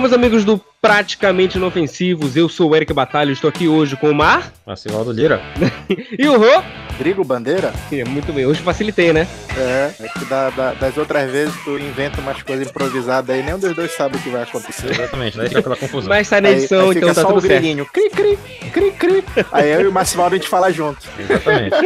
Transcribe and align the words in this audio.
meus 0.00 0.12
amigos 0.14 0.44
do 0.44 0.58
Praticamente 0.80 1.58
Inofensivos, 1.58 2.34
eu 2.34 2.48
sou 2.48 2.70
o 2.70 2.76
Eric 2.76 2.92
Batalha, 2.92 3.30
estou 3.30 3.48
aqui 3.50 3.68
hoje 3.68 3.96
com 3.96 4.10
o 4.10 4.14
Mar. 4.14 4.50
Marcelo 4.66 5.12
Lira. 5.12 5.42
e 6.18 6.26
o 6.26 6.38
Rô. 6.38 6.62
Rodrigo 6.92 7.22
Bandeira? 7.22 7.70
É, 7.92 8.02
muito 8.04 8.32
bem, 8.32 8.46
hoje 8.46 8.62
facilitei, 8.62 9.12
né? 9.12 9.28
É, 9.56 9.92
é 10.00 10.08
que 10.08 10.24
da, 10.24 10.48
da, 10.50 10.72
das 10.72 10.96
outras 10.96 11.30
vezes 11.30 11.54
tu 11.64 11.78
inventa 11.78 12.20
umas 12.20 12.42
coisas 12.42 12.66
improvisadas 12.66 13.36
aí, 13.36 13.42
nenhum 13.42 13.58
dos 13.58 13.74
dois 13.74 13.92
sabe 13.94 14.16
o 14.16 14.20
que 14.20 14.30
vai 14.30 14.42
acontecer. 14.42 14.90
Exatamente, 14.90 15.36
daí 15.36 15.48
fica 15.48 15.60
aquela 15.60 15.76
confusão. 15.76 16.08
Mas 16.08 16.28
sai 16.28 16.40
na 16.40 16.50
edição, 16.50 16.90
aí, 16.90 16.90
aí 16.90 16.96
então 16.96 17.14
tá 17.14 17.24
tudo 17.24 17.38
o 17.38 17.42
grilinho, 17.42 17.84
cri, 17.86 18.08
cri, 18.08 18.38
cri, 18.72 18.92
cri. 18.92 19.24
Aí 19.52 19.70
eu 19.70 19.82
e 19.82 19.86
o 19.86 19.92
Marcivaldo 19.92 20.34
a 20.34 20.38
gente 20.38 20.48
fala 20.48 20.72
junto. 20.72 21.06
Exatamente. 21.18 21.76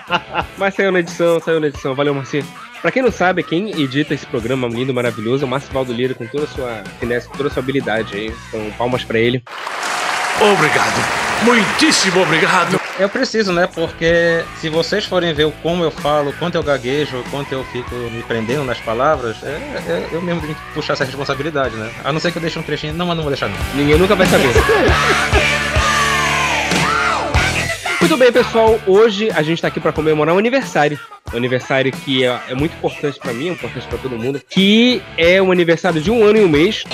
Mas 0.58 0.74
saiu 0.74 0.92
na 0.92 1.00
edição, 1.00 1.40
saiu 1.40 1.60
na 1.60 1.68
edição. 1.68 1.94
Valeu, 1.94 2.14
Marcinho. 2.14 2.46
Pra 2.82 2.90
quem 2.90 3.00
não 3.00 3.12
sabe, 3.12 3.44
quem 3.44 3.80
edita 3.80 4.12
esse 4.12 4.26
programa 4.26 4.66
lindo, 4.66 4.92
maravilhoso, 4.92 5.44
é 5.44 5.46
o 5.46 5.48
Márcio 5.48 5.72
Valdo 5.72 5.92
Lira, 5.92 6.14
com 6.14 6.26
toda 6.26 6.44
a 6.44 6.48
sua 6.48 6.82
finesse, 6.98 7.28
com 7.28 7.36
toda 7.36 7.48
a 7.48 7.52
sua 7.52 7.62
habilidade 7.62 8.16
aí. 8.16 8.34
Então, 8.48 8.72
palmas 8.76 9.04
pra 9.04 9.20
ele. 9.20 9.40
Obrigado. 10.40 11.22
Muitíssimo 11.44 12.22
obrigado. 12.22 12.80
Eu 12.98 13.08
preciso, 13.08 13.52
né? 13.52 13.68
Porque 13.72 14.44
se 14.60 14.68
vocês 14.68 15.04
forem 15.04 15.32
ver 15.32 15.50
como 15.62 15.84
eu 15.84 15.92
falo, 15.92 16.32
quanto 16.34 16.56
eu 16.56 16.62
gaguejo, 16.62 17.22
quanto 17.30 17.52
eu 17.52 17.64
fico 17.66 17.94
me 17.94 18.22
prendendo 18.24 18.64
nas 18.64 18.78
palavras, 18.78 19.36
é, 19.44 19.46
é, 19.86 20.08
eu 20.10 20.20
mesmo 20.20 20.40
tenho 20.40 20.54
que 20.54 20.60
puxar 20.74 20.94
essa 20.94 21.04
responsabilidade, 21.04 21.76
né? 21.76 21.90
A 22.04 22.12
não 22.12 22.18
ser 22.18 22.32
que 22.32 22.38
eu 22.38 22.42
deixe 22.42 22.58
um 22.58 22.62
trechinho. 22.62 22.94
Não, 22.94 23.06
mas 23.06 23.16
não 23.16 23.22
vou 23.22 23.30
deixar 23.30 23.48
não. 23.48 23.56
Ninguém 23.74 23.96
nunca 23.96 24.16
vai 24.16 24.26
saber. 24.26 24.52
Bem, 28.22 28.30
pessoal. 28.30 28.78
Hoje 28.86 29.30
a 29.34 29.42
gente 29.42 29.60
tá 29.60 29.66
aqui 29.66 29.80
para 29.80 29.90
comemorar 29.90 30.32
um 30.32 30.38
aniversário. 30.38 30.96
Um 31.34 31.36
aniversário 31.36 31.90
que 31.90 32.24
é, 32.24 32.40
é 32.50 32.54
muito 32.54 32.72
importante 32.76 33.18
para 33.18 33.32
mim, 33.32 33.48
é 33.48 33.50
importante 33.50 33.84
para 33.88 33.98
todo 33.98 34.16
mundo. 34.16 34.40
Que 34.48 35.02
é 35.18 35.42
um 35.42 35.50
aniversário 35.50 36.00
de 36.00 36.08
um 36.08 36.22
ano 36.22 36.38
e 36.38 36.44
um 36.44 36.48
mês. 36.48 36.84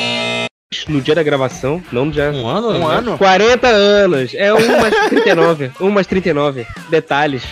No 0.89 1.03
dia 1.03 1.15
da 1.15 1.23
gravação, 1.23 1.83
não 1.93 2.07
no 2.07 2.13
dia. 2.13 2.31
Um 2.31 2.49
ano? 2.49 2.71
Um 2.71 2.87
ano? 2.89 3.19
40 3.19 3.67
anos. 3.67 4.33
É 4.35 4.55
1 4.55 4.81
mais 4.81 4.95
39. 5.11 5.71
1 5.79 5.91
mais 5.93 6.07
39. 6.07 6.67
Detalhes. 6.89 7.43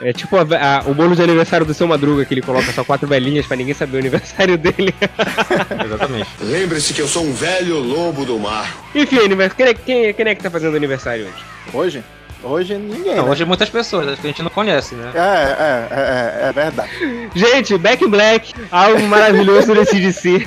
É 0.00 0.12
tipo 0.12 0.36
a- 0.36 0.42
a- 0.42 0.82
o 0.88 0.94
bolo 0.94 1.16
de 1.16 1.22
aniversário 1.22 1.66
do 1.66 1.74
seu 1.74 1.88
Madruga, 1.88 2.24
que 2.24 2.34
ele 2.34 2.40
coloca 2.42 2.70
só 2.70 2.84
quatro 2.84 3.08
velhinhas 3.08 3.46
pra 3.46 3.56
ninguém 3.56 3.74
saber 3.74 3.96
o 3.96 4.00
aniversário 4.00 4.56
dele. 4.56 4.94
Exatamente. 5.84 6.30
Lembre-se 6.40 6.94
que 6.94 7.02
eu 7.02 7.08
sou 7.08 7.24
um 7.24 7.32
velho 7.32 7.80
lobo 7.80 8.24
do 8.24 8.38
mar. 8.38 8.72
Enfim, 8.94 9.16
é- 9.16 9.74
quem, 9.74 10.14
quem 10.14 10.28
é 10.28 10.34
que 10.36 10.42
tá 10.42 10.50
fazendo 10.52 10.76
aniversário 10.76 11.24
hoje? 11.26 11.44
Hoje? 11.72 12.04
Hoje 12.44 12.74
ninguém. 12.76 13.16
Não, 13.16 13.24
né? 13.24 13.30
hoje 13.30 13.44
muitas 13.44 13.70
pessoas, 13.70 14.08
acho 14.08 14.20
que 14.20 14.26
a 14.26 14.30
gente 14.30 14.42
não 14.42 14.50
conhece, 14.50 14.94
né? 14.94 15.10
É, 15.14 15.18
é, 15.18 15.88
é, 15.90 16.44
é, 16.44 16.48
é 16.48 16.52
verdade. 16.52 16.90
Gente, 17.34 17.78
Back 17.78 18.04
in 18.04 18.08
Black, 18.08 18.52
algo 18.70 19.02
maravilhoso 19.02 19.72
desse 19.74 19.98
DC. 19.98 20.46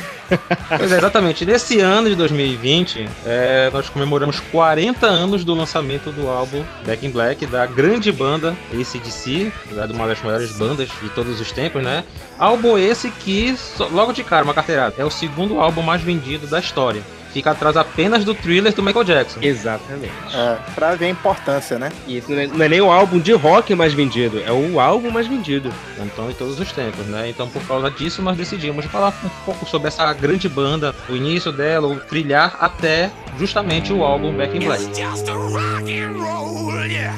Pois 0.77 0.91
é, 0.91 0.97
exatamente. 0.97 1.45
Nesse 1.45 1.79
ano 1.79 2.09
de 2.09 2.15
2020, 2.15 3.07
é, 3.25 3.69
nós 3.71 3.89
comemoramos 3.89 4.39
40 4.39 5.07
anos 5.07 5.43
do 5.43 5.53
lançamento 5.53 6.11
do 6.11 6.29
álbum 6.29 6.63
Back 6.85 7.05
in 7.05 7.11
Black, 7.11 7.45
da 7.45 7.65
grande 7.65 8.11
banda 8.11 8.55
ACDC, 8.71 9.51
né, 9.71 9.87
uma 9.91 10.07
das 10.07 10.21
maiores 10.21 10.51
bandas 10.51 10.89
de 11.01 11.09
todos 11.09 11.39
os 11.39 11.51
tempos, 11.51 11.81
né? 11.81 12.03
Álbum 12.37 12.77
esse 12.77 13.09
que, 13.09 13.55
logo 13.91 14.11
de 14.11 14.23
cara, 14.23 14.43
uma 14.43 14.53
carteirada, 14.53 14.95
é 14.97 15.05
o 15.05 15.09
segundo 15.09 15.59
álbum 15.59 15.81
mais 15.81 16.01
vendido 16.01 16.45
da 16.45 16.59
história. 16.59 17.01
Fica 17.33 17.51
atrás 17.51 17.77
apenas 17.77 18.23
do 18.23 18.33
thriller 18.33 18.73
do 18.73 18.81
Michael 18.81 19.03
Jackson. 19.03 19.39
Exatamente. 19.41 20.11
É, 20.33 20.57
pra 20.73 20.95
ver 20.95 21.05
a 21.05 21.09
importância, 21.09 21.77
né? 21.77 21.91
E 22.07 22.17
esse 22.17 22.31
não 22.31 22.39
é, 22.39 22.47
não 22.47 22.65
é 22.65 22.69
nem 22.69 22.81
o 22.81 22.91
álbum 22.91 23.19
de 23.19 23.33
rock 23.33 23.75
mais 23.75 23.93
vendido, 23.93 24.41
é 24.45 24.51
o 24.51 24.79
álbum 24.79 25.11
mais 25.11 25.27
vendido. 25.27 25.71
Então, 25.99 26.29
em 26.29 26.33
todos 26.33 26.59
os 26.59 26.71
tempos, 26.71 27.05
né? 27.07 27.29
Então, 27.29 27.47
por 27.49 27.61
causa 27.67 27.91
disso, 27.91 28.21
nós 28.21 28.37
decidimos 28.37 28.85
falar 28.85 29.13
um 29.23 29.29
pouco 29.45 29.65
sobre 29.65 29.87
essa 29.87 30.11
grande 30.13 30.49
banda, 30.49 30.95
o 31.09 31.15
início 31.15 31.51
dela, 31.51 31.87
o 31.87 31.99
trilhar 31.99 32.57
até 32.59 33.11
justamente 33.37 33.93
o 33.93 34.03
álbum 34.03 34.35
Back 34.35 34.55
in 34.55 34.61
Black. 34.61 34.83
just 34.95 35.29
a 35.29 35.33
rock 35.33 35.91
and 35.91 36.13
roll, 36.17 36.85
yeah. 36.85 37.15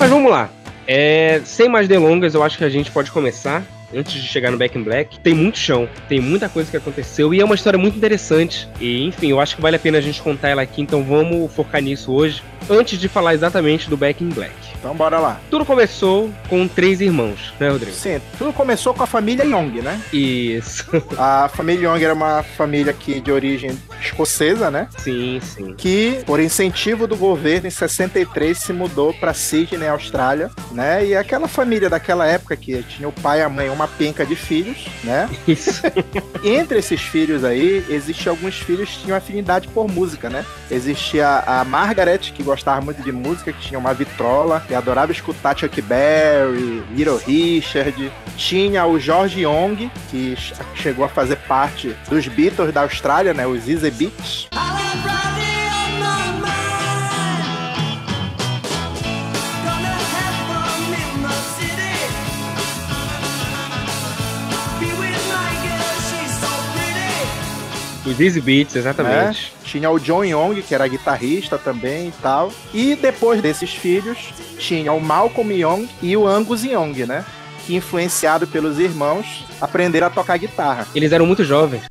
Mas 0.00 0.10
vamos 0.10 0.30
lá. 0.30 0.48
É, 0.90 1.42
sem 1.44 1.68
mais 1.68 1.86
delongas, 1.86 2.32
eu 2.32 2.42
acho 2.42 2.56
que 2.56 2.64
a 2.64 2.68
gente 2.70 2.90
pode 2.90 3.10
começar. 3.10 3.62
Antes 3.94 4.14
de 4.14 4.28
chegar 4.28 4.50
no 4.50 4.58
Back 4.58 4.76
in 4.76 4.82
Black, 4.82 5.18
tem 5.20 5.34
muito 5.34 5.58
chão, 5.58 5.88
tem 6.10 6.20
muita 6.20 6.46
coisa 6.46 6.70
que 6.70 6.76
aconteceu 6.76 7.32
e 7.32 7.40
é 7.40 7.44
uma 7.44 7.54
história 7.54 7.78
muito 7.78 7.96
interessante. 7.96 8.68
E 8.78 9.04
enfim, 9.04 9.30
eu 9.30 9.40
acho 9.40 9.56
que 9.56 9.62
vale 9.62 9.76
a 9.76 9.78
pena 9.78 9.96
a 9.96 10.00
gente 10.00 10.20
contar 10.20 10.50
ela 10.50 10.60
aqui, 10.60 10.82
então 10.82 11.02
vamos 11.02 11.50
focar 11.54 11.82
nisso 11.82 12.12
hoje, 12.12 12.42
antes 12.70 12.98
de 12.98 13.08
falar 13.08 13.34
exatamente 13.34 13.88
do 13.88 13.96
Back 13.96 14.22
in 14.22 14.28
Black. 14.28 14.54
Então 14.78 14.94
bora 14.94 15.18
lá. 15.18 15.40
Tudo 15.50 15.64
começou 15.64 16.30
com 16.48 16.68
três 16.68 17.00
irmãos, 17.00 17.52
né, 17.58 17.68
Rodrigo? 17.68 17.96
Sim, 17.96 18.20
tudo 18.38 18.52
começou 18.52 18.94
com 18.94 19.02
a 19.02 19.06
família 19.06 19.44
Young, 19.44 19.82
né? 19.82 20.00
Isso. 20.12 20.86
A 21.18 21.48
família 21.48 21.88
Young 21.88 22.04
era 22.04 22.14
uma 22.14 22.42
família 22.42 22.92
que 22.92 23.20
de 23.20 23.32
origem 23.32 23.76
escocesa, 24.00 24.70
né? 24.70 24.88
sim, 24.98 25.40
sim. 25.42 25.74
que, 25.74 26.20
por 26.24 26.38
incentivo 26.38 27.06
do 27.06 27.16
governo, 27.16 27.66
em 27.66 27.70
63 27.70 28.56
se 28.56 28.72
mudou 28.72 29.12
para 29.12 29.34
Sydney, 29.34 29.88
Austrália, 29.88 30.50
né? 30.70 31.04
E 31.04 31.16
aquela 31.16 31.48
família 31.48 31.90
daquela 31.90 32.26
época 32.26 32.56
que 32.56 32.82
tinha 32.84 33.08
o 33.08 33.12
pai 33.12 33.40
e 33.40 33.42
a 33.42 33.48
mãe, 33.48 33.68
uma 33.70 33.88
penca 33.88 34.24
de 34.24 34.36
filhos, 34.36 34.86
né? 35.02 35.28
Isso. 35.46 35.82
Entre 36.44 36.78
esses 36.78 37.00
filhos 37.00 37.42
aí, 37.42 37.84
existiam 37.88 38.34
alguns 38.34 38.58
filhos 38.58 38.90
que 38.90 39.04
tinham 39.04 39.16
afinidade 39.16 39.66
por 39.68 39.88
música, 39.88 40.30
né? 40.30 40.44
Existia 40.70 41.42
a 41.46 41.64
Margaret, 41.64 42.18
que 42.18 42.42
gostava 42.42 42.57
muito 42.82 43.02
de 43.02 43.12
música, 43.12 43.52
que 43.52 43.60
tinha 43.60 43.78
uma 43.78 43.92
vitrola, 43.94 44.64
e 44.68 44.74
adorava 44.74 45.12
escutar 45.12 45.56
Chuck 45.58 45.80
Berry, 45.82 46.82
Little 46.94 47.16
Richard. 47.18 48.12
Tinha 48.36 48.84
o 48.86 48.98
George 48.98 49.40
Young, 49.42 49.90
que 50.10 50.34
ch- 50.36 50.54
chegou 50.74 51.04
a 51.04 51.08
fazer 51.08 51.36
parte 51.36 51.94
dos 52.08 52.26
Beatles 52.28 52.72
da 52.72 52.82
Austrália, 52.82 53.32
né? 53.34 53.46
Os 53.46 53.68
Easy 53.68 53.90
Beats. 53.90 54.48
Os 68.08 68.18
Easy 68.20 68.40
Beats, 68.40 68.74
né? 68.74 68.80
exatamente. 68.80 69.52
Tinha 69.64 69.90
o 69.90 69.98
John 69.98 70.24
Young, 70.24 70.62
que 70.62 70.74
era 70.74 70.86
guitarrista 70.88 71.58
também 71.58 72.08
e 72.08 72.12
tal. 72.22 72.52
E 72.72 72.94
depois 72.96 73.40
desses 73.42 73.70
filhos, 73.70 74.32
tinha 74.58 74.92
o 74.92 75.00
Malcolm 75.00 75.52
Young 75.54 75.88
e 76.02 76.16
o 76.16 76.26
Angus 76.26 76.64
Young, 76.64 77.04
né? 77.06 77.24
Que, 77.66 77.74
influenciado 77.76 78.46
pelos 78.46 78.78
irmãos, 78.78 79.44
aprenderam 79.60 80.06
a 80.06 80.10
tocar 80.10 80.36
guitarra. 80.38 80.86
Eles 80.94 81.12
eram 81.12 81.26
muito 81.26 81.44
jovens. 81.44 81.82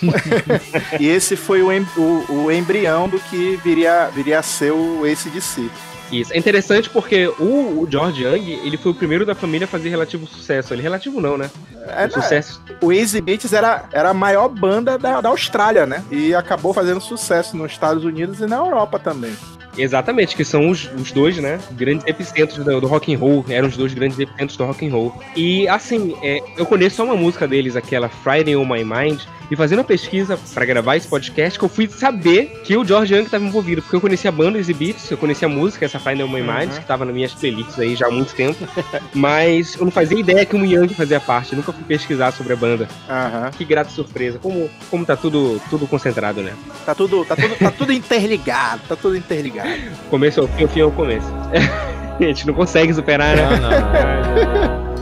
E 1.00 1.08
esse 1.08 1.34
foi 1.34 1.60
o, 1.62 1.70
o- 1.96 2.44
o 2.44 2.52
embrião 2.52 3.08
do 3.08 3.18
que 3.18 3.58
viria, 3.64 4.08
viria 4.14 4.38
a 4.38 4.42
ser 4.42 4.70
o 4.72 5.02
ACDC. 5.04 5.68
Isso. 6.10 6.32
É 6.32 6.38
interessante 6.38 6.88
porque 6.90 7.28
o, 7.38 7.82
o 7.82 7.88
George 7.90 8.22
Young, 8.22 8.50
ele 8.64 8.76
foi 8.76 8.92
o 8.92 8.94
primeiro 8.94 9.26
da 9.26 9.34
família 9.34 9.66
a 9.66 9.68
fazer 9.68 9.88
relativo 9.88 10.26
sucesso. 10.26 10.72
Ele 10.72 10.82
relativo 10.82 11.20
não, 11.20 11.36
né? 11.36 11.50
É, 11.86 12.06
o 12.06 12.10
sucesso. 12.10 12.62
O 12.80 12.92
Easy 12.92 13.20
Beats 13.20 13.52
era, 13.52 13.84
era 13.92 14.10
a 14.10 14.14
maior 14.14 14.48
banda 14.48 14.98
da, 14.98 15.20
da 15.20 15.28
Austrália, 15.28 15.86
né? 15.86 16.04
E 16.10 16.34
acabou 16.34 16.72
fazendo 16.72 17.00
sucesso 17.00 17.56
nos 17.56 17.72
Estados 17.72 18.04
Unidos 18.04 18.40
e 18.40 18.46
na 18.46 18.56
Europa 18.56 18.98
também. 18.98 19.36
Exatamente, 19.78 20.36
que 20.36 20.44
são 20.44 20.68
os, 20.68 20.90
os 20.94 21.12
dois, 21.12 21.38
né? 21.38 21.58
Grandes 21.72 22.06
epicentros 22.06 22.64
do, 22.64 22.80
do 22.80 22.86
rock 22.86 23.14
and 23.14 23.18
roll. 23.18 23.44
Eram 23.48 23.68
os 23.68 23.76
dois 23.76 23.94
grandes 23.94 24.18
epicentros 24.18 24.56
do 24.56 24.64
rock 24.64 24.86
and 24.86 24.90
roll. 24.90 25.14
E 25.36 25.68
assim, 25.68 26.16
é, 26.22 26.42
eu 26.56 26.66
conheço 26.66 26.96
só 26.96 27.04
uma 27.04 27.16
música 27.16 27.46
deles, 27.46 27.76
aquela 27.76 28.08
Friday 28.08 28.56
on 28.56 28.64
My 28.64 28.84
Mind. 28.84 29.20
E 29.50 29.56
fazendo 29.56 29.80
a 29.80 29.84
pesquisa 29.84 30.38
pra 30.52 30.64
gravar 30.66 30.96
esse 30.96 31.08
podcast, 31.08 31.58
que 31.58 31.64
eu 31.64 31.70
fui 31.70 31.88
saber 31.88 32.60
que 32.64 32.76
o 32.76 32.84
George 32.84 33.14
Young 33.14 33.24
estava 33.24 33.44
envolvido. 33.44 33.80
Porque 33.80 33.96
eu 33.96 34.00
conhecia 34.00 34.28
a 34.28 34.32
banda 34.32 34.58
Easy 34.58 34.74
Beats, 34.74 35.10
eu 35.10 35.16
conhecia 35.16 35.48
a 35.48 35.50
música, 35.50 35.86
essa 35.86 35.98
Friday 35.98 36.22
on 36.22 36.28
My 36.28 36.42
Mind, 36.42 36.70
que 36.78 36.84
tava 36.84 37.06
nas 37.06 37.14
minhas 37.14 37.32
playlists 37.32 37.78
aí 37.78 37.96
já 37.96 38.08
há 38.08 38.10
muito 38.10 38.34
tempo. 38.34 38.68
Mas 39.14 39.74
eu 39.74 39.84
não 39.84 39.90
fazia 39.90 40.18
ideia 40.18 40.44
que 40.44 40.54
o 40.54 40.64
Young 40.64 40.88
fazia 40.88 41.18
parte. 41.18 41.52
Eu 41.52 41.56
nunca 41.56 41.72
fui 41.72 41.84
pesquisar 41.84 42.30
sobre 42.32 42.52
a 42.52 42.56
banda. 42.56 42.88
Aham. 43.08 43.50
Que 43.56 43.64
grata 43.64 43.90
surpresa. 43.90 44.38
Como, 44.38 44.68
como 44.90 45.06
tá 45.06 45.16
tudo, 45.16 45.60
tudo 45.70 45.86
concentrado, 45.86 46.42
né? 46.42 46.52
Tá 46.84 46.94
tudo, 46.94 47.24
tá 47.24 47.34
tudo, 47.34 47.56
tá 47.56 47.70
tudo 47.70 47.92
interligado, 47.94 48.82
tá 48.86 48.96
tudo 48.96 49.16
interligado. 49.16 49.67
Começo 50.10 50.40
ao 50.40 50.48
fim, 50.48 50.64
o 50.64 50.68
fim 50.68 50.80
ao 50.80 50.90
começo. 50.90 51.26
A 52.18 52.22
gente 52.22 52.46
não 52.46 52.54
consegue 52.54 52.92
superar, 52.92 53.36
né? 53.36 53.42
Não, 53.42 53.70
não, 53.70 54.88
não. 54.88 54.97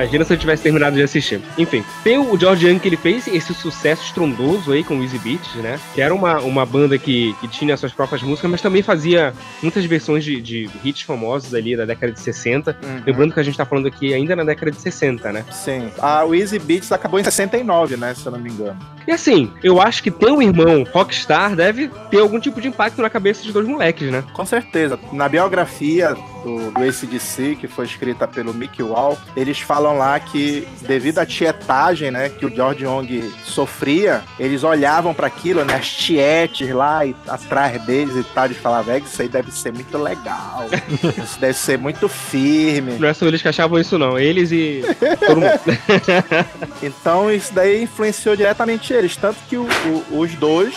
Imagina 0.00 0.24
se 0.24 0.32
eu 0.32 0.38
tivesse 0.38 0.62
terminado 0.62 0.96
de 0.96 1.02
assistir. 1.02 1.42
Enfim, 1.58 1.84
tem 2.02 2.16
o 2.16 2.38
George 2.38 2.66
Young 2.66 2.78
que 2.78 2.88
ele 2.88 2.96
fez 2.96 3.28
esse 3.28 3.52
sucesso 3.52 4.02
estrondoso 4.02 4.72
aí 4.72 4.82
com 4.82 4.98
o 4.98 5.02
Easy 5.02 5.18
Beats, 5.18 5.54
né? 5.56 5.78
Que 5.94 6.00
era 6.00 6.14
uma, 6.14 6.40
uma 6.40 6.64
banda 6.64 6.96
que, 6.96 7.34
que 7.38 7.46
tinha 7.46 7.76
suas 7.76 7.92
próprias 7.92 8.22
músicas, 8.22 8.50
mas 8.50 8.62
também 8.62 8.82
fazia 8.82 9.34
muitas 9.62 9.84
versões 9.84 10.24
de, 10.24 10.40
de 10.40 10.70
hits 10.82 11.02
famosos 11.02 11.52
ali 11.54 11.76
da 11.76 11.84
década 11.84 12.12
de 12.12 12.20
60. 12.20 12.78
Uhum. 12.82 13.02
Lembrando 13.06 13.34
que 13.34 13.40
a 13.40 13.42
gente 13.42 13.58
tá 13.58 13.66
falando 13.66 13.88
aqui 13.88 14.14
ainda 14.14 14.34
na 14.34 14.42
década 14.42 14.70
de 14.70 14.80
60, 14.80 15.32
né? 15.32 15.44
Sim. 15.52 15.90
A 15.98 16.24
o 16.24 16.34
Easy 16.34 16.58
Beats 16.58 16.90
acabou 16.92 17.20
em 17.20 17.24
69, 17.24 17.98
né? 17.98 18.14
Se 18.14 18.24
eu 18.24 18.32
não 18.32 18.40
me 18.40 18.50
engano. 18.50 18.78
E 19.06 19.12
assim, 19.12 19.52
eu 19.62 19.82
acho 19.82 20.02
que 20.02 20.10
ter 20.10 20.30
um 20.30 20.40
irmão 20.40 20.86
rockstar 20.90 21.54
deve 21.54 21.90
ter 22.10 22.20
algum 22.20 22.40
tipo 22.40 22.58
de 22.58 22.68
impacto 22.68 23.02
na 23.02 23.10
cabeça 23.10 23.42
dos 23.42 23.52
dois 23.52 23.68
moleques, 23.68 24.10
né? 24.10 24.24
Com 24.32 24.46
certeza. 24.46 24.98
Na 25.12 25.28
biografia 25.28 26.16
do, 26.44 26.70
do 26.70 26.82
ACDC, 26.82 27.56
que 27.60 27.68
foi 27.68 27.84
escrita 27.86 28.26
pelo 28.26 28.52
Mick 28.54 28.82
Wall, 28.82 29.16
eles 29.36 29.60
falam 29.60 29.96
lá 29.98 30.18
que 30.18 30.66
devido 30.82 31.18
à 31.18 31.26
tietagem, 31.26 32.10
né, 32.10 32.28
que 32.28 32.46
o 32.46 32.54
George 32.54 32.84
Young 32.84 33.32
sofria, 33.44 34.22
eles 34.38 34.64
olhavam 34.64 35.12
para 35.14 35.26
aquilo, 35.26 35.64
né, 35.64 35.74
as 35.74 35.88
tietes 35.90 36.70
lá 36.74 37.04
e, 37.04 37.14
atrás 37.28 37.80
deles 37.82 38.16
e 38.16 38.24
tal, 38.24 38.46
eles 38.46 38.56
falavam, 38.58 38.94
"É, 38.94 38.98
isso 38.98 39.20
aí 39.22 39.28
deve 39.28 39.50
ser 39.52 39.72
muito 39.72 39.96
legal, 39.98 40.66
isso 41.22 41.38
deve 41.40 41.54
ser 41.54 41.78
muito 41.78 42.08
firme. 42.08 42.96
Não 42.98 43.08
é 43.08 43.14
só 43.14 43.26
eles 43.26 43.42
que 43.42 43.48
achavam 43.48 43.78
isso, 43.78 43.98
não. 43.98 44.18
Eles 44.18 44.50
e 44.52 44.82
todo 45.26 45.40
mundo. 45.40 45.50
Então 46.82 47.30
isso 47.30 47.52
daí 47.52 47.82
influenciou 47.82 48.36
diretamente 48.36 48.92
eles, 48.92 49.16
tanto 49.16 49.38
que 49.48 49.56
o- 49.56 49.66
o- 50.10 50.18
os 50.20 50.34
dois 50.34 50.74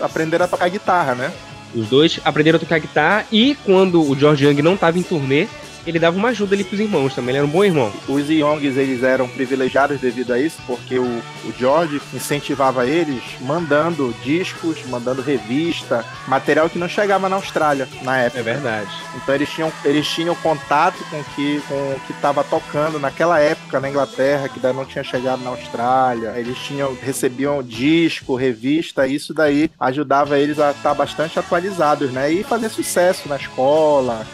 aprenderam 0.00 0.44
a 0.44 0.48
tocar 0.48 0.68
guitarra, 0.68 1.14
né? 1.14 1.30
Os 1.74 1.88
dois 1.88 2.20
aprenderam 2.24 2.56
a 2.56 2.60
tocar 2.60 2.78
guitarra 2.78 3.26
e 3.30 3.56
quando 3.64 4.02
o 4.02 4.16
George 4.16 4.44
Young 4.44 4.62
não 4.62 4.76
tava 4.76 4.98
em 4.98 5.02
turnê, 5.02 5.46
ele 5.86 5.98
dava 5.98 6.16
uma 6.16 6.28
ajuda 6.28 6.54
ali 6.54 6.64
pros 6.64 6.80
irmãos 6.80 7.14
também. 7.14 7.30
Ele 7.30 7.38
era 7.38 7.46
um 7.46 7.50
bom 7.50 7.64
irmão. 7.64 7.92
Os 8.08 8.28
Youngs, 8.28 8.76
eles 8.76 9.02
eram 9.02 9.28
privilegiados 9.28 10.00
devido 10.00 10.32
a 10.32 10.38
isso, 10.38 10.58
porque 10.66 10.98
o, 10.98 11.04
o 11.04 11.52
George 11.58 12.00
incentivava 12.12 12.86
eles 12.86 13.22
mandando 13.40 14.14
discos, 14.22 14.78
mandando 14.86 15.22
revista, 15.22 16.04
material 16.28 16.68
que 16.68 16.78
não 16.78 16.88
chegava 16.88 17.28
na 17.28 17.36
Austrália 17.36 17.88
na 18.02 18.20
É 18.22 18.26
época. 18.26 18.42
verdade. 18.42 18.90
Então 19.16 19.34
eles 19.34 19.48
tinham, 19.48 19.72
eles 19.84 20.06
tinham 20.06 20.34
contato 20.36 20.98
com 21.10 21.20
o 21.20 21.24
que 21.34 21.60
com 21.68 21.74
o 21.74 22.00
que 22.06 22.12
estava 22.12 22.44
tocando 22.44 22.98
naquela 22.98 23.38
época 23.40 23.80
na 23.80 23.88
Inglaterra, 23.88 24.48
que 24.48 24.56
ainda 24.56 24.72
não 24.72 24.84
tinha 24.84 25.02
chegado 25.04 25.42
na 25.42 25.50
Austrália. 25.50 26.34
Eles 26.36 26.58
tinham 26.58 26.96
recebiam 27.00 27.62
disco, 27.62 28.34
revista, 28.36 29.06
e 29.06 29.14
isso 29.14 29.32
daí 29.34 29.70
ajudava 29.78 30.38
eles 30.38 30.58
a 30.58 30.70
estar 30.72 30.94
bastante 30.94 31.38
atualizados, 31.38 32.10
né? 32.10 32.30
E 32.32 32.42
fazer 32.44 32.68
sucesso 32.68 33.28
na 33.28 33.36
escola 33.36 34.26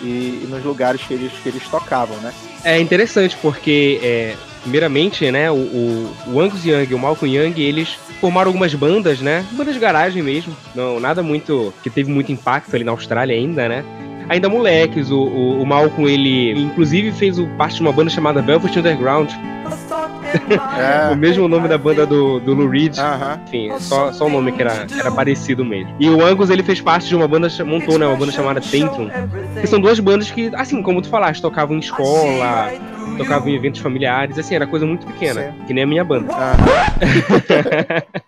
e, 0.00 0.42
e 0.44 0.48
nos 0.50 0.64
lugares 0.64 1.00
que 1.02 1.14
eles, 1.14 1.32
que 1.42 1.48
eles 1.48 1.66
tocavam, 1.68 2.16
né? 2.18 2.32
É 2.64 2.80
interessante 2.80 3.36
porque, 3.42 4.00
é, 4.02 4.34
primeiramente, 4.62 5.30
né, 5.30 5.50
o, 5.50 5.54
o, 5.54 6.14
o 6.32 6.40
Angus 6.40 6.64
Young 6.64 6.86
e 6.90 6.94
o 6.94 6.98
Malcolm 6.98 7.34
Young, 7.36 7.60
eles 7.60 7.96
formaram 8.20 8.48
algumas 8.48 8.74
bandas, 8.74 9.20
né? 9.20 9.44
Bandas 9.52 9.74
de 9.74 9.80
garagem 9.80 10.22
mesmo. 10.22 10.56
Não, 10.74 10.98
nada 10.98 11.22
muito. 11.22 11.72
que 11.82 11.90
teve 11.90 12.10
muito 12.10 12.32
impacto 12.32 12.74
ali 12.74 12.84
na 12.84 12.92
Austrália 12.92 13.36
ainda, 13.36 13.68
né? 13.68 13.84
Ainda 14.28 14.48
moleques, 14.48 15.10
o, 15.10 15.18
o, 15.18 15.60
o 15.62 15.66
Malcolm, 15.66 16.08
ele 16.10 16.52
inclusive 16.58 17.12
fez 17.12 17.38
o- 17.38 17.46
parte 17.58 17.76
de 17.76 17.82
uma 17.82 17.92
banda 17.92 18.08
chamada 18.08 18.40
Velvet 18.40 18.78
Underground, 18.78 19.30
É. 20.78 21.12
o 21.12 21.16
mesmo 21.16 21.48
nome 21.48 21.68
da 21.68 21.78
banda 21.78 22.06
do, 22.06 22.40
do 22.40 22.54
Lou 22.54 22.68
Reed. 22.68 22.98
Aham. 22.98 23.40
Enfim, 23.46 23.70
só, 23.78 24.12
só 24.12 24.26
o 24.26 24.30
nome 24.30 24.52
que 24.52 24.62
era, 24.62 24.86
era 24.98 25.10
parecido 25.10 25.64
mesmo. 25.64 25.94
E 25.98 26.08
o 26.08 26.24
Angus, 26.24 26.50
ele 26.50 26.62
fez 26.62 26.80
parte 26.80 27.08
de 27.08 27.16
uma 27.16 27.28
banda, 27.28 27.48
montou, 27.64 27.98
né, 27.98 28.06
uma 28.06 28.16
banda 28.16 28.32
chamada 28.32 28.60
Tantrum, 28.60 29.08
que 29.60 29.66
são 29.66 29.80
duas 29.80 29.98
bandas 30.00 30.30
que, 30.30 30.50
assim, 30.54 30.82
como 30.82 31.00
tu 31.00 31.08
falaste, 31.08 31.40
tocavam 31.40 31.76
em 31.76 31.80
escola, 31.80 32.72
tocavam 33.16 33.48
em 33.48 33.54
eventos 33.54 33.80
familiares, 33.80 34.38
assim, 34.38 34.54
era 34.54 34.66
coisa 34.66 34.86
muito 34.86 35.06
pequena, 35.06 35.42
Sim. 35.42 35.64
que 35.66 35.74
nem 35.74 35.84
a 35.84 35.86
minha 35.86 36.04
banda. 36.04 36.32
aham. 36.32 36.56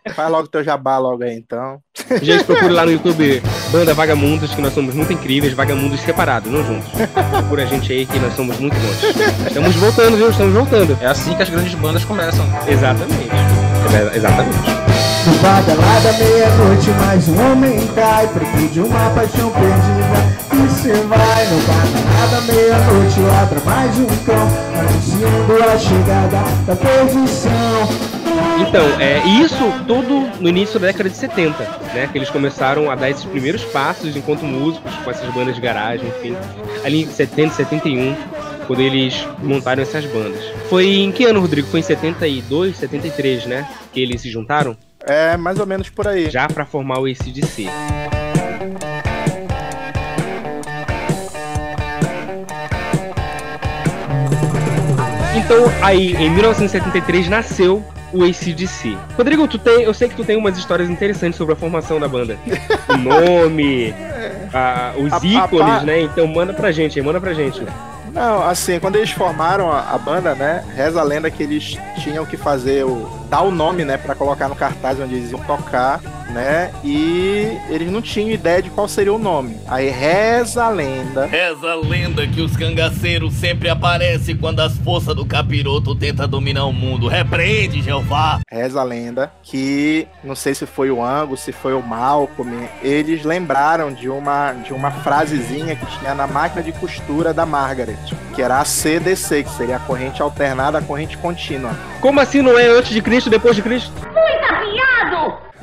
Faz 0.14 0.30
logo 0.30 0.48
teu 0.48 0.62
jabá 0.64 0.98
logo 0.98 1.22
aí, 1.22 1.34
então. 1.36 1.78
Gente, 2.22 2.44
procure 2.44 2.72
lá 2.72 2.84
no 2.84 2.92
YouTube 2.92 3.42
Banda 3.70 3.94
Vagamundos, 3.94 4.54
que 4.54 4.60
nós 4.60 4.72
somos 4.72 4.94
muito 4.94 5.12
incríveis, 5.12 5.52
Vagamundos 5.52 6.00
separados, 6.00 6.50
não 6.50 6.64
juntos. 6.64 6.88
Procura 7.30 7.64
a 7.64 7.66
gente 7.66 7.92
aí 7.92 8.06
que 8.06 8.18
nós 8.18 8.34
somos 8.34 8.58
muito 8.58 8.74
bons. 8.74 9.46
Estamos 9.46 9.74
voltando, 9.76 10.16
viu? 10.16 10.30
Estamos 10.30 10.54
voltando. 10.54 10.96
É 11.00 11.06
assim 11.06 11.34
que 11.34 11.42
as 11.42 11.48
grandes 11.50 11.74
bandas 11.74 12.04
começam. 12.04 12.44
Exatamente. 12.68 13.30
É, 14.12 14.16
exatamente. 14.16 14.85
Vada 15.26 15.74
lá 15.74 15.98
da 16.04 16.12
meia-noite, 16.12 16.90
mais 16.90 17.28
um 17.28 17.50
homem 17.50 17.84
cai 17.96 18.28
Preclude 18.28 18.80
uma 18.80 19.10
paixão 19.10 19.50
perdida 19.50 20.64
E 20.64 20.70
se 20.70 20.92
vai 20.92 21.46
no 21.48 21.56
lá 21.66 22.26
da 22.30 22.40
meia-noite 22.42 23.20
Ladra 23.20 23.60
mais 23.64 23.98
um 23.98 24.06
cão 24.24 24.48
Anunciando 24.78 25.64
a 25.68 25.78
chegada 25.78 26.44
da 26.64 26.76
perdição 26.76 27.88
Então, 28.68 29.00
é, 29.00 29.26
isso 29.42 29.64
tudo 29.88 30.30
no 30.40 30.48
início 30.48 30.78
da 30.78 30.86
década 30.86 31.10
de 31.10 31.16
70, 31.16 31.60
né? 31.92 32.08
Que 32.12 32.18
eles 32.18 32.30
começaram 32.30 32.88
a 32.88 32.94
dar 32.94 33.10
esses 33.10 33.24
primeiros 33.24 33.64
passos 33.64 34.16
enquanto 34.16 34.44
músicos, 34.44 34.94
com 34.94 35.10
essas 35.10 35.28
bandas 35.34 35.56
de 35.56 35.60
garagem, 35.60 36.06
enfim. 36.06 36.36
Ali 36.84 37.02
em 37.02 37.10
70, 37.10 37.52
71, 37.52 38.14
quando 38.66 38.80
eles 38.80 39.26
montaram 39.42 39.82
essas 39.82 40.04
bandas. 40.06 40.44
Foi 40.68 40.86
em 40.86 41.10
que 41.10 41.24
ano, 41.24 41.40
Rodrigo? 41.40 41.66
Foi 41.68 41.80
em 41.80 41.82
72, 41.82 42.76
73, 42.76 43.46
né? 43.46 43.68
Que 43.92 44.00
eles 44.00 44.20
se 44.20 44.30
juntaram? 44.30 44.76
É 45.06 45.36
mais 45.36 45.58
ou 45.58 45.66
menos 45.66 45.88
por 45.88 46.06
aí. 46.08 46.28
Já 46.30 46.48
pra 46.48 46.64
formar 46.66 46.98
o 46.98 47.06
ACDC. 47.06 47.66
Então, 55.36 55.64
aí, 55.82 56.14
em 56.16 56.30
1973, 56.30 57.28
nasceu 57.28 57.84
o 58.12 58.24
ACDC. 58.24 58.96
Rodrigo, 59.16 59.46
tu 59.46 59.58
tem, 59.58 59.82
eu 59.82 59.92
sei 59.92 60.08
que 60.08 60.14
tu 60.16 60.24
tem 60.24 60.36
umas 60.36 60.56
histórias 60.56 60.88
interessantes 60.88 61.36
sobre 61.36 61.52
a 61.52 61.56
formação 61.56 62.00
da 62.00 62.08
banda. 62.08 62.38
O 62.88 62.96
nome, 62.96 63.94
a- 64.52 64.92
os 64.96 65.12
A- 65.12 65.16
a 65.16 65.26
ícones, 65.26 65.74
pa- 65.78 65.82
né? 65.82 66.00
Então 66.02 66.26
manda 66.26 66.52
pra 66.52 66.72
gente, 66.72 67.00
manda 67.02 67.20
pra 67.20 67.34
gente. 67.34 67.62
Não, 68.16 68.48
assim, 68.48 68.80
quando 68.80 68.96
eles 68.96 69.10
formaram 69.10 69.70
a, 69.70 69.90
a 69.90 69.98
banda, 69.98 70.34
né, 70.34 70.64
reza 70.74 70.98
a 70.98 71.04
lenda 71.04 71.30
que 71.30 71.42
eles 71.42 71.76
tinham 72.02 72.24
que 72.24 72.34
fazer 72.34 72.82
o 72.82 73.06
dar 73.28 73.42
o 73.42 73.50
nome, 73.50 73.84
né, 73.84 73.98
Pra 73.98 74.14
colocar 74.14 74.48
no 74.48 74.56
cartaz 74.56 74.98
onde 74.98 75.16
eles 75.16 75.30
iam 75.30 75.40
tocar, 75.40 76.00
né? 76.36 76.70
E 76.84 77.58
eles 77.70 77.90
não 77.90 78.02
tinham 78.02 78.30
ideia 78.30 78.60
de 78.60 78.68
qual 78.68 78.86
seria 78.86 79.12
o 79.12 79.18
nome. 79.18 79.56
Aí 79.66 79.88
reza 79.88 80.64
a 80.64 80.68
lenda, 80.68 81.24
Reza 81.24 81.70
a 81.70 81.74
lenda 81.74 82.26
que 82.26 82.42
os 82.42 82.54
cangaceiros 82.54 83.32
sempre 83.32 83.70
aparecem 83.70 84.36
quando 84.36 84.60
as 84.60 84.76
forças 84.78 85.16
do 85.16 85.24
capiroto 85.24 85.94
tentam 85.94 86.28
dominar 86.28 86.66
o 86.66 86.72
mundo. 86.72 87.08
Repreende, 87.08 87.80
Jeová! 87.82 88.40
reza 88.50 88.80
a 88.80 88.84
lenda 88.84 89.32
que 89.42 90.06
não 90.22 90.34
sei 90.34 90.54
se 90.54 90.66
foi 90.66 90.90
o 90.90 91.02
Angus, 91.02 91.40
se 91.40 91.52
foi 91.52 91.72
o 91.72 91.82
Malcolm, 91.82 92.68
eles 92.82 93.24
lembraram 93.24 93.92
de 93.92 94.08
uma 94.08 94.52
de 94.52 94.74
uma 94.74 94.90
frasezinha 94.90 95.74
que 95.74 95.86
tinha 95.98 96.14
na 96.14 96.26
máquina 96.26 96.62
de 96.62 96.72
costura 96.72 97.32
da 97.32 97.46
Margaret, 97.46 97.96
que 98.34 98.42
era 98.42 98.60
a 98.60 98.64
CDC, 98.64 99.44
que 99.44 99.50
seria 99.50 99.76
a 99.76 99.80
corrente 99.80 100.20
alternada, 100.20 100.78
a 100.78 100.82
corrente 100.82 101.16
contínua. 101.16 101.74
Como 102.00 102.20
assim 102.20 102.42
não 102.42 102.58
é 102.58 102.66
antes 102.66 102.90
de 102.90 103.00
Cristo, 103.00 103.30
depois 103.30 103.56
de 103.56 103.62
Cristo? 103.62 103.92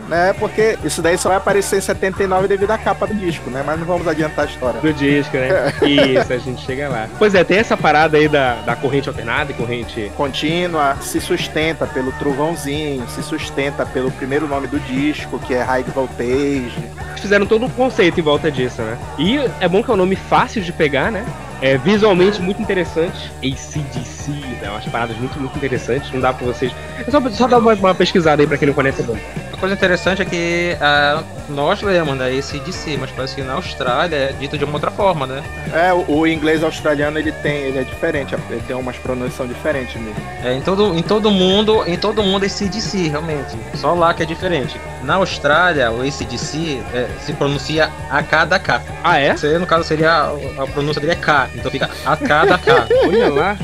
Né? 0.07 0.33
Porque 0.33 0.77
isso 0.83 1.01
daí 1.01 1.17
só 1.17 1.29
vai 1.29 1.37
aparecer 1.37 1.77
em 1.77 1.81
79 1.81 2.47
devido 2.47 2.71
à 2.71 2.77
capa 2.77 3.05
do 3.07 3.13
disco, 3.13 3.49
né? 3.49 3.63
Mas 3.65 3.79
não 3.79 3.85
vamos 3.85 4.07
adiantar 4.07 4.45
a 4.45 4.47
história. 4.47 4.81
Do 4.81 4.93
disco, 4.93 5.37
né? 5.37 5.73
Isso, 5.83 6.33
a 6.33 6.37
gente 6.37 6.65
chega 6.65 6.89
lá. 6.89 7.07
Pois 7.17 7.35
é, 7.35 7.43
tem 7.43 7.57
essa 7.57 7.77
parada 7.77 8.17
aí 8.17 8.27
da, 8.27 8.55
da 8.61 8.75
corrente 8.75 9.07
alternada 9.09 9.51
e 9.51 9.55
corrente. 9.55 10.11
Contínua 10.15 10.97
se 11.01 11.19
sustenta 11.21 11.85
pelo 11.85 12.11
trovãozinho, 12.13 13.07
se 13.07 13.21
sustenta 13.23 13.85
pelo 13.85 14.11
primeiro 14.11 14.47
nome 14.47 14.67
do 14.67 14.79
disco, 14.79 15.39
que 15.39 15.53
é 15.53 15.61
High 15.61 15.83
Voltage. 15.83 16.73
Fizeram 17.17 17.45
todo 17.45 17.65
um 17.65 17.69
conceito 17.69 18.19
em 18.19 18.23
volta 18.23 18.51
disso, 18.51 18.81
né? 18.81 18.97
E 19.17 19.37
é 19.59 19.67
bom 19.67 19.83
que 19.83 19.89
é 19.89 19.93
um 19.93 19.97
nome 19.97 20.15
fácil 20.15 20.61
de 20.61 20.71
pegar, 20.71 21.11
né? 21.11 21.25
É 21.63 21.77
visualmente 21.77 22.41
muito 22.41 22.61
interessante. 22.61 23.31
ACDC, 23.37 24.31
né? 24.61 24.69
Umas 24.69 24.83
paradas 24.83 25.15
muito, 25.15 25.39
muito 25.39 25.55
interessantes. 25.55 26.11
Não 26.11 26.19
dá 26.19 26.33
pra 26.33 26.45
vocês. 26.45 26.73
É 26.99 27.09
só, 27.09 27.21
só 27.29 27.47
dar 27.47 27.59
uma, 27.59 27.73
uma 27.73 27.95
pesquisada 27.95 28.43
aí 28.43 28.47
pra 28.47 28.57
quem 28.57 28.67
não 28.67 28.75
conhece 28.75 29.01
a 29.01 29.05
banda. 29.05 29.21
Coisa 29.63 29.75
interessante 29.75 30.21
é 30.21 30.25
que 30.25 30.77
ah, 30.81 31.23
nós 31.47 31.81
lemos 31.81 32.17
da 32.17 32.25
ACDC, 32.25 32.97
mas 32.99 33.09
parece 33.11 33.33
que 33.33 33.41
na 33.41 33.53
Austrália 33.53 34.13
é 34.17 34.33
dito 34.33 34.57
de 34.57 34.65
uma 34.65 34.73
outra 34.73 34.91
forma, 34.91 35.25
né? 35.25 35.41
É, 35.73 35.93
o, 35.93 36.03
o 36.19 36.27
inglês 36.27 36.61
australiano 36.65 37.17
ele 37.17 37.31
tem, 37.31 37.61
ele 37.61 37.77
é 37.77 37.83
diferente, 37.83 38.35
ele 38.49 38.61
tem 38.67 38.75
umas 38.75 38.97
pronunciações 38.97 39.47
diferentes 39.47 39.95
mesmo. 39.95 40.21
É, 40.43 40.53
em, 40.53 40.59
todo, 40.59 40.93
em 40.93 41.01
todo 41.01 41.31
mundo, 41.31 41.81
em 41.87 41.97
todo 41.97 42.21
mundo 42.21 42.43
é 42.43 42.47
ACDC, 42.47 43.07
realmente. 43.07 43.57
Só 43.75 43.93
lá 43.93 44.13
que 44.13 44.23
é 44.23 44.25
diferente. 44.25 44.77
Na 45.01 45.15
Austrália, 45.15 45.89
o 45.93 46.01
ACDC 46.01 46.83
é, 46.93 47.07
se 47.21 47.31
pronuncia 47.31 47.89
a 48.11 48.21
cada 48.21 48.59
K. 48.59 48.81
Ah, 49.01 49.17
é? 49.17 49.33
Você, 49.33 49.57
no 49.57 49.65
caso, 49.65 49.85
seria 49.85 50.11
a, 50.11 50.63
a 50.63 50.67
pronúncia 50.67 50.99
dele 50.99 51.13
é 51.13 51.15
K, 51.15 51.49
então 51.55 51.71
fica 51.71 51.89
a 52.05 52.17
cada 52.17 52.57
K. 52.57 52.85
Olha 53.07 53.29
lá. 53.29 53.57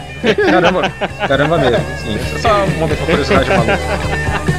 Caramba, 0.50 0.90
caramba 1.28 1.58
mesmo. 1.58 1.86
Sim, 1.98 2.40
só 2.42 2.64
uma 2.78 2.86
uma 2.86 2.96
curiosidade 2.96 3.50
maluca. 3.50 4.50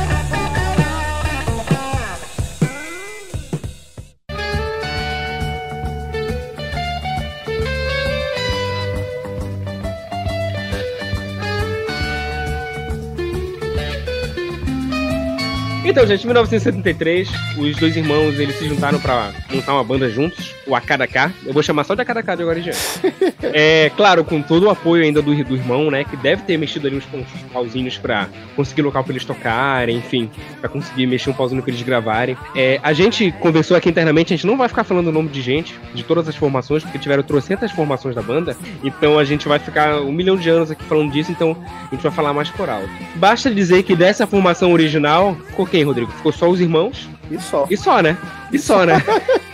Então, 15.91 16.07
gente, 16.07 16.23
em 16.23 16.27
1973, 16.27 17.29
os 17.59 17.77
dois 17.77 17.97
irmãos 17.97 18.39
eles 18.39 18.55
se 18.55 18.69
juntaram 18.69 19.01
pra 19.01 19.33
montar 19.53 19.73
uma 19.73 19.83
banda 19.83 20.09
juntos, 20.09 20.55
o 20.65 20.77
Akadaka. 20.77 21.33
Eu 21.45 21.53
vou 21.53 21.65
chamar 21.65 21.83
só 21.83 21.97
de 21.97 22.03
Akadaka 22.03 22.37
de 22.37 22.43
agora 22.43 22.61
em 22.61 22.63
diante. 22.63 22.79
É, 23.53 23.91
claro, 23.97 24.23
com 24.23 24.41
todo 24.43 24.67
o 24.67 24.71
apoio 24.71 25.03
ainda 25.03 25.21
do, 25.23 25.35
do 25.45 25.57
irmão, 25.57 25.91
né? 25.91 26.05
Que 26.05 26.17
deve 26.17 26.43
ter 26.43 26.57
mexido 26.59 26.87
ali 26.87 26.97
uns, 26.97 27.05
uns 27.13 27.27
pauzinhos 27.53 27.97
pra 27.97 28.29
conseguir 28.55 28.83
local 28.83 29.03
pra 29.03 29.13
eles 29.13 29.25
tocarem, 29.25 29.97
enfim, 29.97 30.31
pra 30.61 30.69
conseguir 30.69 31.07
mexer 31.07 31.31
um 31.31 31.33
pauzinho 31.33 31.63
pra 31.63 31.73
eles 31.73 31.83
gravarem. 31.83 32.37
É, 32.55 32.79
a 32.83 32.93
gente 32.93 33.33
conversou 33.41 33.77
aqui 33.77 33.89
internamente, 33.89 34.33
a 34.33 34.37
gente 34.37 34.47
não 34.47 34.57
vai 34.57 34.69
ficar 34.69 34.85
falando 34.85 35.09
o 35.09 35.13
nome 35.13 35.31
de 35.31 35.41
gente, 35.41 35.75
de 35.95 36.05
todas 36.05 36.29
as 36.29 36.37
formações, 36.37 36.83
porque 36.83 36.99
tiveram 36.99 37.23
trocentas 37.23 37.73
formações 37.73 38.15
da 38.15 38.23
banda, 38.23 38.57
então 38.85 39.19
a 39.19 39.25
gente 39.25 39.49
vai 39.49 39.59
ficar 39.59 40.01
um 40.01 40.13
milhão 40.13 40.37
de 40.37 40.49
anos 40.49 40.71
aqui 40.71 40.85
falando 40.85 41.11
disso, 41.11 41.33
então 41.33 41.57
a 41.91 41.95
gente 41.95 42.03
vai 42.03 42.13
falar 42.13 42.33
mais 42.33 42.51
por 42.51 42.69
alto. 42.69 42.91
Basta 43.17 43.51
dizer 43.51 43.83
que 43.83 43.97
dessa 43.97 44.27
formação 44.27 44.73
original, 44.73 45.35
ficou 45.49 45.67
quem, 45.67 45.80
Rodrigo? 45.85 46.11
Ficou 46.13 46.33
só 46.33 46.49
os 46.49 46.61
irmãos? 46.61 47.09
E 47.31 47.39
só. 47.41 47.67
E 47.71 47.77
só, 47.77 48.01
né? 48.01 48.17
E 48.53 48.59
só, 48.59 48.85
né? 48.85 49.03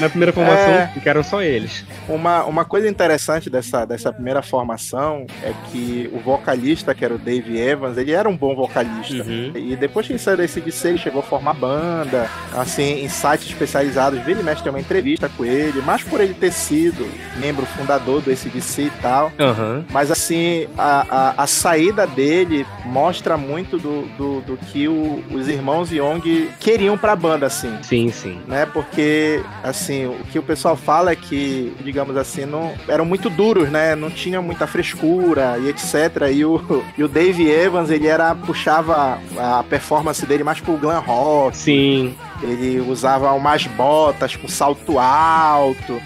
Na 0.00 0.08
primeira 0.08 0.32
formação, 0.32 0.70
É. 0.72 0.90
ficaram 0.94 1.22
só 1.22 1.42
eles. 1.42 1.84
Uma, 2.08 2.44
uma 2.44 2.64
coisa 2.64 2.88
interessante 2.88 3.48
dessa, 3.48 3.84
dessa 3.84 4.12
primeira 4.12 4.42
formação 4.42 5.26
é 5.42 5.52
que 5.70 6.10
o 6.12 6.18
vocalista, 6.20 6.94
que 6.94 7.04
era 7.04 7.14
o 7.14 7.18
Dave 7.18 7.58
Evans, 7.58 7.96
ele 7.96 8.12
era 8.12 8.28
um 8.28 8.36
bom 8.36 8.54
vocalista. 8.54 9.22
Uhum. 9.28 9.52
E 9.54 9.76
depois 9.76 10.06
que 10.06 10.12
ele 10.12 10.18
saiu 10.18 10.36
da 10.36 10.44
ACDC, 10.44 10.88
ele 10.88 10.98
chegou 10.98 11.20
a 11.20 11.24
formar 11.24 11.54
banda, 11.54 12.28
assim, 12.52 13.04
em 13.04 13.08
sites 13.08 13.48
especializados. 13.48 14.20
Vira 14.20 14.40
e 14.40 14.42
mexe 14.42 14.62
tem 14.62 14.70
uma 14.70 14.80
entrevista 14.80 15.28
com 15.36 15.44
ele, 15.44 15.82
mas 15.84 16.02
por 16.02 16.20
ele 16.20 16.34
ter 16.34 16.52
sido 16.52 17.06
membro 17.38 17.64
fundador 17.66 18.20
do 18.20 18.30
ACDC 18.30 18.82
e 18.82 18.90
tal. 19.02 19.32
Aham. 19.38 19.84
Mas 19.90 20.10
assim, 20.10 20.66
a, 20.76 21.06
a, 21.38 21.42
a 21.42 21.46
saída 21.46 22.06
dele 22.06 22.66
mostra 22.86 23.36
muito 23.36 23.78
do, 23.78 24.02
do, 24.16 24.40
do 24.42 24.56
que 24.56 24.88
o- 24.88 25.22
os 25.30 25.48
irmãos 25.48 25.90
Young 25.90 26.48
queriam 26.60 26.96
pra 26.96 27.14
banda, 27.16 27.46
assim 27.46 27.72
Sim, 27.82 28.10
sim. 28.10 28.40
né? 28.46 28.66
Porque 28.66 29.42
assim, 29.62 29.73
o 30.06 30.24
que 30.30 30.38
o 30.38 30.42
pessoal 30.42 30.76
fala 30.76 31.10
é 31.10 31.16
que, 31.16 31.74
digamos 31.82 32.16
assim, 32.16 32.44
não 32.44 32.72
eram 32.88 33.04
muito 33.04 33.28
duros, 33.28 33.70
né? 33.70 33.94
Não 33.94 34.10
tinha 34.10 34.40
muita 34.40 34.66
frescura 34.66 35.58
e 35.58 35.68
etc. 35.68 36.30
E 36.32 36.44
o, 36.44 36.60
e 36.96 37.02
o 37.02 37.08
Dave 37.08 37.48
Evans, 37.48 37.90
ele 37.90 38.06
era 38.06 38.34
puxava 38.34 39.18
a 39.36 39.62
performance 39.64 40.24
dele 40.26 40.44
mais 40.44 40.60
pro 40.60 40.76
glam 40.76 41.00
rock. 41.00 41.56
Sim. 41.56 42.14
Ele 42.42 42.80
usava 42.80 43.32
umas 43.32 43.66
botas 43.66 44.36
com 44.36 44.48
salto 44.48 44.98
alto. 44.98 46.00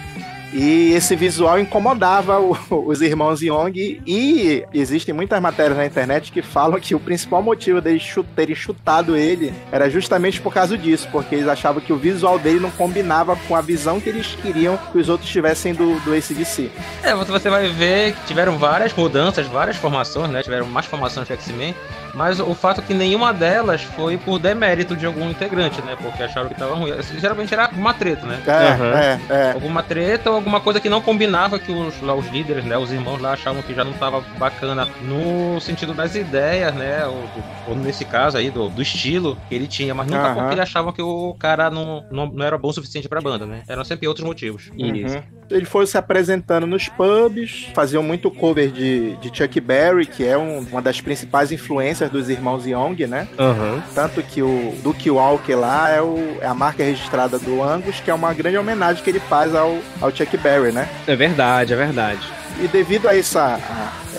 E 0.51 0.93
esse 0.93 1.15
visual 1.15 1.59
incomodava 1.59 2.39
o- 2.39 2.57
os 2.87 3.01
irmãos 3.01 3.41
Young. 3.41 4.01
E 4.05 4.63
existem 4.73 5.13
muitas 5.13 5.39
matérias 5.41 5.77
na 5.77 5.85
internet 5.85 6.31
que 6.31 6.41
falam 6.41 6.79
que 6.79 6.95
o 6.95 6.99
principal 6.99 7.41
motivo 7.41 7.79
deles 7.79 8.03
terem 8.35 8.55
chutado 8.55 9.15
ele 9.15 9.53
era 9.71 9.89
justamente 9.89 10.41
por 10.41 10.53
causa 10.53 10.77
disso, 10.77 11.07
porque 11.11 11.35
eles 11.35 11.47
achavam 11.47 11.81
que 11.81 11.93
o 11.93 11.97
visual 11.97 12.39
dele 12.39 12.59
não 12.59 12.71
combinava 12.71 13.35
com 13.47 13.55
a 13.55 13.61
visão 13.61 13.99
que 13.99 14.09
eles 14.09 14.35
queriam 14.41 14.77
que 14.91 14.97
os 14.97 15.07
outros 15.09 15.29
tivessem 15.29 15.73
do, 15.73 15.99
do 15.99 16.13
ACDC. 16.13 16.71
É, 17.03 17.13
você 17.13 17.49
vai 17.49 17.67
ver 17.69 18.13
que 18.13 18.25
tiveram 18.27 18.57
várias 18.57 18.93
mudanças, 18.93 19.45
várias 19.47 19.77
formações, 19.77 20.29
né? 20.31 20.41
Tiveram 20.41 20.65
mais 20.65 20.85
formações 20.85 21.27
que 21.27 21.33
X-Men, 21.33 21.75
mas 22.15 22.39
o 22.39 22.55
fato 22.55 22.81
é 22.81 22.83
que 22.83 22.93
nenhuma 22.93 23.31
delas 23.33 23.81
foi 23.83 24.17
por 24.17 24.39
demérito 24.39 24.95
de 24.95 25.05
algum 25.05 25.29
integrante, 25.29 25.81
né? 25.83 25.95
Porque 26.01 26.23
acharam 26.23 26.49
que 26.49 26.55
tava 26.55 26.73
ruim. 26.75 26.91
Geralmente 27.19 27.53
era 27.53 27.69
uma 27.73 27.93
treta, 27.93 28.25
né? 28.25 28.39
É, 28.47 28.51
Aham. 28.51 28.99
é, 28.99 29.19
é. 29.29 29.51
Alguma 29.51 29.83
treta 29.83 30.31
ou 30.31 30.38
alguma 30.39 30.59
coisa 30.59 30.79
que 30.79 30.89
não 30.89 31.01
combinava 31.01 31.59
que 31.59 31.71
os, 31.71 32.01
lá, 32.01 32.15
os 32.15 32.27
líderes, 32.27 32.65
né? 32.65 32.77
Os 32.77 32.91
irmãos 32.91 33.21
lá 33.21 33.33
achavam 33.33 33.61
que 33.61 33.73
já 33.73 33.83
não 33.83 33.93
tava 33.93 34.21
bacana 34.37 34.87
no 35.01 35.59
sentido 35.59 35.93
das 35.93 36.15
ideias, 36.15 36.73
né? 36.73 37.05
Ou, 37.05 37.23
ou 37.67 37.75
nesse 37.75 38.05
caso 38.05 38.37
aí, 38.37 38.49
do, 38.49 38.69
do 38.69 38.81
estilo 38.81 39.37
que 39.47 39.55
ele 39.55 39.67
tinha, 39.67 39.93
mas 39.93 40.07
nunca 40.07 40.27
Aham. 40.27 40.35
porque 40.35 40.53
eles 40.55 40.63
achavam 40.63 40.91
que 40.91 41.01
o 41.01 41.35
cara 41.35 41.69
não, 41.69 42.03
não, 42.11 42.25
não 42.27 42.45
era 42.45 42.57
bom 42.57 42.69
o 42.69 42.73
suficiente 42.73 43.07
pra 43.07 43.21
banda, 43.21 43.45
né? 43.45 43.63
Eram 43.67 43.83
sempre 43.83 44.07
outros 44.07 44.25
motivos. 44.25 44.71
Isso. 44.77 45.38
Uhum. 45.49 45.57
Ele 45.57 45.65
foi 45.65 45.85
se 45.87 45.97
apresentando 45.97 46.65
nos 46.67 46.87
pubs, 46.89 47.67
faziam 47.73 48.03
muito 48.03 48.29
cover 48.31 48.69
de, 48.71 49.15
de 49.17 49.35
Chuck 49.35 49.59
Berry, 49.59 50.05
que 50.05 50.25
é 50.25 50.37
um- 50.37 50.59
uma 50.71 50.81
das 50.81 51.01
principais 51.01 51.51
influências 51.51 52.09
dos 52.09 52.29
irmãos 52.29 52.65
Young, 52.65 53.07
né? 53.07 53.27
Aham. 53.37 53.81
Tanto 53.95 54.21
que 54.21 54.41
o 54.41 54.73
Duke 54.83 55.09
Walker 55.09 55.55
lá 55.55 55.89
é, 55.89 56.01
o- 56.01 56.37
é 56.41 56.45
a 56.47 56.53
marca 56.53 56.83
registrada 56.83 57.37
do 57.39 57.63
Angus, 57.63 57.99
que 57.99 58.11
é 58.11 58.13
uma 58.13 58.33
grande 58.33 58.57
homenagem 58.57 59.03
que 59.03 59.09
ele 59.09 59.19
faz 59.19 59.55
ao, 59.55 59.77
ao 60.01 60.11
Chuck 60.15 60.35
Berry, 60.37 60.71
né? 60.71 60.87
É 61.07 61.15
verdade, 61.15 61.73
é 61.73 61.75
verdade. 61.75 62.19
E 62.61 62.67
devido 62.67 63.07
a, 63.07 63.15
essa, 63.17 63.57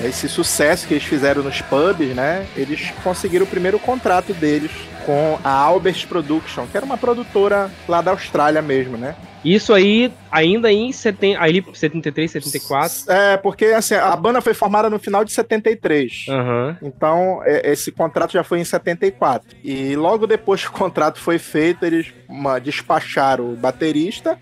a 0.03 0.07
esse 0.07 0.29
sucesso 0.29 0.87
que 0.87 0.95
eles 0.95 1.05
fizeram 1.05 1.43
nos 1.43 1.61
pubs, 1.61 2.15
né? 2.15 2.47
Eles 2.57 2.91
conseguiram 3.05 3.45
o 3.45 3.49
primeiro 3.49 3.79
contrato 3.79 4.33
deles 4.33 4.71
com 5.11 5.40
a 5.43 5.50
Albert 5.50 6.07
Production, 6.07 6.69
que 6.69 6.76
era 6.76 6.87
uma 6.87 6.97
produtora 6.97 7.69
lá 7.88 8.00
da 8.00 8.12
Austrália 8.12 8.62
mesmo, 8.62 8.97
né? 8.97 9.17
Isso 9.45 9.75
aí, 9.75 10.12
ainda 10.31 10.71
em 10.71 10.93
seten... 10.93 11.35
aí, 11.37 11.64
73, 11.75 12.31
74. 12.31 13.11
É, 13.11 13.37
porque 13.37 13.64
assim, 13.64 13.95
a 13.95 14.14
banda 14.14 14.40
foi 14.40 14.55
formada 14.55 14.88
no 14.88 15.00
final 15.00 15.25
de 15.25 15.33
73. 15.33 16.26
Aham. 16.29 16.79
Então, 16.81 17.43
é, 17.45 17.73
esse 17.73 17.90
contrato 17.90 18.35
já 18.35 18.45
foi 18.45 18.61
em 18.61 18.64
74. 18.64 19.57
E 19.64 19.97
logo 19.97 20.29
depois 20.29 20.62
que 20.62 20.69
o 20.69 20.73
contrato 20.73 21.19
foi 21.19 21.38
feito, 21.38 21.85
eles 21.85 22.12
uma, 22.29 22.61
despacharam 22.61 23.52
o 23.52 23.57
baterista 23.57 24.38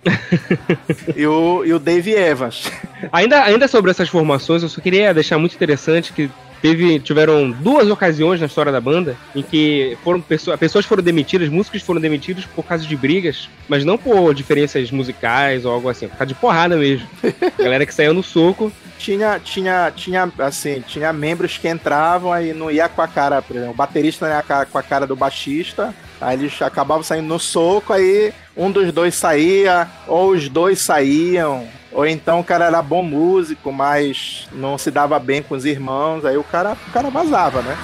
e, 1.17 1.27
o, 1.27 1.65
e 1.65 1.73
o 1.73 1.79
Dave 1.79 2.13
Evans. 2.13 2.71
Ainda, 3.11 3.43
ainda 3.43 3.67
sobre 3.69 3.91
essas 3.91 4.11
formações, 4.11 4.63
eu 4.63 4.69
só 4.69 4.83
queria 4.83 5.15
deixar 5.15 5.39
muito 5.39 5.55
interessante 5.55 6.13
que 6.13 6.29
teve, 6.61 6.99
tiveram 7.01 7.51
duas 7.51 7.89
ocasiões 7.89 8.41
na 8.41 8.47
história 8.47 8.73
da 8.73 8.81
banda 8.81 9.17
em 9.35 9.43
que 9.43 9.97
foram 10.03 10.21
pessoas, 10.21 10.59
pessoas 10.59 10.85
foram 10.85 11.03
demitidas, 11.03 11.49
músicos 11.49 11.83
foram 11.83 12.01
demitidos 12.01 12.45
por 12.45 12.65
causa 12.65 12.87
de 12.87 12.97
brigas, 12.97 13.49
mas 13.69 13.85
não 13.85 13.97
por 13.97 14.35
diferenças 14.35 14.91
musicais 14.91 15.65
ou 15.65 15.73
algo 15.73 15.89
assim, 15.89 16.09
por 16.09 16.17
causa 16.17 16.33
de 16.33 16.35
porrada 16.35 16.77
mesmo. 16.77 17.09
Galera 17.59 17.87
que 17.87 17.95
saía 17.95 18.13
no 18.13 18.23
soco. 18.23 18.73
Tinha, 18.99 19.39
tinha, 19.39 19.93
tinha, 19.95 20.33
assim, 20.39 20.81
tinha 20.81 21.13
membros 21.13 21.57
que 21.57 21.69
entravam 21.69 22.33
aí 22.33 22.53
não 22.53 22.71
ia 22.71 22.89
com 22.89 23.01
a 23.01 23.07
cara, 23.07 23.41
por 23.41 23.55
exemplo, 23.55 23.73
o 23.73 23.77
baterista 23.77 24.29
não 24.29 24.35
ia 24.35 24.67
com 24.67 24.79
a 24.79 24.83
cara 24.83 25.07
do 25.07 25.15
baixista, 25.15 25.95
aí 26.21 26.37
eles 26.37 26.61
acabavam 26.61 27.05
saindo 27.05 27.29
no 27.29 27.39
soco, 27.39 27.93
aí 27.93 28.33
um 28.57 28.71
dos 28.71 28.93
dois 28.93 29.15
saía, 29.15 29.89
ou 30.09 30.31
os 30.31 30.49
dois 30.49 30.81
saíam, 30.81 31.69
ou 31.93 32.07
então 32.07 32.41
o 32.41 32.45
cara 32.45 32.67
era 32.67 32.83
bom 32.83 33.03
músico, 33.03 33.73
mas 33.73 34.47
não 34.53 34.77
se 34.77 34.91
dava 34.91 35.19
bem 35.19 35.43
com 35.43 35.55
os 35.55 35.65
irmãos, 35.65 36.25
aí 36.25 36.37
o 36.37 36.45
cara, 36.45 36.77
o 36.89 36.93
cara 36.93 37.11
vazava, 37.11 37.63
né? 37.63 37.77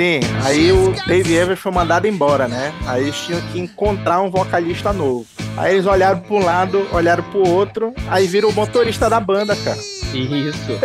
Sim, 0.00 0.20
aí 0.42 0.72
o 0.72 0.94
Dave 1.06 1.34
Evans 1.34 1.58
foi 1.58 1.70
mandado 1.70 2.08
embora, 2.08 2.48
né? 2.48 2.72
Aí 2.86 3.02
eles 3.02 3.16
tinham 3.16 3.38
que 3.52 3.60
encontrar 3.60 4.22
um 4.22 4.30
vocalista 4.30 4.94
novo. 4.94 5.26
Aí 5.58 5.74
eles 5.74 5.84
olharam 5.84 6.20
para 6.20 6.34
um 6.34 6.42
lado, 6.42 6.86
olharam 6.90 7.22
pro 7.24 7.46
outro, 7.46 7.92
aí 8.08 8.26
viram 8.26 8.48
o 8.48 8.52
motorista 8.54 9.10
da 9.10 9.20
banda, 9.20 9.54
cara. 9.56 9.99
Isso. 10.14 10.78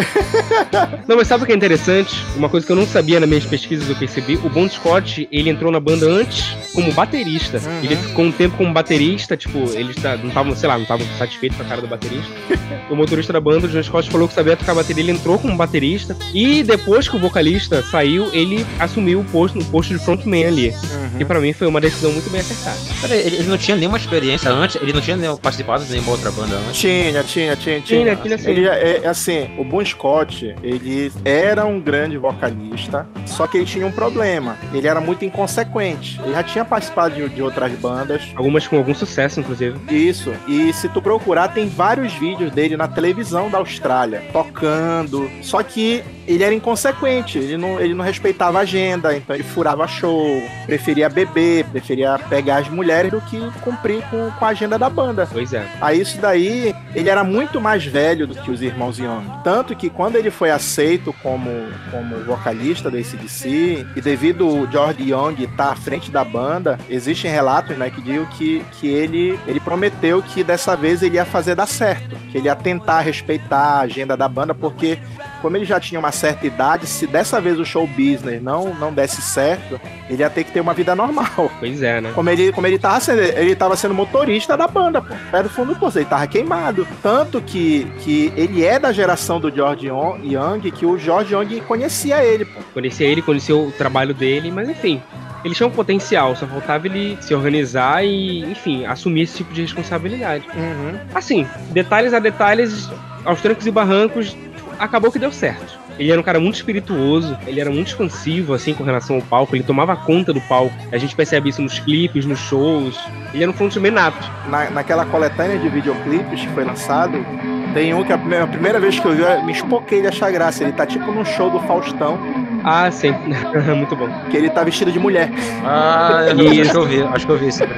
não, 1.07 1.15
mas 1.17 1.27
sabe 1.27 1.43
o 1.43 1.45
que 1.45 1.51
é 1.51 1.55
interessante? 1.55 2.15
Uma 2.35 2.49
coisa 2.49 2.65
que 2.65 2.71
eu 2.71 2.75
não 2.75 2.85
sabia 2.85 3.19
nas 3.19 3.27
minhas 3.27 3.45
pesquisas, 3.45 3.89
eu 3.89 3.95
percebi. 3.95 4.35
O 4.37 4.49
Bon 4.49 4.67
Scott, 4.69 5.27
ele 5.31 5.49
entrou 5.49 5.71
na 5.71 5.79
banda 5.79 6.05
antes 6.07 6.55
como 6.73 6.91
baterista. 6.93 7.57
Uhum. 7.63 7.79
Ele 7.83 7.95
ficou 7.95 8.25
um 8.25 8.31
tempo 8.31 8.57
como 8.57 8.71
baterista, 8.73 9.35
tipo, 9.37 9.59
eles 9.73 9.95
tá- 9.95 10.17
não 10.17 10.27
estavam, 10.27 10.55
sei 10.55 10.67
lá, 10.69 10.75
não 10.75 10.83
estavam 10.83 11.05
satisfeitos 11.17 11.57
com 11.57 11.63
a 11.63 11.65
cara 11.67 11.81
do 11.81 11.87
baterista. 11.87 12.31
o 12.89 12.95
motorista 12.95 13.33
da 13.33 13.39
banda, 13.39 13.67
o 13.67 13.69
John 13.69 13.83
Scott, 13.83 14.09
falou 14.09 14.27
que 14.27 14.33
sabia 14.33 14.55
tocar 14.55 14.73
bateria, 14.75 15.03
ele 15.03 15.11
entrou 15.11 15.39
como 15.39 15.55
baterista. 15.55 16.15
E 16.33 16.63
depois 16.63 17.07
que 17.07 17.15
o 17.15 17.19
vocalista 17.19 17.81
saiu, 17.83 18.29
ele 18.33 18.65
assumiu 18.79 19.21
o 19.21 19.23
posto, 19.25 19.59
o 19.59 19.65
posto 19.65 19.93
de 19.93 19.99
frontman 20.03 20.45
ali. 20.45 20.69
Uhum. 20.69 21.17
Que 21.17 21.25
pra 21.25 21.39
mim 21.39 21.53
foi 21.53 21.67
uma 21.67 21.79
decisão 21.81 22.11
muito 22.11 22.29
bem 22.29 22.41
acertada. 22.41 22.77
Peraí, 23.01 23.19
ele, 23.19 23.35
ele 23.37 23.47
não 23.47 23.57
tinha 23.57 23.77
nenhuma 23.77 23.97
experiência 23.97 24.51
antes, 24.51 24.75
ele 24.81 24.93
não 24.93 25.01
tinha 25.01 25.17
participado 25.37 25.83
de 25.85 25.91
nenhuma 25.91 26.11
outra 26.11 26.31
banda 26.31 26.55
antes. 26.55 26.79
Tinha, 26.79 27.23
tinha, 27.23 27.55
tinha, 27.55 27.81
Tinha, 27.81 28.15
tinha. 28.15 28.37
tinha. 28.37 28.49
Ele, 28.51 28.67
é, 28.67 29.01
é, 29.03 29.13
assim, 29.15 29.49
o 29.57 29.63
Bon 29.63 29.83
Scott, 29.83 30.55
ele 30.61 31.11
era 31.23 31.65
um 31.65 31.79
grande 31.79 32.17
vocalista, 32.17 33.07
só 33.25 33.47
que 33.47 33.57
ele 33.57 33.65
tinha 33.65 33.87
um 33.87 33.91
problema. 33.91 34.57
Ele 34.73 34.87
era 34.87 35.01
muito 35.01 35.25
inconsequente. 35.25 36.19
Ele 36.23 36.33
já 36.33 36.43
tinha 36.43 36.65
participado 36.65 37.15
de, 37.15 37.27
de 37.29 37.41
outras 37.41 37.71
bandas. 37.73 38.21
Algumas 38.35 38.67
com 38.67 38.77
algum 38.77 38.93
sucesso, 38.93 39.39
inclusive. 39.39 39.79
Isso. 39.89 40.31
E 40.47 40.71
se 40.73 40.89
tu 40.89 41.01
procurar, 41.01 41.47
tem 41.49 41.67
vários 41.67 42.13
vídeos 42.13 42.51
dele 42.51 42.77
na 42.77 42.87
televisão 42.87 43.49
da 43.49 43.57
Austrália, 43.57 44.23
tocando. 44.31 45.29
Só 45.41 45.63
que 45.63 46.03
ele 46.27 46.43
era 46.43 46.53
inconsequente, 46.53 47.37
ele 47.37 47.57
não, 47.57 47.79
ele 47.79 47.93
não 47.93 48.03
respeitava 48.03 48.57
a 48.57 48.61
agenda, 48.61 49.15
então 49.15 49.35
ele 49.35 49.43
furava 49.43 49.87
show, 49.87 50.41
preferia 50.65 51.07
beber, 51.07 51.65
preferia 51.65 52.17
pegar 52.17 52.57
as 52.57 52.69
mulheres 52.69 53.11
do 53.11 53.21
que 53.21 53.39
cumprir 53.61 54.01
com, 54.09 54.31
com 54.31 54.45
a 54.45 54.49
agenda 54.49 54.77
da 54.77 54.89
banda. 54.89 55.27
Pois 55.31 55.53
é. 55.53 55.65
Aí 55.79 56.01
isso 56.01 56.19
daí, 56.19 56.75
ele 56.95 57.09
era 57.09 57.23
muito 57.23 57.61
mais 57.61 57.85
velho 57.85 58.27
do 58.27 58.35
que 58.35 58.49
os 58.49 58.61
irmãos 58.61 58.99
Tanto 59.43 59.75
que 59.75 59.89
quando 59.89 60.15
ele 60.15 60.31
foi 60.31 60.51
aceito 60.51 61.13
como, 61.21 61.49
como 61.91 62.23
vocalista 62.23 62.89
do 62.89 62.97
ACDC, 62.97 63.85
e 63.95 64.01
devido 64.01 64.47
o 64.47 64.69
George 64.69 65.09
Young 65.09 65.43
estar 65.43 65.71
à 65.71 65.75
frente 65.75 66.11
da 66.11 66.23
banda, 66.23 66.79
existem 66.89 67.29
relatos 67.31 67.77
né, 67.77 67.89
que 67.89 68.01
dizem 68.01 68.25
que, 68.25 68.65
que 68.73 68.87
ele, 68.87 69.39
ele 69.47 69.59
prometeu 69.59 70.21
que 70.21 70.43
dessa 70.43 70.75
vez 70.75 71.01
ele 71.01 71.15
ia 71.15 71.25
fazer 71.25 71.55
dar 71.55 71.67
certo, 71.67 72.15
que 72.31 72.37
ele 72.37 72.47
ia 72.47 72.55
tentar 72.55 73.01
respeitar 73.01 73.57
a 73.57 73.79
agenda 73.81 74.15
da 74.15 74.27
banda, 74.27 74.53
porque 74.53 74.97
como 75.45 75.57
ele 75.57 75.65
já 75.65 75.79
tinha 75.79 75.99
uma 75.99 76.11
certa 76.11 76.47
idade, 76.47 76.87
se 76.87 77.05
dessa 77.05 77.39
vez 77.39 77.59
o 77.59 77.63
show 77.63 77.85
business 77.85 78.41
não, 78.41 78.73
não 78.73 78.91
desse 78.91 79.21
certo, 79.21 79.79
ele 80.09 80.23
ia 80.23 80.29
ter 80.29 80.43
que 80.43 80.51
ter 80.51 80.59
uma 80.59 80.73
vida 80.73 80.95
normal. 80.95 81.51
Pois 81.59 81.83
é, 81.83 82.01
né? 82.01 82.11
Como 82.15 82.27
ele, 82.31 82.51
como 82.51 82.65
ele 82.65 82.79
tava 82.79 82.99
sendo, 82.99 83.21
ele 83.21 83.55
tava 83.55 83.75
sendo 83.75 83.93
motorista 83.93 84.57
da 84.57 84.67
banda, 84.67 85.03
pô. 85.03 85.13
Pé 85.29 85.43
do 85.43 85.49
fundo 85.49 85.75
do 85.75 85.79
poço, 85.79 85.99
ele 85.99 86.05
tava 86.05 86.25
queimado. 86.25 86.87
Tanto 87.03 87.39
que, 87.39 87.85
que 87.99 88.33
ele 88.35 88.65
é 88.65 88.79
da 88.79 88.91
geração 88.91 89.39
do 89.39 89.53
George 89.53 89.85
Young, 89.85 90.71
que 90.71 90.83
o 90.83 90.97
George 90.97 91.35
Young 91.35 91.61
conhecia 91.61 92.25
ele, 92.25 92.45
pô. 92.45 92.59
Conhecia 92.73 93.05
ele, 93.05 93.21
conhecia 93.21 93.55
o 93.55 93.71
trabalho 93.71 94.15
dele, 94.15 94.49
mas 94.49 94.67
enfim. 94.67 94.99
Ele 95.43 95.53
tinha 95.53 95.67
um 95.67 95.71
potencial, 95.71 96.35
só 96.35 96.47
faltava 96.47 96.87
ele 96.87 97.19
se 97.21 97.35
organizar 97.35 98.03
e, 98.03 98.39
enfim, 98.45 98.83
assumir 98.87 99.21
esse 99.21 99.37
tipo 99.37 99.53
de 99.53 99.61
responsabilidade. 99.61 100.43
Uhum. 100.55 100.97
Assim, 101.13 101.47
detalhes 101.69 102.15
a 102.15 102.19
detalhes, 102.19 102.89
aos 103.23 103.41
trancos 103.41 103.67
e 103.67 103.69
barrancos, 103.69 104.35
acabou 104.79 105.11
que 105.11 105.19
deu 105.19 105.31
certo. 105.31 105.79
Ele 105.97 106.11
era 106.11 106.19
um 106.19 106.23
cara 106.23 106.39
muito 106.39 106.55
espirituoso, 106.55 107.37
ele 107.47 107.61
era 107.61 107.69
muito 107.69 107.87
expansivo, 107.87 108.53
assim, 108.53 108.73
com 108.73 108.83
relação 108.83 109.15
ao 109.15 109.21
palco, 109.21 109.55
ele 109.55 109.63
tomava 109.63 109.95
conta 109.95 110.33
do 110.33 110.41
palco. 110.41 110.73
A 110.91 110.97
gente 110.97 111.15
percebe 111.15 111.49
isso 111.49 111.61
nos 111.61 111.79
clipes, 111.79 112.25
nos 112.25 112.39
shows. 112.39 112.99
Ele 113.33 113.43
era 113.43 113.49
um 113.51 113.53
frontman 113.55 113.91
nato. 113.91 114.29
Na, 114.49 114.69
naquela 114.69 115.05
coletânea 115.05 115.57
de 115.57 115.69
videoclipes 115.69 116.41
que 116.41 116.47
foi 116.49 116.65
lançado, 116.65 117.25
tem 117.73 117.93
um 117.93 118.03
que 118.03 118.11
a 118.11 118.17
primeira, 118.17 118.43
a 118.43 118.47
primeira 118.47 118.79
vez 118.79 118.99
que 118.99 119.05
eu 119.07 119.13
vi, 119.15 119.21
eu 119.21 119.43
me 119.45 119.53
espoquei 119.53 120.01
de 120.01 120.07
achar 120.07 120.29
graça. 120.31 120.63
Ele 120.63 120.73
tá 120.73 120.85
tipo 120.85 121.09
num 121.13 121.23
show 121.23 121.49
do 121.49 121.59
Faustão, 121.61 122.19
Ah, 122.63 122.91
sim. 122.91 123.13
muito 123.77 123.95
bom. 123.95 124.09
que 124.29 124.35
ele 124.35 124.49
tá 124.49 124.63
vestido 124.65 124.91
de 124.91 124.99
mulher. 124.99 125.29
Ah, 125.63 126.25
eu 126.27 126.35
Isso. 126.51 126.61
acho 126.61 126.71
que 126.71 126.77
eu 126.77 126.85
vi, 126.87 127.01
acho 127.03 127.25
que 127.25 127.31
eu 127.31 127.37
vi 127.37 127.57
trecho. 127.57 127.73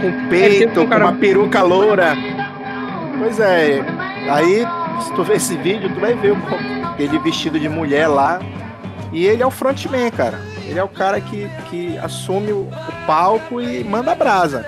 com 0.00 0.08
É, 0.08 0.28
peito, 0.30 0.58
sempre 0.58 0.80
um 0.80 0.84
com 0.84 0.88
cara- 0.90 1.04
uma 1.04 1.12
peruca 1.12 1.62
loura. 1.62 2.16
Pois 3.18 3.38
é, 3.40 3.82
aí 4.30 4.66
se 5.00 5.12
tu 5.14 5.22
ver 5.24 5.36
esse 5.36 5.56
vídeo, 5.56 5.92
tu 5.92 6.00
vai 6.00 6.14
ver 6.14 6.32
o- 6.32 6.36
ele 6.98 7.18
vestido 7.18 7.58
de 7.58 7.68
mulher 7.68 8.06
lá. 8.08 8.40
E 9.12 9.24
ele 9.24 9.42
é 9.42 9.46
o 9.46 9.50
frontman, 9.50 10.10
cara. 10.10 10.38
Ele 10.66 10.78
é 10.78 10.82
o 10.82 10.88
cara 10.88 11.20
que, 11.20 11.48
que 11.70 11.96
assume 11.98 12.52
o, 12.52 12.62
o 12.62 13.06
palco 13.06 13.60
e 13.60 13.84
manda 13.84 14.14
brasa. 14.14 14.66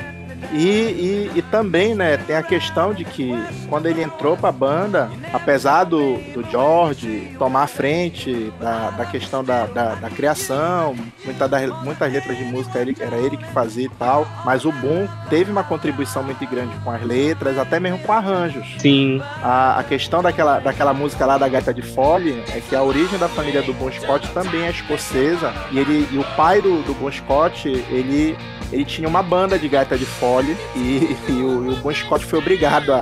E, 0.52 0.58
e, 0.58 1.30
e 1.36 1.42
também, 1.42 1.94
né, 1.94 2.16
tem 2.16 2.36
a 2.36 2.42
questão 2.42 2.94
de 2.94 3.04
que 3.04 3.32
quando 3.68 3.86
ele 3.86 4.02
entrou 4.02 4.36
pra 4.36 4.50
banda, 4.50 5.10
apesar 5.32 5.84
do, 5.84 6.16
do 6.32 6.42
George 6.50 7.34
tomar 7.38 7.64
a 7.64 7.66
frente 7.66 8.52
da, 8.60 8.90
da 8.90 9.04
questão 9.04 9.44
da, 9.44 9.66
da, 9.66 9.94
da 9.94 10.10
criação, 10.10 10.96
muita 11.24 11.48
das, 11.48 11.82
muitas 11.82 12.12
letras 12.12 12.36
de 12.36 12.44
música 12.44 12.78
ele, 12.78 12.96
era 12.98 13.16
ele 13.16 13.36
que 13.36 13.46
fazia 13.46 13.86
e 13.86 13.90
tal, 13.90 14.26
mas 14.44 14.64
o 14.64 14.72
Boom 14.72 15.06
teve 15.28 15.50
uma 15.50 15.64
contribuição 15.64 16.22
muito 16.22 16.46
grande 16.46 16.74
com 16.82 16.90
as 16.90 17.02
letras, 17.02 17.58
até 17.58 17.78
mesmo 17.78 17.98
com 17.98 18.12
arranjos. 18.12 18.66
Sim. 18.78 19.22
A, 19.42 19.78
a 19.78 19.84
questão 19.84 20.22
daquela, 20.22 20.58
daquela 20.60 20.94
música 20.94 21.26
lá 21.26 21.38
da 21.38 21.48
Gaita 21.48 21.74
de 21.74 21.82
Fole 21.82 22.42
é 22.54 22.60
que 22.60 22.74
a 22.74 22.82
origem 22.82 23.18
da 23.18 23.28
família 23.28 23.62
do 23.62 23.72
Bon 23.74 23.90
Scott 23.90 24.28
também 24.32 24.62
é 24.62 24.70
escocesa 24.70 25.52
e, 25.70 25.78
ele, 25.78 26.08
e 26.10 26.18
o 26.18 26.24
pai 26.36 26.60
do, 26.60 26.82
do 26.82 26.94
Bon 26.94 27.10
Scott, 27.10 27.68
ele, 27.68 28.36
ele 28.72 28.84
tinha 28.84 29.08
uma 29.08 29.22
banda 29.22 29.58
de 29.58 29.68
gaita 29.68 29.96
de 29.96 30.04
fole 30.04 30.56
e, 30.76 31.16
e 31.28 31.32
o, 31.32 31.70
e 31.70 31.74
o 31.74 31.76
Bon 31.76 31.92
Scott 31.92 32.24
foi 32.24 32.38
obrigado 32.38 32.92
a, 32.92 32.98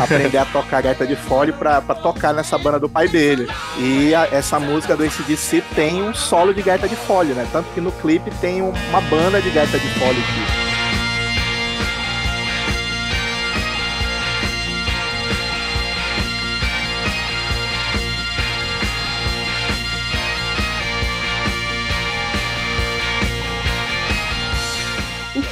a 0.00 0.04
aprender 0.04 0.38
a 0.38 0.44
tocar 0.44 0.80
gaita 0.82 1.06
de 1.06 1.16
fole 1.16 1.52
pra 1.52 1.80
tocar 1.80 2.32
nessa 2.32 2.56
banda 2.58 2.78
do 2.78 2.88
pai 2.88 3.08
dele. 3.08 3.46
E 3.78 4.14
a- 4.14 4.28
essa 4.32 4.58
música 4.58 4.96
do 4.96 5.04
ACDC 5.04 5.62
tem 5.74 6.02
um 6.02 6.14
solo 6.14 6.54
de 6.54 6.62
gaita 6.62 6.88
de 6.88 6.96
fole, 6.96 7.32
né? 7.34 7.46
Tanto 7.52 7.68
que 7.74 7.80
no 7.80 7.92
clipe 7.92 8.30
tem 8.40 8.62
um- 8.62 8.72
uma 8.90 9.00
banda 9.02 9.40
de 9.40 9.50
gaita 9.50 9.78
de 9.78 9.88
fole 9.98 10.18
aqui. 10.18 10.61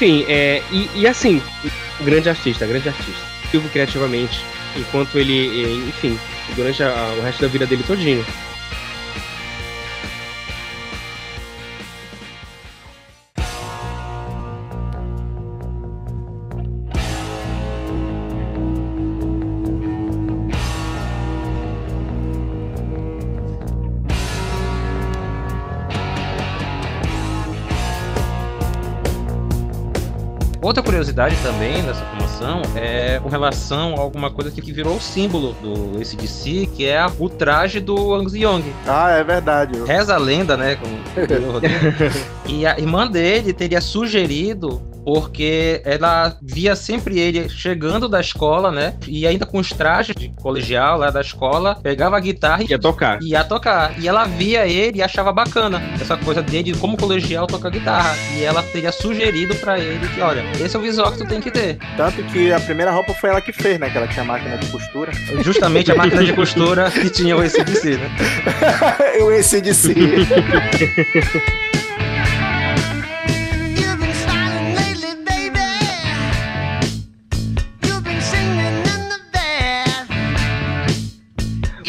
Enfim, 0.00 0.24
é, 0.28 0.62
e, 0.72 0.88
e 0.94 1.06
assim, 1.06 1.42
grande 2.00 2.30
artista, 2.30 2.66
grande 2.66 2.88
artista. 2.88 3.20
Vivo 3.52 3.68
criativamente, 3.68 4.42
enquanto 4.74 5.18
ele, 5.18 5.62
é, 5.62 5.88
enfim, 5.88 6.18
durante 6.56 6.82
a- 6.82 7.14
o 7.18 7.22
resto 7.22 7.42
da 7.42 7.48
vida 7.48 7.66
dele 7.66 7.82
todinho. 7.86 8.24
Curiosidade 31.20 31.36
também 31.42 31.82
dessa 31.82 32.02
formação 32.06 32.62
é 32.74 33.20
com 33.22 33.28
relação 33.28 33.94
a 33.96 34.00
alguma 34.00 34.30
coisa 34.30 34.50
que 34.50 34.72
virou 34.72 34.96
o 34.96 35.00
símbolo 35.00 35.52
do 35.62 35.98
ACDC, 36.00 36.68
que 36.74 36.86
é 36.86 36.98
a- 36.98 37.12
o 37.18 37.28
traje 37.28 37.78
do 37.78 38.14
Angus 38.14 38.34
Young. 38.34 38.62
Ah, 38.86 39.10
é 39.10 39.22
verdade. 39.22 39.78
Reza 39.84 40.14
a 40.14 40.18
lenda, 40.18 40.56
né? 40.56 40.78
Rodrigo. 41.52 41.76
e 42.48 42.64
a 42.64 42.78
irmã 42.78 43.06
dele 43.06 43.52
teria 43.52 43.80
sugerido 43.82 44.80
porque 45.12 45.82
ela 45.84 46.36
via 46.40 46.76
sempre 46.76 47.18
ele 47.18 47.48
chegando 47.48 48.08
da 48.08 48.20
escola, 48.20 48.70
né? 48.70 48.94
E 49.08 49.26
ainda 49.26 49.44
com 49.44 49.58
os 49.58 49.70
trajes 49.70 50.14
de 50.14 50.28
colegial 50.40 50.98
lá 50.98 51.10
da 51.10 51.20
escola, 51.20 51.74
pegava 51.74 52.16
a 52.16 52.20
guitarra 52.20 52.62
e 52.62 52.70
Ia 52.70 52.78
tocar. 52.78 53.20
ia 53.20 53.42
tocar. 53.42 53.98
E 53.98 54.06
ela 54.06 54.24
via 54.26 54.68
ele 54.68 54.98
e 54.98 55.02
achava 55.02 55.32
bacana 55.32 55.82
essa 56.00 56.16
coisa 56.16 56.40
dele 56.40 56.76
como 56.76 56.96
colegial 56.96 57.48
tocar 57.48 57.70
guitarra. 57.70 58.14
E 58.38 58.44
ela 58.44 58.62
teria 58.62 58.92
sugerido 58.92 59.52
pra 59.56 59.80
ele 59.80 60.06
que, 60.14 60.20
olha, 60.20 60.44
esse 60.60 60.76
é 60.76 60.78
o 60.78 60.82
visual 60.82 61.10
que 61.10 61.18
tu 61.18 61.26
tem 61.26 61.40
que 61.40 61.50
ter. 61.50 61.76
Tanto 61.96 62.22
que 62.24 62.52
a 62.52 62.60
primeira 62.60 62.92
roupa 62.92 63.12
foi 63.14 63.30
ela 63.30 63.40
que 63.40 63.52
fez, 63.52 63.80
né? 63.80 63.90
Que 63.90 63.98
ela 63.98 64.06
tinha 64.06 64.24
máquina 64.24 64.56
de 64.58 64.66
costura. 64.68 65.10
Justamente 65.42 65.90
a 65.90 65.96
máquina 65.96 66.22
de 66.22 66.32
costura 66.34 66.88
que 66.88 67.10
tinha 67.10 67.36
o 67.36 67.40
ACDC, 67.40 67.96
né? 67.96 68.08
Eu 69.18 69.32
esse 69.32 69.60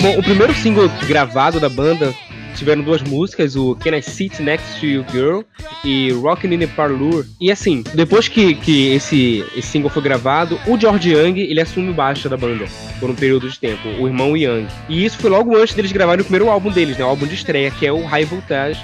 Bom, 0.01 0.17
o 0.17 0.23
primeiro 0.23 0.51
single 0.55 0.89
gravado 1.07 1.59
da 1.59 1.69
banda 1.69 2.11
tiveram 2.55 2.81
duas 2.81 3.03
músicas, 3.03 3.55
o 3.55 3.75
Can 3.75 3.95
I 3.95 4.01
Sit 4.01 4.39
Next 4.39 4.79
to 4.79 4.87
You 4.87 5.05
Girl 5.11 5.41
e 5.85 6.11
Rockin' 6.11 6.51
in 6.51 6.57
the 6.57 6.65
Parlour. 6.65 7.23
E 7.39 7.51
assim, 7.51 7.83
depois 7.93 8.27
que, 8.27 8.55
que 8.55 8.95
esse, 8.95 9.45
esse 9.55 9.67
single 9.67 9.91
foi 9.91 10.01
gravado, 10.01 10.59
o 10.65 10.75
George 10.75 11.11
Young, 11.11 11.39
ele 11.39 11.61
assume 11.61 11.91
o 11.91 11.93
baixo 11.93 12.27
da 12.27 12.35
banda 12.35 12.65
por 12.99 13.11
um 13.11 13.15
período 13.15 13.47
de 13.47 13.59
tempo, 13.59 13.87
o 13.99 14.07
irmão 14.07 14.35
Young. 14.35 14.65
E 14.89 15.05
isso 15.05 15.19
foi 15.19 15.29
logo 15.29 15.55
antes 15.55 15.75
deles 15.75 15.91
gravarem 15.91 16.21
o 16.21 16.25
primeiro 16.25 16.49
álbum 16.49 16.71
deles, 16.71 16.97
né, 16.97 17.05
o 17.05 17.09
álbum 17.09 17.27
de 17.27 17.35
estreia, 17.35 17.69
que 17.69 17.85
é 17.85 17.93
o 17.93 18.03
High 18.03 18.25
Voltage, 18.25 18.83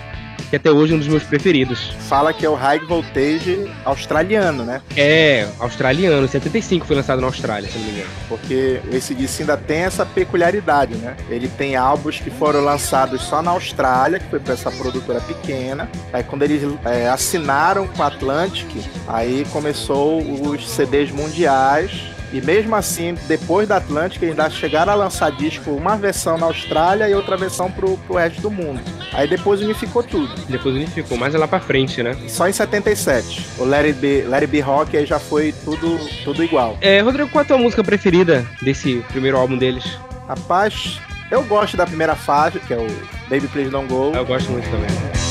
que 0.49 0.55
até 0.55 0.71
hoje 0.71 0.93
é 0.93 0.95
um 0.95 0.99
dos 0.99 1.07
meus 1.07 1.23
preferidos. 1.23 1.91
Fala 2.07 2.33
que 2.33 2.45
é 2.45 2.49
o 2.49 2.55
High 2.55 2.79
Voltage 2.79 3.69
australiano, 3.83 4.63
né? 4.63 4.81
É, 4.95 5.47
australiano, 5.60 6.27
75 6.27 6.86
foi 6.86 6.95
lançado 6.95 7.19
na 7.19 7.27
Austrália, 7.27 7.69
se 7.69 7.77
não 7.77 7.86
me 7.86 7.91
engano. 7.91 8.10
Porque 8.27 8.79
esse 8.91 9.13
disco 9.13 9.41
ainda 9.41 9.57
tem 9.57 9.79
essa 9.79 10.05
peculiaridade, 10.05 10.95
né? 10.95 11.15
Ele 11.29 11.47
tem 11.47 11.75
álbuns 11.75 12.19
que 12.19 12.29
foram 12.29 12.63
lançados 12.63 13.21
só 13.21 13.41
na 13.41 13.51
Austrália, 13.51 14.19
que 14.19 14.29
foi 14.29 14.39
pra 14.39 14.53
essa 14.53 14.71
produtora 14.71 15.19
pequena. 15.21 15.89
Aí 16.13 16.23
quando 16.23 16.43
eles 16.43 16.62
é, 16.86 17.10
assinaram 17.10 17.88
com 17.88 18.03
a 18.03 18.07
Atlantic, 18.07 18.67
aí 19.07 19.45
começou 19.51 20.21
os 20.21 20.69
CDs 20.69 21.12
mundiais. 21.12 22.16
E 22.32 22.42
mesmo 22.42 22.76
assim, 22.76 23.16
depois 23.28 23.68
da 23.68 23.78
Atlântica, 23.78 24.26
eles 24.26 24.38
ainda 24.38 24.50
chegaram 24.50 24.92
a 24.92 24.96
lançar 24.96 25.32
disco, 25.32 25.72
uma 25.72 25.96
versão 25.96 26.38
na 26.38 26.46
Austrália 26.46 27.10
e 27.10 27.13
outra 27.13 27.38
versão 27.38 27.72
pro, 27.72 27.98
pro 28.00 28.18
resto 28.18 28.42
do 28.42 28.52
mundo. 28.52 28.82
Aí 29.13 29.28
depois 29.28 29.62
unificou 29.62 30.04
tudo. 30.04 30.30
Depois 30.48 30.76
unificou, 30.76 31.18
mas 31.18 31.34
é 31.34 31.38
lá 31.38 31.48
pra 31.48 31.60
frente, 31.60 32.04
né? 32.04 32.16
Só 32.28 32.48
em 32.48 32.52
77. 32.52 33.46
O 33.58 33.66
Be, 33.66 34.24
Let 34.24 34.42
It 34.42 34.48
Be 34.48 34.60
Rock 34.60 34.98
aí 34.98 35.06
já 35.06 35.20
foi 35.20 35.54
tudo, 35.63 35.98
tudo 36.24 36.44
igual. 36.44 36.78
É, 36.82 37.00
Rodrigo, 37.00 37.30
qual 37.30 37.42
é 37.42 37.46
a 37.46 37.48
tua 37.48 37.58
música 37.58 37.84
preferida 37.84 38.46
desse 38.62 39.04
primeiro 39.10 39.38
álbum 39.38 39.58
deles? 39.58 39.98
Rapaz, 40.28 41.00
eu 41.32 41.44
gosto 41.44 41.78
da 41.78 41.86
primeira 41.86 42.16
faixa, 42.16 42.60
que 42.60 42.74
é 42.74 42.78
o 42.78 42.88
Baby 43.30 43.48
Please 43.48 43.70
Don't 43.70 43.88
Go. 43.88 44.12
Eu 44.13 44.26
gosto 44.26 44.52
muito 44.52 44.70
também. 44.70 45.27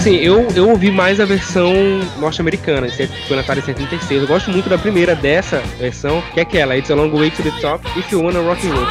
Assim, 0.00 0.16
eu, 0.16 0.48
eu 0.56 0.70
ouvi 0.70 0.90
mais 0.90 1.20
a 1.20 1.26
versão 1.26 1.74
norte-americana, 2.18 2.88
que 2.88 3.06
foi 3.28 3.36
lançada 3.36 3.60
em 3.60 3.62
76. 3.62 4.22
Eu 4.22 4.26
gosto 4.26 4.50
muito 4.50 4.66
da 4.66 4.78
primeira 4.78 5.14
dessa 5.14 5.58
versão, 5.78 6.22
que 6.32 6.40
é 6.40 6.42
aquela, 6.42 6.74
It's 6.74 6.90
a 6.90 6.94
Long 6.94 7.10
Way 7.10 7.30
to 7.32 7.42
the 7.42 7.50
Top, 7.60 7.86
If 7.98 8.10
You 8.10 8.22
Wanna 8.22 8.40
Rock 8.40 8.66
and 8.66 8.76
Roll. 8.76 8.86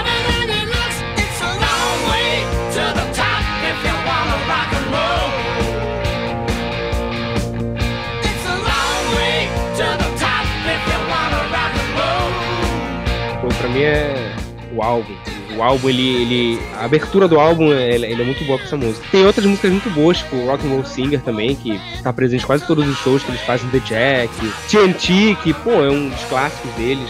Pra 13.58 13.70
mim 13.70 13.82
é 13.82 14.36
o 14.76 14.84
álbum. 14.84 15.29
O 15.60 15.64
álbum, 15.64 15.90
ele, 15.90 16.08
ele. 16.22 16.60
A 16.80 16.86
abertura 16.86 17.28
do 17.28 17.38
álbum 17.38 17.74
ele, 17.74 18.06
ele 18.06 18.22
é 18.22 18.26
muito 18.26 18.46
boa 18.46 18.58
com 18.58 18.64
essa 18.64 18.78
música. 18.78 19.06
Tem 19.12 19.26
outras 19.26 19.46
músicas 19.46 19.72
muito 19.72 19.90
boas, 19.90 20.20
tipo 20.20 20.38
Rock 20.46 20.66
and 20.66 20.70
Roll 20.70 20.86
Singer 20.86 21.20
também, 21.22 21.54
que 21.54 21.80
tá 22.02 22.14
presente 22.14 22.44
em 22.44 22.48
quase 22.48 22.66
todos 22.66 22.88
os 22.88 22.98
shows 23.00 23.22
que 23.24 23.30
eles 23.32 23.42
fazem 23.42 23.70
The 23.70 23.80
Jack, 23.80 24.34
TNT, 24.72 25.38
que, 25.44 25.54
pô, 25.54 25.72
é 25.84 25.90
um 25.90 26.08
dos 26.08 26.24
clássicos 26.26 26.72
deles. 26.76 27.10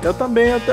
Eu 0.00 0.14
também, 0.14 0.52
até, 0.52 0.72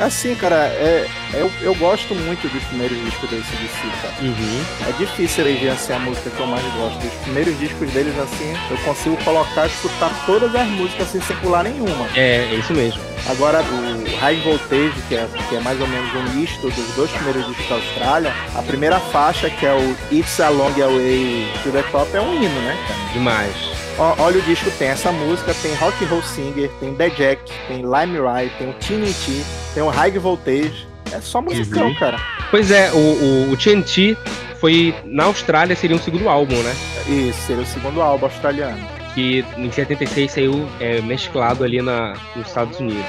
assim- 0.00 0.34
cara, 0.36 0.56
é, 0.56 1.06
eu, 1.34 1.50
eu 1.60 1.74
gosto 1.74 2.14
muito 2.14 2.48
dos 2.48 2.64
primeiros 2.64 2.98
discos 3.04 3.28
desse 3.28 3.50
DC, 3.56 3.78
cara. 4.00 4.14
Uhum. 4.22 4.64
É 4.88 4.92
difícil 4.92 5.44
eleger 5.46 5.70
assim, 5.72 5.92
a 5.92 5.98
música 5.98 6.30
que 6.30 6.40
eu 6.40 6.46
mais 6.46 6.64
gosto. 6.74 6.98
Dos 6.98 7.12
primeiros 7.24 7.58
discos 7.58 7.90
deles, 7.90 8.14
assim, 8.18 8.54
eu 8.70 8.78
consigo 8.78 9.18
colocar 9.22 9.66
e 9.66 9.68
escutar 9.68 10.10
todas 10.24 10.54
as 10.54 10.66
músicas 10.68 11.08
assim, 11.08 11.20
sem 11.20 11.36
pular 11.36 11.62
nenhuma. 11.64 12.08
É, 12.16 12.36
é 12.50 12.54
isso 12.54 12.72
mesmo. 12.72 13.13
Agora, 13.26 13.62
o 13.62 14.16
High 14.20 14.40
Voltage, 14.42 14.92
que 15.08 15.14
é, 15.14 15.26
que 15.48 15.56
é 15.56 15.60
mais 15.60 15.80
ou 15.80 15.86
menos 15.86 16.12
um 16.14 16.34
misto 16.38 16.68
dos 16.70 16.94
dois 16.94 17.10
primeiros 17.10 17.46
discos 17.46 17.68
da 17.68 17.74
Austrália, 17.76 18.32
a 18.54 18.62
primeira 18.62 19.00
faixa, 19.00 19.48
que 19.48 19.64
é 19.64 19.72
o 19.72 19.96
It's 20.14 20.38
a 20.40 20.50
Long 20.50 20.72
Way 20.72 21.46
to 21.62 21.70
the 21.70 21.82
Top, 21.90 22.14
é 22.14 22.20
um 22.20 22.34
hino, 22.34 22.60
né? 22.60 22.76
Demais. 23.12 23.54
Olha 23.96 24.38
o 24.38 24.42
disco, 24.42 24.70
tem 24.72 24.88
essa 24.88 25.10
música, 25.12 25.54
tem 25.62 25.72
Rock 25.76 26.04
and 26.04 26.08
Roll 26.08 26.22
Singer, 26.22 26.68
tem 26.80 26.94
The 26.96 27.10
Jack, 27.10 27.42
tem 27.68 27.76
Lime 27.78 28.18
Ride, 28.18 28.52
tem 28.58 28.68
o 28.68 28.72
TNT, 28.74 29.44
tem 29.72 29.82
o 29.82 29.88
High 29.88 30.18
Voltage. 30.18 30.86
É 31.12 31.20
só 31.20 31.40
musicão, 31.40 31.86
Uhum. 31.88 31.94
cara. 31.94 32.18
Pois 32.50 32.70
é, 32.72 32.90
o, 32.92 32.96
o, 32.96 33.52
o 33.52 33.56
TNT 33.56 34.16
foi. 34.60 34.92
Na 35.04 35.24
Austrália 35.24 35.76
seria 35.76 35.94
um 35.96 36.00
segundo 36.00 36.28
álbum, 36.28 36.56
né? 36.56 36.74
Isso, 37.06 37.38
seria 37.46 37.62
o 37.62 37.66
segundo 37.66 38.02
álbum 38.02 38.24
australiano. 38.26 38.78
Que 39.14 39.44
em 39.56 39.70
76 39.70 40.30
saiu 40.30 40.68
é, 40.80 41.00
mesclado 41.00 41.62
ali 41.62 41.80
na, 41.80 42.14
nos 42.34 42.48
Estados 42.48 42.80
Unidos. 42.80 43.04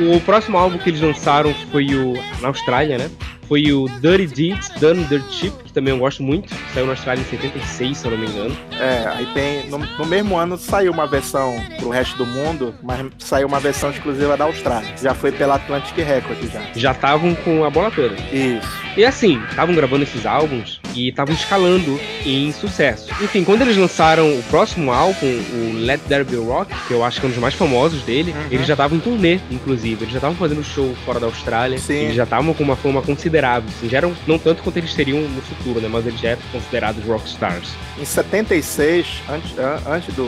O 0.00 0.18
próximo 0.22 0.56
álbum 0.56 0.78
que 0.78 0.88
eles 0.88 1.00
lançaram 1.00 1.54
foi 1.70 1.86
o. 1.94 2.14
Na 2.40 2.48
Austrália, 2.48 2.96
né? 2.96 3.10
Foi 3.46 3.70
o 3.70 3.86
Dirty 4.00 4.26
Deeds 4.26 4.70
Done 4.80 5.04
Dirt 5.04 5.30
Cheap, 5.30 5.69
que 5.70 5.74
também 5.74 5.92
eu 5.94 5.98
gosto 5.98 6.22
muito. 6.22 6.52
Saiu 6.74 6.86
na 6.86 6.92
Austrália 6.92 7.20
em 7.22 7.24
76, 7.24 7.96
se 7.98 8.04
eu 8.06 8.10
não 8.10 8.18
me 8.18 8.26
engano. 8.26 8.56
É, 8.78 9.08
aí 9.08 9.26
tem. 9.32 9.68
No, 9.70 9.78
no 9.78 10.06
mesmo 10.06 10.36
ano 10.36 10.58
saiu 10.58 10.92
uma 10.92 11.06
versão 11.06 11.56
pro 11.78 11.88
resto 11.90 12.16
do 12.18 12.26
mundo, 12.26 12.74
mas 12.82 13.06
saiu 13.18 13.46
uma 13.48 13.60
versão 13.60 13.90
exclusiva 13.90 14.36
da 14.36 14.44
Austrália. 14.44 14.88
Já 15.00 15.14
foi 15.14 15.32
pela 15.32 15.54
Atlantic 15.56 15.96
Records 15.96 16.52
já. 16.52 16.60
Já 16.74 16.92
estavam 16.92 17.34
com 17.34 17.64
a 17.64 17.70
bola 17.70 17.90
toda. 17.90 18.14
Isso. 18.32 18.68
E 18.96 19.04
assim, 19.04 19.40
estavam 19.48 19.74
gravando 19.74 20.02
esses 20.02 20.26
álbuns 20.26 20.80
e 20.94 21.08
estavam 21.08 21.32
escalando 21.34 21.98
em 22.26 22.50
sucesso. 22.52 23.08
Enfim, 23.22 23.44
quando 23.44 23.62
eles 23.62 23.76
lançaram 23.76 24.28
o 24.36 24.42
próximo 24.50 24.90
álbum, 24.92 25.26
o 25.54 25.72
Let 25.78 26.00
There 26.08 26.24
Be 26.24 26.36
Rock, 26.36 26.74
que 26.88 26.92
eu 26.92 27.04
acho 27.04 27.20
que 27.20 27.26
é 27.26 27.28
um 27.28 27.32
dos 27.32 27.40
mais 27.40 27.54
famosos 27.54 28.02
dele, 28.02 28.30
Uhum. 28.32 28.46
eles 28.50 28.66
já 28.66 28.74
estavam 28.74 28.98
em 28.98 29.00
turnê, 29.00 29.38
inclusive. 29.50 30.02
Eles 30.02 30.12
já 30.12 30.18
estavam 30.18 30.36
fazendo 30.36 30.62
show 30.64 30.94
fora 31.04 31.18
da 31.20 31.26
Austrália. 31.26 31.78
Sim. 31.78 31.94
Eles 31.94 32.16
já 32.16 32.24
estavam 32.24 32.52
com 32.52 32.62
uma 32.64 32.74
fama 32.76 33.00
considerável. 33.02 33.68
Assim, 33.76 33.88
já 33.88 33.98
eram, 33.98 34.12
não 34.26 34.38
tanto 34.38 34.62
quanto 34.62 34.76
eles 34.76 34.92
teriam 34.94 35.20
no 35.20 35.40
futuro, 35.42 35.59
né? 35.80 35.88
Mas 35.90 36.06
eles 36.06 36.20
já 36.20 36.30
eram 36.30 36.42
considerados 36.52 37.04
rockstars. 37.04 37.68
Em 37.98 38.04
76, 38.04 39.06
antes, 39.28 39.58
an- 39.58 39.80
antes 39.86 40.14
do, 40.14 40.24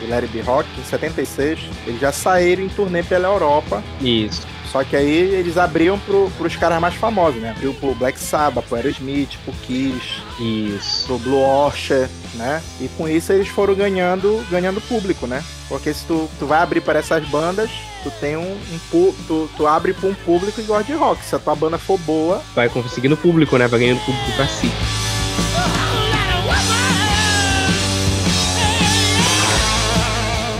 do 0.00 0.08
Larry 0.08 0.26
B. 0.28 0.40
Rock, 0.42 0.68
em 0.78 0.84
76, 0.84 1.58
eles 1.86 2.00
já 2.00 2.12
saíram 2.12 2.62
em 2.62 2.68
turnê 2.68 3.02
pela 3.02 3.28
Europa. 3.28 3.82
Isso. 4.00 4.46
Só 4.72 4.82
que 4.82 4.96
aí 4.96 5.34
eles 5.34 5.58
abriam 5.58 5.98
pro, 5.98 6.30
pros 6.38 6.56
caras 6.56 6.80
mais 6.80 6.94
famosos, 6.94 7.40
né? 7.40 7.50
Abriu 7.50 7.74
pro 7.74 7.94
Black 7.94 8.18
Sabbath, 8.18 8.64
pro 8.66 8.76
Aerosmith, 8.76 9.36
pro 9.44 9.52
Kiss, 9.52 10.22
Isso. 10.40 11.06
pro 11.06 11.18
Blue 11.18 11.38
Orchard, 11.38 12.10
né? 12.34 12.62
E 12.80 12.88
com 12.96 13.06
isso 13.06 13.30
eles 13.34 13.48
foram 13.48 13.74
ganhando, 13.74 14.42
ganhando 14.50 14.80
público, 14.80 15.26
né? 15.26 15.44
Porque 15.68 15.92
se 15.92 16.06
tu, 16.06 16.28
tu 16.38 16.46
vai 16.46 16.60
abrir 16.60 16.80
para 16.80 17.00
essas 17.00 17.22
bandas, 17.28 17.70
tu 18.02 18.10
tem 18.18 18.36
um, 18.36 18.52
um 18.52 19.12
tu, 19.28 19.50
tu 19.56 19.66
abre 19.66 19.92
para 19.92 20.08
um 20.08 20.14
público 20.14 20.62
gosta 20.62 20.84
de 20.84 20.94
rock. 20.94 21.22
Se 21.22 21.36
a 21.36 21.38
tua 21.38 21.54
banda 21.54 21.76
for 21.76 21.98
boa, 21.98 22.42
Vai 22.54 22.70
conseguindo 22.70 23.16
público, 23.16 23.58
né? 23.58 23.68
Vai 23.68 23.80
ganhando 23.80 24.00
público 24.00 24.32
pra 24.36 24.46
si. 24.46 24.70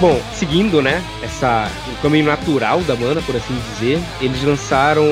Bom, 0.03 0.21
seguindo, 0.35 0.83
né, 0.83 1.01
essa, 1.23 1.71
o 1.87 2.03
caminho 2.03 2.25
natural 2.25 2.81
da 2.81 2.97
banda, 2.97 3.23
por 3.23 3.37
assim 3.37 3.55
dizer, 3.71 4.01
eles 4.21 4.43
lançaram 4.43 5.05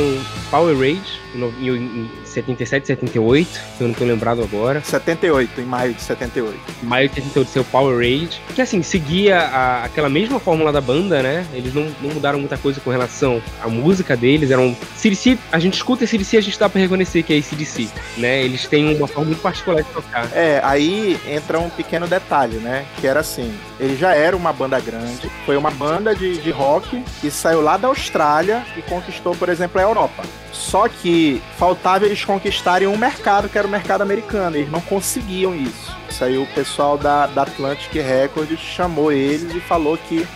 Power 0.50 0.76
Rage 0.76 1.19
em, 1.34 1.38
no- 1.38 1.52
em, 1.60 1.76
em 1.76 2.10
77, 2.24 2.86
78, 2.86 3.48
se 3.48 3.60
eu 3.80 3.88
não 3.88 3.94
tô 3.94 4.04
lembrado 4.04 4.42
agora. 4.42 4.80
78, 4.82 5.60
em 5.60 5.64
maio 5.64 5.94
de 5.94 6.02
78. 6.02 6.58
Maio 6.82 7.08
de 7.08 7.14
78 7.16 7.48
seu 7.50 7.64
Power 7.64 7.96
Rage, 7.96 8.40
que 8.54 8.62
assim, 8.62 8.82
seguia 8.82 9.38
a- 9.38 9.84
aquela 9.84 10.08
mesma 10.08 10.38
fórmula 10.40 10.72
da 10.72 10.80
banda, 10.80 11.22
né? 11.22 11.44
Eles 11.52 11.72
não, 11.74 11.86
não 12.02 12.10
mudaram 12.10 12.38
muita 12.38 12.56
coisa 12.56 12.80
com 12.80 12.90
relação 12.90 13.42
à 13.62 13.68
música 13.68 14.16
deles, 14.16 14.50
eram... 14.50 14.76
CDC, 14.96 15.38
a 15.50 15.58
gente 15.58 15.74
escuta 15.74 16.06
CDC, 16.06 16.36
a 16.36 16.40
gente 16.42 16.58
dá 16.58 16.68
pra 16.68 16.80
reconhecer 16.80 17.22
que 17.22 17.32
é 17.36 17.40
CDC, 17.40 17.88
né? 18.16 18.42
Eles 18.42 18.66
têm 18.66 18.96
uma 18.96 19.06
forma 19.08 19.26
muito 19.26 19.40
particular 19.42 19.82
de 19.82 19.88
tocar. 19.90 20.28
É, 20.34 20.60
aí 20.64 21.18
entra 21.28 21.58
um 21.58 21.70
pequeno 21.70 22.06
detalhe, 22.06 22.56
né? 22.58 22.84
Que 23.00 23.06
era 23.06 23.20
assim, 23.20 23.52
ele 23.78 23.96
já 23.96 24.14
era 24.14 24.36
uma 24.36 24.52
banda 24.52 24.78
grande, 24.80 25.30
foi 25.46 25.56
uma 25.56 25.70
banda 25.70 26.14
de, 26.14 26.38
de 26.38 26.50
rock 26.50 27.02
que 27.20 27.30
saiu 27.30 27.60
lá 27.62 27.76
da 27.76 27.88
Austrália 27.88 28.62
e 28.76 28.82
conquistou, 28.82 29.34
por 29.34 29.48
exemplo, 29.48 29.80
a 29.80 29.82
Europa. 29.84 30.22
Só 30.52 30.88
que 30.88 31.19
faltava 31.58 32.04
eles 32.06 32.24
conquistarem 32.24 32.86
um 32.88 32.96
mercado 32.96 33.48
que 33.48 33.56
era 33.58 33.66
o 33.66 33.70
mercado 33.70 34.02
americano, 34.02 34.56
eles 34.56 34.70
não 34.70 34.80
conseguiam 34.80 35.54
isso. 35.54 35.96
Isso 36.08 36.24
aí 36.24 36.36
o 36.38 36.46
pessoal 36.54 36.96
da, 36.98 37.26
da 37.26 37.42
Atlantic 37.42 37.92
Records 37.94 38.58
chamou 38.60 39.10
eles 39.12 39.54
e 39.54 39.60
falou 39.60 39.96
que 39.96 40.26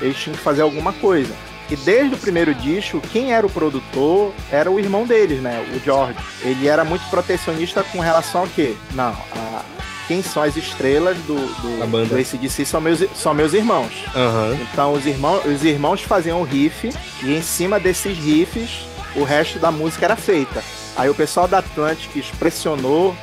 eles 0.00 0.16
tinham 0.16 0.36
que 0.36 0.42
fazer 0.42 0.62
alguma 0.62 0.92
coisa. 0.92 1.32
E 1.70 1.76
desde 1.76 2.14
o 2.14 2.18
primeiro 2.18 2.54
disco, 2.54 3.00
quem 3.12 3.32
era 3.32 3.46
o 3.46 3.50
produtor 3.50 4.32
era 4.52 4.70
o 4.70 4.78
irmão 4.78 5.06
deles, 5.06 5.40
né? 5.40 5.64
O 5.74 5.80
George. 5.82 6.18
Ele 6.42 6.68
era 6.68 6.84
muito 6.84 7.08
protecionista 7.08 7.82
com 7.84 8.00
relação 8.00 8.42
ao 8.42 8.46
quê? 8.48 8.74
Não, 8.92 9.10
a- 9.34 9.62
quem 10.06 10.22
são 10.22 10.42
as 10.42 10.54
estrelas 10.54 11.16
do, 11.20 11.34
do, 11.34 11.78
Da 11.78 11.86
banda. 11.86 12.14
do 12.14 12.16
ACDC 12.20 12.66
são 12.66 12.78
meus, 12.78 13.02
são 13.14 13.32
meus 13.32 13.54
irmãos. 13.54 13.90
Aham. 14.14 14.54
Então 14.60 14.92
os 14.92 15.06
irmãos, 15.06 15.42
os 15.46 15.64
irmãos 15.64 16.02
faziam 16.02 16.42
o 16.42 16.44
riff 16.44 16.90
e 17.22 17.34
em 17.34 17.40
cima 17.40 17.80
desses 17.80 18.14
riffs 18.18 18.86
o 19.16 19.24
resto 19.24 19.58
da 19.58 19.70
música 19.70 20.04
era 20.04 20.16
feita. 20.16 20.62
Aí 20.96 21.08
o 21.08 21.14
pessoal 21.14 21.48
da 21.48 21.58
Atlantic 21.58 22.24
pressionou 22.38 23.16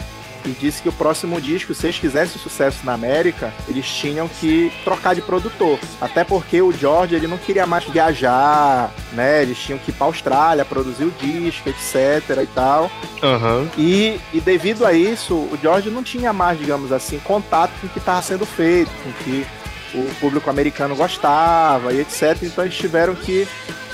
e 0.46 0.50
disse 0.50 0.82
que 0.82 0.90
o 0.90 0.92
próximo 0.92 1.40
disco, 1.40 1.74
se 1.74 1.86
eles 1.86 2.00
quisessem 2.00 2.42
sucesso 2.42 2.80
na 2.84 2.94
América, 2.94 3.54
eles 3.68 3.86
tinham 3.86 4.28
que 4.28 4.72
trocar 4.84 5.14
de 5.14 5.22
produtor. 5.22 5.80
Até 6.00 6.24
porque 6.24 6.62
o 6.62 6.72
George 6.72 7.16
ele 7.16 7.28
não 7.28 7.38
queria 7.38 7.66
mais 7.66 7.84
viajar, 7.86 8.92
né? 9.14 9.42
Eles 9.42 9.58
tinham 9.58 9.78
que 9.78 9.92
ir 9.92 9.94
pra 9.94 10.08
Austrália, 10.08 10.66
produzir 10.66 11.06
o 11.06 11.12
disco, 11.12 11.70
etc 11.70 12.42
e 12.44 12.48
tal. 12.48 12.92
Aham. 13.22 13.70
E, 13.78 14.20
e 14.34 14.42
devido 14.42 14.86
a 14.86 14.94
isso, 14.94 15.36
o 15.36 15.58
George 15.62 15.90
não 15.90 16.04
tinha 16.04 16.34
mais, 16.34 16.58
digamos 16.58 16.92
assim, 16.92 17.20
contato 17.20 17.72
com 17.80 17.88
o 17.88 17.90
que 17.90 18.00
estava 18.00 18.22
sendo 18.22 18.46
feito, 18.46 18.92
com 19.04 19.10
o 19.10 19.14
que 19.14 19.46
o 19.94 20.16
público 20.16 20.50
americano 20.50 20.96
gostava 20.96 21.94
e 21.94 22.00
etc. 22.00 22.38
Então 22.44 22.64
eles 22.64 22.78
tiveram 22.78 23.14
que 23.14 23.48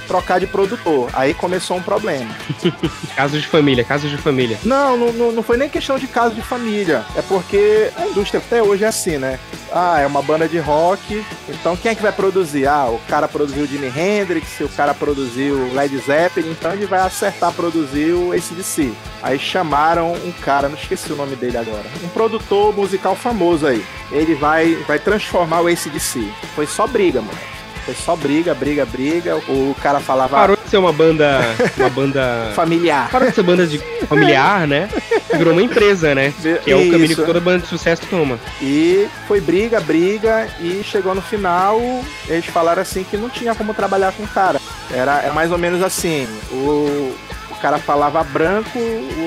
trocar 0.07 0.39
de 0.39 0.47
produtor. 0.47 1.09
Aí 1.13 1.33
começou 1.33 1.77
um 1.77 1.81
problema. 1.81 2.33
Casos 3.15 3.41
de 3.41 3.47
família, 3.47 3.83
casos 3.83 4.09
de 4.09 4.17
família. 4.17 4.59
Não, 4.63 4.95
não, 4.95 5.31
não 5.31 5.43
foi 5.43 5.57
nem 5.57 5.69
questão 5.69 5.97
de 5.97 6.07
caso 6.07 6.35
de 6.35 6.41
família. 6.41 7.03
É 7.15 7.21
porque 7.21 7.91
a 7.95 8.07
indústria 8.07 8.39
até 8.39 8.61
hoje 8.61 8.83
é 8.83 8.87
assim, 8.87 9.17
né? 9.17 9.39
Ah, 9.71 9.99
é 9.99 10.07
uma 10.07 10.21
banda 10.21 10.47
de 10.47 10.57
rock. 10.59 11.23
Então 11.49 11.75
quem 11.75 11.91
é 11.91 11.95
que 11.95 12.01
vai 12.01 12.11
produzir? 12.11 12.67
Ah, 12.67 12.85
o 12.89 12.99
cara 13.07 13.27
produziu 13.27 13.63
o 13.63 13.67
Jimi 13.67 13.87
Hendrix, 13.87 14.59
o 14.61 14.69
cara 14.69 14.93
produziu 14.93 15.55
o 15.55 15.73
Led 15.73 15.97
Zeppelin, 15.97 16.51
então 16.51 16.71
ele 16.71 16.85
vai 16.85 16.99
acertar 16.99 17.51
produzir 17.53 18.13
o 18.13 18.31
ACDC. 18.31 18.93
Aí 19.21 19.39
chamaram 19.39 20.13
um 20.13 20.31
cara, 20.31 20.69
não 20.69 20.77
esqueci 20.77 21.11
o 21.11 21.15
nome 21.15 21.35
dele 21.35 21.57
agora. 21.57 21.85
Um 22.03 22.09
produtor 22.09 22.75
musical 22.75 23.15
famoso 23.15 23.65
aí. 23.67 23.83
Ele 24.11 24.35
vai, 24.35 24.75
vai 24.87 24.99
transformar 24.99 25.61
o 25.61 25.67
ACDC. 25.67 26.31
Foi 26.55 26.65
só 26.65 26.87
briga, 26.87 27.21
mano. 27.21 27.56
Foi 27.87 27.95
só 27.95 28.17
briga, 28.17 28.53
briga, 28.53 28.85
briga. 28.85 29.37
O 29.47 29.73
cara 29.81 30.01
falava 30.01 30.35
Parou 30.35 30.57
de 30.57 30.69
ser 30.69 30.75
uma 30.75 30.91
banda. 30.91 31.39
Uma 31.77 31.89
banda. 31.89 32.51
familiar. 32.53 33.09
Parou 33.09 33.29
de 33.29 33.33
ser 33.33 33.43
banda 33.43 33.65
de 33.65 33.77
familiar, 34.09 34.67
né? 34.67 34.89
Virou 35.37 35.53
uma 35.53 35.61
empresa, 35.61 36.13
né? 36.13 36.33
Que 36.65 36.69
é 36.69 36.75
o 36.75 36.91
caminho 36.91 37.15
que 37.15 37.15
toda 37.15 37.39
banda 37.39 37.59
de 37.59 37.67
sucesso 37.67 38.01
toma. 38.09 38.37
E 38.61 39.07
foi 39.25 39.39
briga, 39.39 39.79
briga, 39.79 40.49
e 40.59 40.83
chegou 40.83 41.15
no 41.15 41.21
final, 41.21 41.79
eles 42.27 42.45
falaram 42.47 42.81
assim 42.81 43.05
que 43.05 43.15
não 43.15 43.29
tinha 43.29 43.55
como 43.55 43.73
trabalhar 43.73 44.11
com 44.11 44.23
o 44.23 44.27
cara. 44.27 44.59
Era, 44.91 45.21
era 45.21 45.33
mais 45.33 45.49
ou 45.49 45.57
menos 45.57 45.81
assim, 45.81 46.27
o, 46.51 47.15
o 47.49 47.55
cara 47.61 47.77
falava 47.77 48.21
branco, 48.21 48.77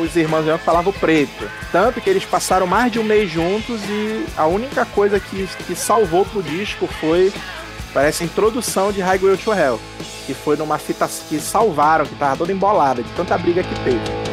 os 0.02 0.14
irmãos 0.16 0.44
falavam 0.62 0.92
preto. 0.92 1.50
Tanto 1.72 1.98
que 1.98 2.10
eles 2.10 2.26
passaram 2.26 2.66
mais 2.66 2.92
de 2.92 2.98
um 2.98 3.04
mês 3.04 3.30
juntos 3.30 3.80
e 3.88 4.26
a 4.36 4.46
única 4.46 4.84
coisa 4.84 5.18
que, 5.18 5.48
que 5.66 5.74
salvou 5.74 6.26
pro 6.26 6.42
disco 6.42 6.86
foi, 7.00 7.32
parece, 7.92 8.22
a 8.22 8.26
introdução 8.26 8.92
de 8.92 9.00
Highway 9.00 9.36
to 9.36 9.52
Hell. 9.52 9.80
Que 10.26 10.34
foi 10.34 10.56
numa 10.56 10.78
fita 10.78 11.08
que 11.28 11.40
salvaram, 11.40 12.04
que 12.06 12.14
tava 12.14 12.36
toda 12.36 12.52
embolada, 12.52 13.02
de 13.02 13.10
tanta 13.12 13.36
briga 13.36 13.62
que 13.62 13.74
teve. 13.84 14.30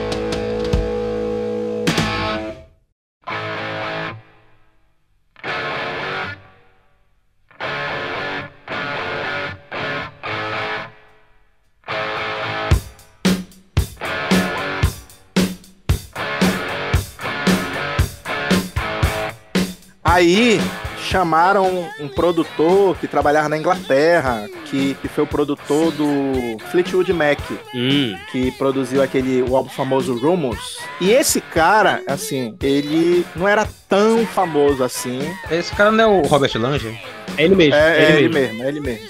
Aí 20.04 20.60
chamaram 21.18 21.90
um 22.00 22.08
produtor 22.08 22.96
que 22.98 23.08
trabalhava 23.08 23.50
na 23.50 23.58
Inglaterra, 23.58 24.48
que, 24.66 24.94
que 25.02 25.08
foi 25.08 25.24
o 25.24 25.28
produtor 25.28 25.92
do 25.92 26.60
Fleetwood 26.70 27.12
Mac, 27.12 27.40
Hum. 27.74 28.16
que 28.32 28.52
produziu 28.52 29.02
aquele 29.02 29.42
o 29.42 29.56
álbum 29.56 29.70
famoso 29.70 30.16
Rumors. 30.16 30.78
E 31.02 31.10
esse 31.10 31.42
cara, 31.42 32.04
assim, 32.08 32.56
ele 32.62 33.26
não 33.36 33.48
era 33.48 33.68
tão 33.90 34.28
famoso 34.28 34.84
assim. 34.84 35.20
Esse 35.50 35.74
cara 35.74 35.92
não 35.92 36.04
é 36.04 36.08
o 36.08 36.22
Robert 36.28 36.52
Lange? 36.56 36.96
É 37.36 37.44
ele 37.44 37.56
mesmo. 37.56 37.74
É, 37.74 37.98
é 37.98 38.12
ele 38.20 38.30
mesmo. 38.30 38.54
mesmo, 38.54 38.64
é 38.64 38.68
ele 38.68 38.80
mesmo. 38.80 39.08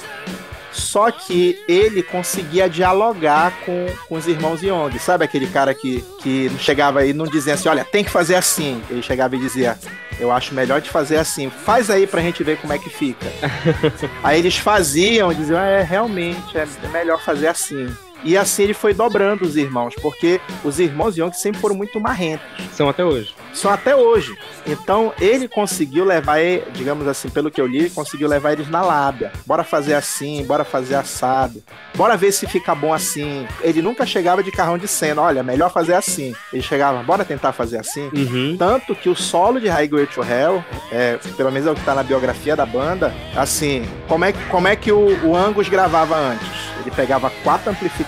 Só 0.77 1.09
que 1.09 1.59
ele 1.67 2.03
conseguia 2.03 2.69
dialogar 2.69 3.51
com, 3.65 3.87
com 4.07 4.15
os 4.15 4.27
irmãos 4.27 4.61
Young. 4.61 4.97
Sabe 4.99 5.25
aquele 5.25 5.47
cara 5.47 5.73
que, 5.73 6.03
que 6.21 6.51
chegava 6.59 6.99
aí 6.99 7.09
e 7.09 7.13
não 7.13 7.25
dizia 7.25 7.55
assim, 7.55 7.67
olha, 7.67 7.83
tem 7.83 8.03
que 8.03 8.11
fazer 8.11 8.35
assim. 8.35 8.81
Ele 8.89 9.01
chegava 9.01 9.35
e 9.35 9.39
dizia, 9.39 9.77
eu 10.19 10.31
acho 10.31 10.53
melhor 10.53 10.79
de 10.79 10.89
fazer 10.89 11.17
assim. 11.17 11.49
Faz 11.49 11.89
aí 11.89 12.05
pra 12.05 12.21
gente 12.21 12.43
ver 12.43 12.57
como 12.57 12.73
é 12.73 12.77
que 12.77 12.89
fica. 12.89 13.25
aí 14.23 14.39
eles 14.39 14.57
faziam 14.57 15.31
e 15.31 15.35
diziam, 15.35 15.59
é, 15.59 15.81
realmente, 15.81 16.57
é 16.57 16.67
melhor 16.91 17.19
fazer 17.21 17.47
assim. 17.47 17.87
E 18.23 18.35
assim 18.37 18.63
ele 18.63 18.73
foi 18.73 18.93
dobrando 18.93 19.43
os 19.45 19.55
irmãos, 19.55 19.93
porque 20.01 20.41
os 20.63 20.79
irmãos 20.79 21.17
Young 21.17 21.31
sempre 21.33 21.61
foram 21.61 21.75
muito 21.75 21.99
marrentos 21.99 22.45
São 22.73 22.89
até 22.89 23.03
hoje. 23.05 23.33
são 23.53 23.71
até 23.71 23.95
hoje. 23.95 24.35
Então 24.65 25.13
ele 25.19 25.47
conseguiu 25.47 26.03
levar, 26.03 26.37
digamos 26.73 27.07
assim, 27.07 27.29
pelo 27.29 27.49
que 27.51 27.59
eu 27.61 27.67
li, 27.67 27.77
ele 27.79 27.89
conseguiu 27.89 28.27
levar 28.27 28.53
eles 28.53 28.69
na 28.69 28.81
lábia. 28.81 29.31
Bora 29.45 29.63
fazer 29.63 29.93
assim, 29.93 30.43
bora 30.45 30.63
fazer 30.65 30.95
assado. 30.95 31.63
Bora 31.95 32.17
ver 32.17 32.31
se 32.31 32.45
fica 32.47 32.73
bom 32.75 32.93
assim. 32.93 33.47
Ele 33.61 33.81
nunca 33.81 34.05
chegava 34.05 34.43
de 34.43 34.51
carrão 34.51 34.77
de 34.77 34.87
cena, 34.87 35.21
olha, 35.21 35.41
melhor 35.43 35.71
fazer 35.71 35.93
assim. 35.93 36.35
Ele 36.51 36.61
chegava, 36.61 37.01
bora 37.03 37.23
tentar 37.23 37.53
fazer 37.53 37.77
assim. 37.77 38.09
Uhum. 38.13 38.55
Tanto 38.57 38.93
que 38.95 39.09
o 39.09 39.15
solo 39.15 39.59
de 39.59 39.67
Highway 39.67 40.05
to 40.07 40.21
Hell, 40.23 40.63
é, 40.91 41.17
pelo 41.37 41.51
menos 41.51 41.67
é 41.67 41.71
o 41.71 41.75
que 41.75 41.83
tá 41.85 41.95
na 41.95 42.03
biografia 42.03 42.55
da 42.55 42.65
banda, 42.65 43.13
assim, 43.35 43.87
como 44.07 44.25
é, 44.25 44.31
que- 44.33 44.45
como 44.45 44.67
é 44.67 44.75
que 44.75 44.91
o, 44.91 45.25
o 45.25 45.35
Angus 45.35 45.69
gravava 45.69 46.15
antes? 46.15 46.47
Ele 46.81 46.91
pegava 46.95 47.29
quatro 47.43 47.69
amplificadores 47.71 48.06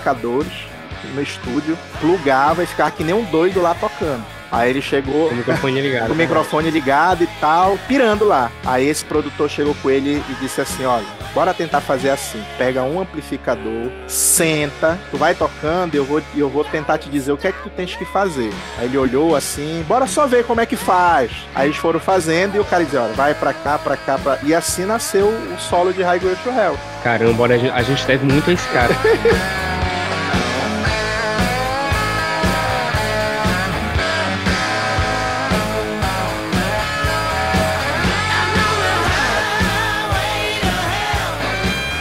no 1.14 1.22
estúdio, 1.22 1.78
plugava 2.00 2.62
e 2.62 2.66
ficava 2.66 2.90
que 2.90 3.02
nem 3.04 3.14
um 3.14 3.24
doido 3.24 3.60
lá 3.62 3.74
tocando. 3.74 4.24
Aí 4.52 4.68
ele 4.70 4.82
chegou 4.82 5.28
Com 5.28 5.34
o 5.34 5.36
microfone 5.38 5.78
ligado. 5.80 6.06
com 6.08 6.12
o 6.12 6.16
microfone 6.16 6.70
ligado 6.70 7.22
e 7.22 7.26
tal, 7.40 7.78
pirando 7.86 8.24
lá. 8.26 8.50
Aí 8.66 8.88
esse 8.88 9.04
produtor 9.04 9.48
chegou 9.48 9.76
com 9.80 9.88
ele 9.88 10.20
e 10.28 10.34
disse 10.40 10.60
assim: 10.60 10.84
olha, 10.84 11.06
bora 11.32 11.54
tentar 11.54 11.80
fazer 11.80 12.10
assim. 12.10 12.42
Pega 12.58 12.82
um 12.82 13.00
amplificador, 13.00 13.92
senta, 14.08 14.98
tu 15.10 15.16
vai 15.16 15.36
tocando 15.36 15.94
e 15.94 15.98
eu 15.98 16.04
vou, 16.04 16.20
eu 16.36 16.48
vou 16.48 16.64
tentar 16.64 16.98
te 16.98 17.08
dizer 17.08 17.30
o 17.30 17.36
que 17.36 17.46
é 17.46 17.52
que 17.52 17.62
tu 17.62 17.70
tens 17.70 17.94
que 17.94 18.04
fazer. 18.04 18.50
Aí 18.76 18.86
ele 18.86 18.98
olhou 18.98 19.36
assim, 19.36 19.84
bora 19.86 20.08
só 20.08 20.26
ver 20.26 20.44
como 20.44 20.60
é 20.60 20.66
que 20.66 20.74
faz. 20.76 21.30
Aí 21.54 21.68
eles 21.68 21.76
foram 21.76 22.00
fazendo 22.00 22.56
e 22.56 22.58
o 22.58 22.64
cara 22.64 22.84
dizia, 22.84 23.02
olha, 23.02 23.12
vai 23.14 23.32
pra 23.34 23.52
cá, 23.52 23.78
pra 23.78 23.96
cá, 23.96 24.18
pra... 24.18 24.38
E 24.42 24.52
assim 24.52 24.84
nasceu 24.84 25.26
o 25.28 25.56
solo 25.60 25.92
de 25.92 26.02
Highway 26.02 26.34
to 26.42 26.50
Hell. 26.50 26.76
Caramba, 27.04 27.44
olha, 27.44 27.54
a 27.54 27.58
gente- 27.58 27.72
a 27.72 27.82
gente 27.82 28.04
deve 28.04 28.26
muito 28.26 28.50
a 28.50 28.52
esse 28.52 28.66
cara. 28.70 28.92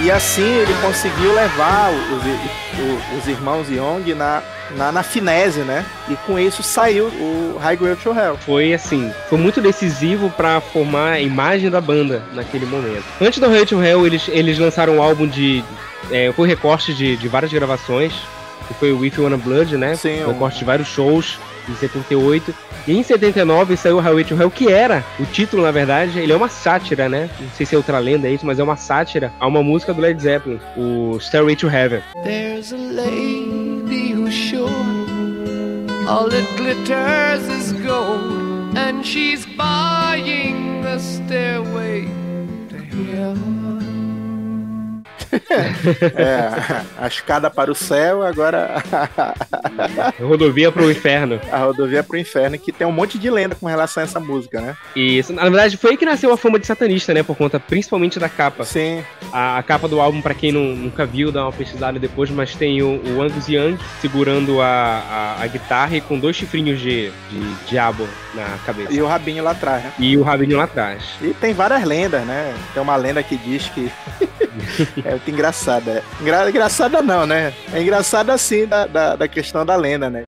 E 0.10 0.12
assim 0.12 0.42
ele 0.58 0.74
conseguiu 0.82 1.36
levar 1.36 1.92
os, 1.92 2.24
os- 2.24 3.20
os 3.20 3.28
irmãos 3.28 3.70
Young 3.70 4.16
na, 4.16 4.42
na, 4.76 4.92
na 4.92 5.04
finese, 5.04 5.60
né? 5.60 5.86
E 6.10 6.16
com 6.26 6.40
isso 6.40 6.64
saiu 6.64 7.06
o 7.06 7.60
Highway 7.62 7.96
to 7.96 8.10
Hell. 8.12 8.36
Foi 8.44 8.74
assim, 8.74 9.14
foi 9.30 9.38
muito 9.38 9.62
decisivo 9.62 10.32
pra 10.32 10.60
formar 10.62 11.12
a 11.12 11.20
imagem 11.20 11.70
da 11.70 11.80
banda 11.80 12.24
naquele 12.34 12.66
momento. 12.66 13.04
Antes 13.22 13.38
do 13.38 13.54
Hell 13.54 13.68
to 13.68 13.84
Hell, 13.84 14.08
eles, 14.08 14.28
eles 14.30 14.58
lançaram 14.58 14.96
um 14.98 15.04
álbum 15.04 15.28
de. 15.28 15.64
É, 16.10 16.32
foi 16.36 16.48
recorte 16.48 16.92
de, 16.92 17.16
de 17.16 17.28
várias 17.28 17.54
gravações. 17.54 18.12
Que 18.68 18.74
foi 18.74 18.92
o 18.92 19.06
If 19.06 19.16
You 19.18 19.26
Wanna 19.26 19.38
Blood, 19.38 19.78
né? 19.78 19.96
Sim, 19.96 20.24
um 20.24 20.28
recorte 20.30 20.58
de 20.60 20.66
vários 20.66 20.88
shows 20.88 21.40
em 21.72 21.76
78. 21.76 22.54
E 22.88 22.98
em 22.98 23.04
79 23.04 23.78
saiu 23.78 24.00
Highway 24.00 24.24
to 24.24 24.36
Hell, 24.36 24.50
que 24.50 24.72
era 24.72 25.04
o 25.20 25.26
título, 25.26 25.64
na 25.64 25.72
verdade, 25.72 26.20
ele 26.20 26.32
é 26.32 26.36
uma 26.36 26.50
sátira, 26.50 27.08
né? 27.08 27.30
Não 27.40 27.50
sei 27.52 27.66
se 27.66 27.76
é 27.76 27.78
outra 27.78 28.00
lenda 28.00 28.28
é 28.28 28.32
isso, 28.32 28.46
mas 28.46 28.60
é 28.60 28.64
uma 28.64 28.76
sátira 28.76 29.32
a 29.40 29.48
uma 29.48 29.62
música 29.62 29.94
do 29.94 30.02
Led 30.02 30.22
Zeppelin, 30.22 30.60
o 30.76 31.20
Stairway 31.20 31.56
to 31.56 31.68
Heaven. 31.68 32.02
There's 32.24 32.74
a 32.74 32.78
lady 32.78 34.14
who's 34.14 34.34
sure 34.34 34.70
all 36.08 36.30
that 36.30 36.48
glitters 36.58 37.48
is 37.48 37.72
gold, 37.84 38.76
and 38.76 39.06
she's 39.06 39.46
buying 39.46 40.82
the 40.82 40.98
stairway 40.98 42.08
to 42.70 42.78
heaven. 42.78 43.69
É, 45.32 46.82
a 46.98 47.08
escada 47.08 47.50
para 47.50 47.72
o 47.72 47.76
céu, 47.76 48.24
agora 48.24 48.84
Rodovia 50.20 50.72
pro 50.72 50.90
Inferno. 50.90 51.40
a 51.52 51.58
rodovia 51.60 52.04
para 52.04 52.16
o 52.16 52.20
inferno, 52.20 52.58
que 52.58 52.72
tem 52.72 52.86
um 52.88 52.92
monte 52.92 53.18
de 53.18 53.30
lenda 53.30 53.56
com 53.56 53.66
relação 53.68 54.02
a 54.02 54.06
essa 54.06 54.20
música, 54.20 54.60
né? 54.62 54.76
Isso, 54.96 55.34
na 55.34 55.44
verdade, 55.44 55.78
foi 55.78 55.92
aí 55.92 55.98
que 55.98 56.06
nasceu 56.06 56.32
a 56.32 56.38
fama 56.38 56.60
de 56.60 56.66
satanista, 56.68 57.14
né? 57.14 57.24
Por 57.24 57.36
conta 57.36 57.60
principalmente 57.60 58.20
da 58.20 58.30
capa. 58.30 58.64
Sim, 58.66 59.04
A, 59.32 59.58
a 59.58 59.64
capa 59.64 59.88
do 59.88 60.00
álbum, 60.02 60.22
pra 60.22 60.34
quem 60.34 60.52
não- 60.52 60.76
nunca 60.76 61.06
viu, 61.06 61.32
dá 61.32 61.44
uma 61.44 61.52
pesquisada 61.54 62.00
depois, 62.00 62.30
mas 62.30 62.56
tem 62.56 62.82
o, 62.82 63.02
o 63.16 63.22
Angus 63.22 63.48
Young 63.48 63.78
segurando 64.02 64.62
a, 64.62 64.66
a, 65.40 65.44
a 65.44 65.48
guitarra 65.48 65.96
e 65.98 66.02
com 66.02 66.20
dois 66.20 66.36
chifrinhos 66.36 66.80
de, 66.80 67.10
de 67.30 67.54
diabo 67.68 68.08
na 68.34 68.46
cabeça. 68.66 68.94
e 68.94 69.02
o 69.02 69.08
rabinho 69.08 69.44
lá 69.44 69.52
atrás, 69.52 69.84
né? 69.84 69.94
E 70.00 70.18
o 70.18 70.24
rabinho 70.24 70.58
lá 70.58 70.64
atrás. 70.66 71.04
E 71.22 71.34
tem 71.34 71.54
várias 71.54 71.84
lendas, 71.84 72.24
né? 72.26 72.54
Tem 72.74 72.82
uma 72.82 72.96
lenda 72.96 73.22
que 73.24 73.38
diz 73.38 73.68
que. 73.70 73.92
é 75.06 75.12
muito 75.12 75.30
engraçada. 75.30 76.04
Engra... 76.22 76.50
Engraçada 76.50 77.02
não, 77.02 77.26
né? 77.26 77.54
É 77.74 77.82
engraçada 77.82 78.34
assim 78.34 78.66
da, 78.66 78.86
da, 78.88 79.16
da 79.16 79.28
questão 79.28 79.66
da 79.66 79.76
lenda, 79.76 80.10
né? 80.10 80.24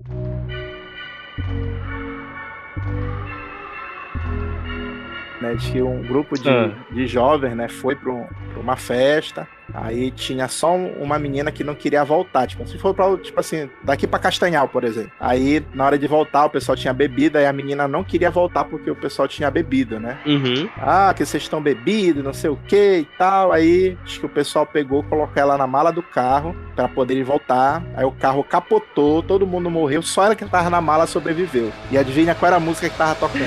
Né, 5.41 5.55
diz 5.55 5.69
que 5.71 5.81
um 5.81 6.01
grupo 6.03 6.39
de, 6.39 6.47
Ah. 6.49 6.71
de 6.91 7.07
jovens, 7.07 7.55
né, 7.55 7.67
foi 7.67 7.95
para 7.95 8.11
uma 8.57 8.75
festa 8.77 9.47
Aí 9.73 10.11
tinha 10.11 10.47
só 10.47 10.73
um- 10.75 10.93
uma 11.01 11.17
menina 11.19 11.51
que 11.51 11.63
não 11.63 11.75
queria 11.75 12.03
voltar. 12.03 12.47
Tipo, 12.47 12.67
se 12.67 12.77
for 12.77 12.93
pra, 12.93 13.15
tipo 13.17 13.39
assim, 13.39 13.69
daqui 13.83 14.05
pra 14.07 14.19
Castanhal, 14.19 14.67
por 14.67 14.83
exemplo. 14.83 15.11
Aí, 15.19 15.63
na 15.73 15.85
hora 15.85 15.97
de 15.97 16.07
voltar, 16.07 16.45
o 16.45 16.49
pessoal 16.49 16.75
tinha 16.75 16.93
bebida 16.93 17.41
e 17.41 17.45
a 17.45 17.53
menina 17.53 17.87
não 17.87 18.03
queria 18.03 18.29
voltar 18.31 18.63
porque 18.65 18.89
o 18.91 18.95
pessoal 18.95 19.27
tinha 19.27 19.49
bebido, 19.51 19.99
né? 19.99 20.17
Uhum. 20.25 20.69
Ah, 20.77 21.13
que 21.15 21.25
vocês 21.25 21.43
estão 21.43 21.61
bebidos, 21.61 22.23
não 22.23 22.33
sei 22.33 22.49
o 22.49 22.57
que 22.67 22.97
e 22.99 23.07
tal. 23.17 23.51
Aí, 23.51 23.97
acho 24.03 24.19
que 24.19 24.25
o 24.25 24.29
pessoal 24.29 24.65
pegou, 24.65 25.03
colocou 25.03 25.31
ela 25.41 25.57
na 25.57 25.67
mala 25.67 25.91
do 25.91 26.01
carro 26.03 26.55
pra 26.75 26.87
poder 26.87 27.23
voltar. 27.23 27.83
Aí 27.95 28.05
o 28.05 28.11
carro 28.11 28.43
capotou, 28.43 29.21
todo 29.23 29.45
mundo 29.47 29.69
morreu, 29.69 30.01
só 30.01 30.25
ela 30.25 30.35
que 30.35 30.45
tava 30.45 30.69
na 30.69 30.81
mala 30.81 31.05
sobreviveu. 31.07 31.71
E 31.91 31.97
adivinha 31.97 32.35
qual 32.35 32.47
era 32.47 32.57
a 32.57 32.59
música 32.59 32.89
que 32.89 32.97
tava 32.97 33.15
tocando? 33.15 33.45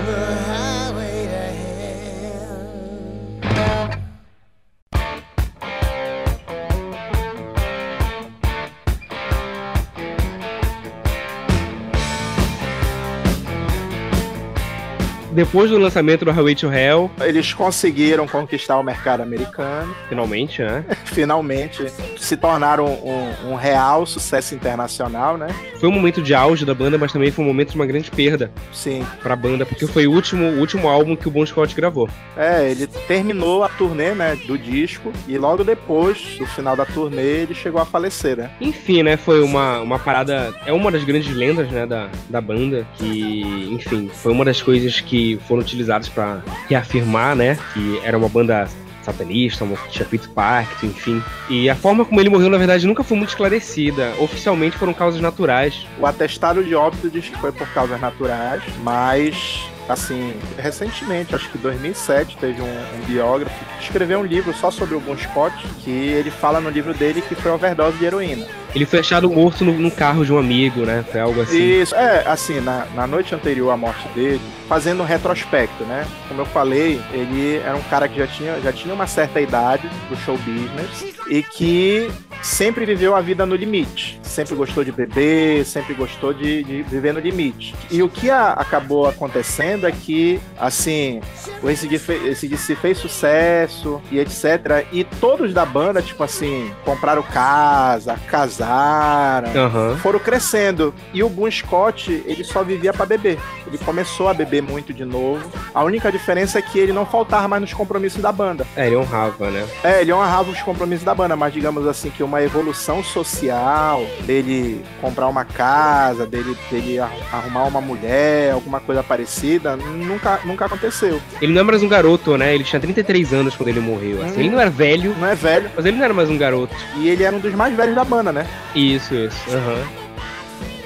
Depois 15.36 15.70
do 15.70 15.78
lançamento 15.78 16.24
do 16.24 16.32
Highway 16.32 16.56
to 16.56 16.72
Hell, 16.72 17.12
Eles 17.20 17.54
conseguiram 17.54 18.26
conquistar 18.26 18.80
o 18.80 18.84
mercado 18.84 19.22
americano. 19.22 19.94
finalmente, 20.08 20.62
né? 20.62 20.86
finalmente 21.04 21.86
se 22.18 22.38
tornaram 22.38 22.86
um, 22.86 23.52
um 23.52 23.56
real 23.56 24.06
sucesso 24.06 24.56
internacional, 24.56 25.38
né? 25.38 25.48
Foi 25.78 25.90
um 25.90 25.92
momento 25.92 26.22
de 26.22 26.34
auge 26.34 26.64
da 26.64 26.74
banda, 26.74 26.98
mas 26.98 27.12
também 27.12 27.32
foi 27.32 27.44
um 27.44 27.48
momento 27.50 27.72
de 27.72 27.76
uma 27.76 27.86
grande 27.86 28.10
perda 28.10 28.50
Sim. 28.72 29.06
pra 29.22 29.36
banda, 29.36 29.66
porque 29.66 29.86
foi 29.86 30.08
o 30.08 30.12
último, 30.14 30.46
último 30.58 30.88
álbum 30.88 31.18
que 31.18 31.28
o 31.28 31.32
Bon 31.32 31.46
Scott 31.46 31.76
gravou. 31.76 32.10
É, 32.38 32.72
ele 32.72 32.88
terminou 32.88 33.62
a 33.62 33.68
turnê, 33.68 34.12
né, 34.12 34.38
do 34.48 34.58
disco 34.58 35.12
e 35.28 35.38
logo 35.38 35.66
depois 35.66 36.38
do 36.40 36.46
final 36.46 36.78
da 36.78 36.86
turnê 36.86 37.42
ele 37.42 37.54
chegou 37.54 37.82
a 37.82 37.86
falecer, 37.86 38.38
né? 38.38 38.52
Enfim, 38.62 39.04
né? 39.04 39.18
Foi 39.18 39.42
uma, 39.42 39.82
uma 39.82 40.00
parada. 40.00 40.54
É 40.66 40.72
uma 40.72 40.90
das 40.90 41.04
grandes 41.04 41.36
lendas, 41.36 41.70
né? 41.70 41.86
Da, 41.86 42.08
da 42.30 42.40
banda. 42.40 42.88
Que, 42.98 43.68
enfim, 43.70 44.10
foi 44.14 44.32
uma 44.32 44.46
das 44.46 44.62
coisas 44.62 45.02
que 45.02 45.25
foram 45.48 45.62
utilizadas 45.62 46.10
pra 46.10 46.42
reafirmar, 46.70 47.36
né? 47.36 47.58
Que 47.74 48.00
era 48.04 48.18
uma 48.18 48.30
banda 48.30 48.68
satanista, 49.06 49.66
que 49.66 49.92
tinha 49.92 50.06
feito 50.06 50.30
pacto, 50.30 50.86
enfim. 50.86 51.24
E 51.50 51.70
a 51.70 51.76
forma 51.76 52.04
como 52.04 52.20
ele 52.20 52.30
morreu, 52.30 52.50
na 52.50 52.58
verdade, 52.58 52.88
nunca 52.88 53.04
foi 53.04 53.16
muito 53.16 53.30
esclarecida. 53.30 54.14
Oficialmente 54.20 54.78
foram 54.78 54.94
causas 54.94 55.22
naturais. 55.22 55.86
O 56.00 56.06
atestado 56.06 56.64
de 56.64 56.74
óbito 56.76 57.10
diz 57.10 57.30
que 57.30 57.38
foi 57.38 57.52
por 57.52 57.68
causas 57.70 58.02
naturais, 58.02 58.64
mas 58.84 59.68
assim, 59.88 60.34
recentemente, 60.58 61.36
acho 61.36 61.50
que 61.50 61.58
em 61.58 61.62
2007, 61.62 62.38
teve 62.38 62.62
um, 62.62 62.66
um 62.66 63.06
biógrafo 63.06 63.56
que 63.78 63.84
escreveu 63.84 64.20
um 64.20 64.24
livro 64.24 64.54
só 64.54 64.72
sobre 64.72 64.96
o 64.96 65.00
Bon 65.00 65.18
Scott, 65.18 65.56
que 65.84 65.92
ele 65.92 66.32
fala 66.32 66.60
no 66.60 66.70
livro 66.70 66.94
dele 66.94 67.22
que 67.22 67.36
foi 67.36 67.52
overdose 67.52 67.98
de 67.98 68.06
heroína. 68.06 68.46
Ele 68.74 68.86
foi 68.86 69.00
achado 69.00 69.30
morto 69.30 69.64
no, 69.64 69.74
no 69.74 69.90
carro 69.90 70.26
de 70.26 70.34
um 70.34 70.38
amigo, 70.38 70.82
né? 70.82 71.04
Foi 71.10 71.22
algo 71.22 71.42
assim. 71.42 71.82
Isso, 71.82 71.96
é, 71.96 72.28
assim, 72.28 72.60
na, 72.60 72.86
na 72.94 73.08
noite 73.08 73.34
anterior 73.34 73.72
à 73.72 73.78
morte 73.78 74.06
dele, 74.10 74.42
fazendo 74.68 75.02
um 75.02 75.06
retrospecto, 75.06 75.86
né? 75.86 76.06
Como 76.28 76.42
eu 76.42 76.46
falei, 76.46 77.00
ele 77.14 77.58
era 77.58 77.78
um 77.78 77.84
cara 77.84 78.08
que 78.10 78.18
já 78.20 78.28
tinha, 78.28 78.60
já 78.60 78.74
tinha 78.74 78.94
uma 78.94 79.08
certa 79.08 79.40
idade 79.40 79.90
do 80.10 80.18
show 80.18 80.38
business 80.40 81.16
e 81.30 81.42
que 81.42 82.10
sempre 82.46 82.86
viveu 82.86 83.16
a 83.16 83.22
vida 83.22 83.46
no 83.46 83.56
limite. 83.56 84.20
Sempre 84.22 84.54
gostou 84.56 84.84
de 84.84 84.92
beber, 84.92 85.66
sempre 85.66 85.94
gostou 85.94 86.34
de, 86.34 86.64
de 86.64 86.84
viver 86.84 87.14
no 87.14 87.20
limite. 87.20 87.74
E 87.90 88.04
o 88.04 88.10
que 88.10 88.30
a- 88.30 88.52
acabou 88.52 89.08
acontecendo 89.08 89.88
é 89.88 89.92
que, 89.92 90.40
assim, 90.60 91.22
o 91.64 91.68
ACDC 91.70 92.76
fez 92.76 92.98
sucesso 92.98 94.02
e 94.12 94.20
etc. 94.20 94.86
E 94.92 95.04
todos 95.04 95.54
da 95.54 95.66
banda, 95.66 96.02
tipo 96.02 96.22
assim, 96.24 96.70
compraram 96.84 97.24
casa, 97.24 98.16
casaram, 98.30 99.50
Aham. 99.56 99.98
foram 100.02 100.20
crescendo. 100.20 100.94
E 101.14 101.24
o 101.24 101.30
Bon 101.30 101.50
Scott, 101.50 102.12
ele 102.26 102.44
só 102.44 102.64
vivia 102.64 102.94
pra 102.94 103.06
beber. 103.06 103.40
Ele 103.66 103.78
começou 103.80 104.28
a 104.28 104.34
beber 104.34 104.62
muito 104.62 104.94
de 104.94 105.06
novo. 105.06 105.50
A 105.74 105.84
única 105.84 106.12
diferença 106.12 106.60
é 106.60 106.62
que 106.62 106.78
ele 106.78 106.94
não 106.94 107.06
faltava 107.06 107.48
mais 107.48 107.62
nos 107.62 107.74
compromissos 107.74 108.22
da 108.22 108.32
banda. 108.32 108.66
É, 108.76 108.88
ele 108.88 108.98
honrava, 108.98 109.50
né? 109.50 109.66
É, 109.84 110.02
ele 110.02 110.14
honrava 110.14 110.52
os 110.52 110.62
compromissos 110.62 111.04
da 111.06 111.16
banda, 111.16 111.36
mas 111.36 111.54
digamos 111.54 111.88
assim 111.88 112.10
que 112.10 112.22
uma 112.22 112.35
evolução 112.44 113.04
social, 113.04 114.06
dele 114.26 114.84
comprar 115.02 115.28
uma 115.28 115.44
casa, 115.46 116.26
dele, 116.26 116.58
dele 116.70 117.00
ar- 117.00 117.12
arrumar 117.32 117.64
uma 117.66 117.82
mulher, 117.82 118.52
alguma 118.54 118.80
coisa 118.80 119.02
parecida, 119.04 119.76
nunca, 119.76 120.40
nunca 120.46 120.66
aconteceu. 120.66 121.22
Ele 121.42 121.54
não 121.54 121.62
é 121.62 121.64
mais 121.64 121.84
um 121.84 121.88
garoto, 121.88 122.38
né? 122.38 122.54
Ele 122.56 122.64
tinha 122.64 122.80
33 122.80 123.34
anos 123.34 123.56
quando 123.56 123.70
ele 123.70 123.80
morreu. 123.80 124.22
assim. 124.24 124.36
Hum. 124.38 124.40
Ele 124.40 124.50
não 124.50 124.60
era 124.60 124.70
velho, 124.70 125.16
Não 125.20 125.28
é 125.28 125.36
velho. 125.36 125.70
mas 125.76 125.86
ele 125.86 125.98
não 125.98 126.06
era 126.06 126.14
mais 126.14 126.30
um 126.30 126.38
garoto. 126.38 126.76
E 126.98 127.08
ele 127.10 127.24
era 127.24 127.36
um 127.36 127.40
dos 127.40 127.54
mais 127.54 127.76
velhos 127.76 127.96
da 127.96 128.04
banda, 128.04 128.32
né? 128.32 128.48
Isso, 128.76 129.14
isso. 129.14 129.38
Aham. 129.50 129.84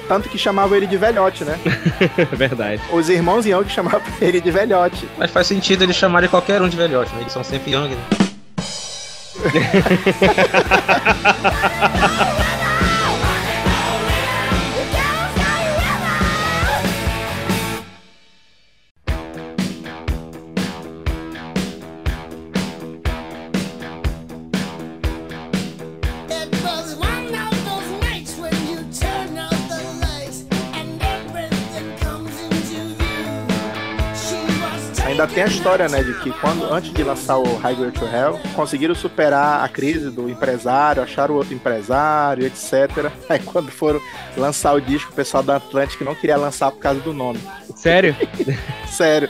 Tanto 0.08 0.28
que 0.28 0.36
chamavam 0.36 0.76
ele 0.76 0.86
de 0.88 0.96
velhote, 0.96 1.44
né? 1.44 1.56
É 2.18 2.24
Verdade. 2.34 2.82
Os 2.92 3.08
irmãos 3.08 3.46
Young 3.46 3.68
chamavam 3.68 4.02
ele 4.20 4.40
de 4.40 4.50
velhote. 4.50 5.08
Mas 5.16 5.30
faz 5.30 5.46
sentido 5.46 5.84
eles 5.84 5.94
chamarem 5.94 6.28
qualquer 6.28 6.60
um 6.60 6.68
de 6.68 6.76
velhote, 6.76 7.12
né? 7.14 7.20
Eles 7.20 7.32
são 7.32 7.44
sempre 7.44 7.72
young, 7.72 7.90
né? 7.90 8.29
Yeah. 9.42 11.16
tem 35.34 35.44
a 35.44 35.46
história, 35.46 35.88
né, 35.88 36.02
de 36.02 36.14
que 36.14 36.30
quando 36.30 36.64
antes 36.72 36.92
de 36.92 37.02
lançar 37.02 37.38
o 37.38 37.56
Highway 37.56 37.90
to 37.92 38.04
Hell, 38.04 38.40
conseguiram 38.54 38.94
superar 38.94 39.64
a 39.64 39.68
crise 39.68 40.10
do 40.10 40.28
empresário, 40.28 41.02
acharam 41.02 41.36
outro 41.36 41.54
empresário, 41.54 42.46
etc. 42.46 43.10
Aí 43.28 43.38
quando 43.38 43.70
foram 43.70 44.00
lançar 44.36 44.74
o 44.74 44.80
disco, 44.80 45.12
o 45.12 45.14
pessoal 45.14 45.42
da 45.42 45.56
Atlantic 45.56 46.00
não 46.00 46.14
queria 46.14 46.36
lançar 46.36 46.70
por 46.70 46.80
causa 46.80 47.00
do 47.00 47.12
nome. 47.12 47.40
Sério? 47.76 48.16
Sério. 48.88 49.28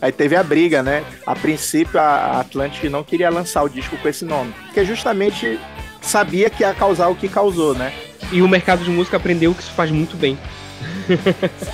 Aí 0.00 0.12
teve 0.12 0.36
a 0.36 0.42
briga, 0.42 0.82
né? 0.82 1.04
A 1.26 1.34
princípio 1.34 2.00
a 2.00 2.40
Atlantic 2.40 2.84
não 2.84 3.04
queria 3.04 3.30
lançar 3.30 3.62
o 3.62 3.68
disco 3.68 3.96
com 3.96 4.08
esse 4.08 4.24
nome, 4.24 4.52
porque 4.64 4.84
justamente 4.84 5.58
sabia 6.00 6.48
que 6.48 6.62
ia 6.62 6.72
causar 6.72 7.08
o 7.08 7.16
que 7.16 7.28
causou, 7.28 7.74
né? 7.74 7.92
E 8.32 8.42
o 8.42 8.48
mercado 8.48 8.84
de 8.84 8.90
música 8.90 9.16
aprendeu 9.16 9.54
que 9.54 9.62
isso 9.62 9.72
faz 9.72 9.90
muito 9.90 10.16
bem. 10.16 10.38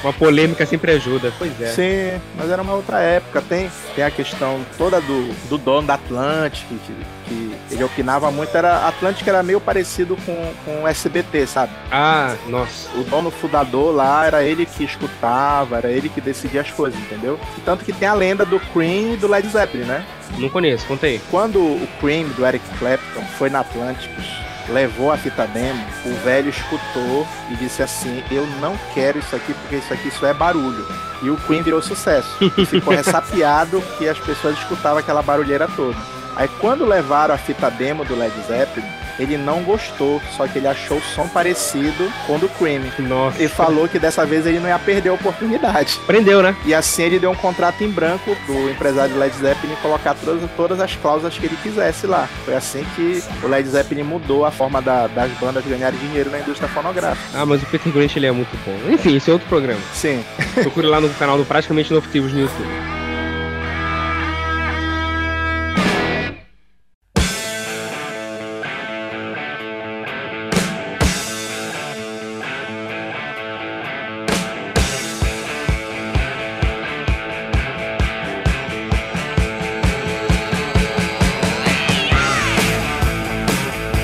Uma 0.03 0.13
polêmica 0.13 0.67
sempre 0.67 0.93
ajuda. 0.93 1.33
Pois 1.39 1.61
é. 1.61 1.69
Sim, 1.69 2.21
mas 2.37 2.51
era 2.51 2.63
uma 2.63 2.75
outra 2.75 3.01
época. 3.01 3.43
Tem, 3.43 3.71
tem 3.95 4.05
a 4.05 4.11
questão 4.11 4.61
toda 4.77 5.01
do, 5.01 5.33
do 5.49 5.59
dono 5.59 5.87
da 5.87 5.95
Atlantic, 5.95 6.67
que, 6.69 6.97
que 7.27 7.57
ele 7.71 7.85
opinava 7.85 8.31
muito. 8.31 8.57
Era, 8.57 8.79
a 8.79 8.89
Atlantic 8.89 9.27
era 9.27 9.43
meio 9.43 9.61
parecido 9.61 10.17
com, 10.25 10.53
com 10.65 10.83
o 10.83 10.89
SBT, 10.89 11.47
sabe? 11.47 11.73
Ah, 11.91 12.35
nossa. 12.49 12.89
O 12.97 13.05
dono 13.05 13.31
fundador 13.31 13.95
lá 13.95 14.27
era 14.27 14.43
ele 14.43 14.67
que 14.67 14.85
escutava, 14.85 15.79
era 15.79 15.91
ele 15.91 16.09
que 16.09 16.21
decidia 16.21 16.61
as 16.61 16.71
coisas, 16.71 16.99
entendeu? 17.01 17.39
E 17.57 17.61
tanto 17.63 17.85
que 17.85 17.93
tem 17.93 18.09
a 18.09 18.15
lenda 18.15 18.45
do 18.45 18.61
Cream 18.61 19.15
e 19.15 19.17
do 19.17 19.29
Led 19.29 19.49
Zeppelin, 19.49 19.85
né? 19.85 20.05
Não 20.39 20.49
conheço, 20.49 20.87
conta 20.87 21.07
aí. 21.07 21.21
Quando 21.31 21.59
o 21.59 21.89
Cream 22.01 22.29
do 22.29 22.47
Eric 22.47 22.65
Clapton 22.79 23.23
foi 23.39 23.51
na 23.51 23.61
Atlantis, 23.61 24.09
levou 24.69 25.11
a 25.11 25.17
fita 25.17 25.47
demo, 25.47 25.85
o 26.05 26.15
velho 26.25 26.51
escutou 26.51 27.27
e 27.51 27.57
disse 27.57 27.83
assim: 27.83 28.23
Eu 28.31 28.47
não 28.61 28.77
quero 28.95 29.19
isso 29.19 29.35
aqui 29.35 29.55
porque 29.55 29.77
isso 29.77 29.93
aqui 29.93 30.11
só 30.11 30.27
é 30.27 30.35
barulho. 30.35 30.87
E 31.23 31.31
o 31.31 31.37
Queen 31.37 31.63
virou 31.63 31.81
sucesso. 31.81 32.37
E 32.57 32.67
ficou 32.67 32.95
ressapiado 32.95 33.81
que 33.97 34.09
as 34.09 34.19
pessoas 34.19 34.59
escutavam 34.59 34.99
aquela 34.99 35.23
barulheira 35.23 35.69
toda. 35.69 35.97
Aí 36.35 36.49
quando 36.61 36.85
levaram 36.85 37.35
a 37.35 37.39
fita 37.39 37.71
demo 37.71 38.05
do 38.05 38.17
Led 38.17 38.35
Zeppelin, 38.47 38.87
ele 39.19 39.37
não 39.37 39.63
gostou, 39.63 40.21
só 40.37 40.47
que 40.47 40.59
ele 40.59 40.67
achou 40.69 40.99
o 40.99 41.03
som 41.03 41.29
parecido 41.29 42.11
com 42.27 42.37
o 42.37 42.39
do 42.39 42.49
Cream. 42.49 42.83
Nossa. 42.99 43.43
E 43.43 43.49
falou 43.49 43.89
que 43.89 43.99
dessa 43.99 44.25
vez 44.27 44.47
ele 44.47 44.59
não 44.61 44.69
ia 44.69 44.79
perder 44.79 45.11
a 45.11 45.13
oportunidade. 45.15 45.99
Aprendeu, 46.03 46.43
né? 46.43 46.55
E 46.65 46.75
assim 46.75 47.03
ele 47.03 47.19
deu 47.19 47.31
um 47.31 47.35
contrato 47.35 47.83
em 47.83 47.89
branco 47.91 48.37
pro 48.47 48.71
empresário 48.71 49.17
Led 49.19 49.35
Zeppelin 49.37 49.75
colocar 49.83 50.15
todas, 50.15 50.49
todas 50.57 50.81
as 50.81 50.95
cláusulas 50.97 51.37
que 51.37 51.47
ele 51.47 51.57
quisesse 51.63 52.07
lá. 52.07 52.29
Foi 52.45 52.55
assim 52.55 52.85
que 52.97 53.23
o 53.43 53.49
Led 53.49 53.69
Zeppelin 53.69 54.03
mudou 54.03 54.45
a 54.45 54.51
forma 54.51 54.81
da- 54.81 55.07
das 55.07 55.31
bandas 55.33 55.65
ganharem 55.65 55.99
dinheiro 55.99 56.31
na 56.31 56.39
indústria 56.41 56.69
fonográfica. 56.69 57.39
Ah, 57.39 57.45
mas 57.47 57.63
o 57.63 57.67
Peter 57.67 57.93
Grant 57.93 58.17
ele 58.17 58.27
é 58.27 58.33
muito 58.33 58.57
bom. 58.65 58.93
Enfim, 58.93 59.17
esse 59.17 59.31
é 59.31 59.33
outro 59.33 59.49
programa. 59.49 59.81
Sim. 59.95 60.25
Procure 60.55 60.87
lá 60.87 61.01
no 61.01 61.09
canal 61.11 61.37
do 61.39 61.45
Praticamente 61.45 61.93
Novotivos 61.93 62.33
no 62.33 62.41
YouTube. 62.41 63.02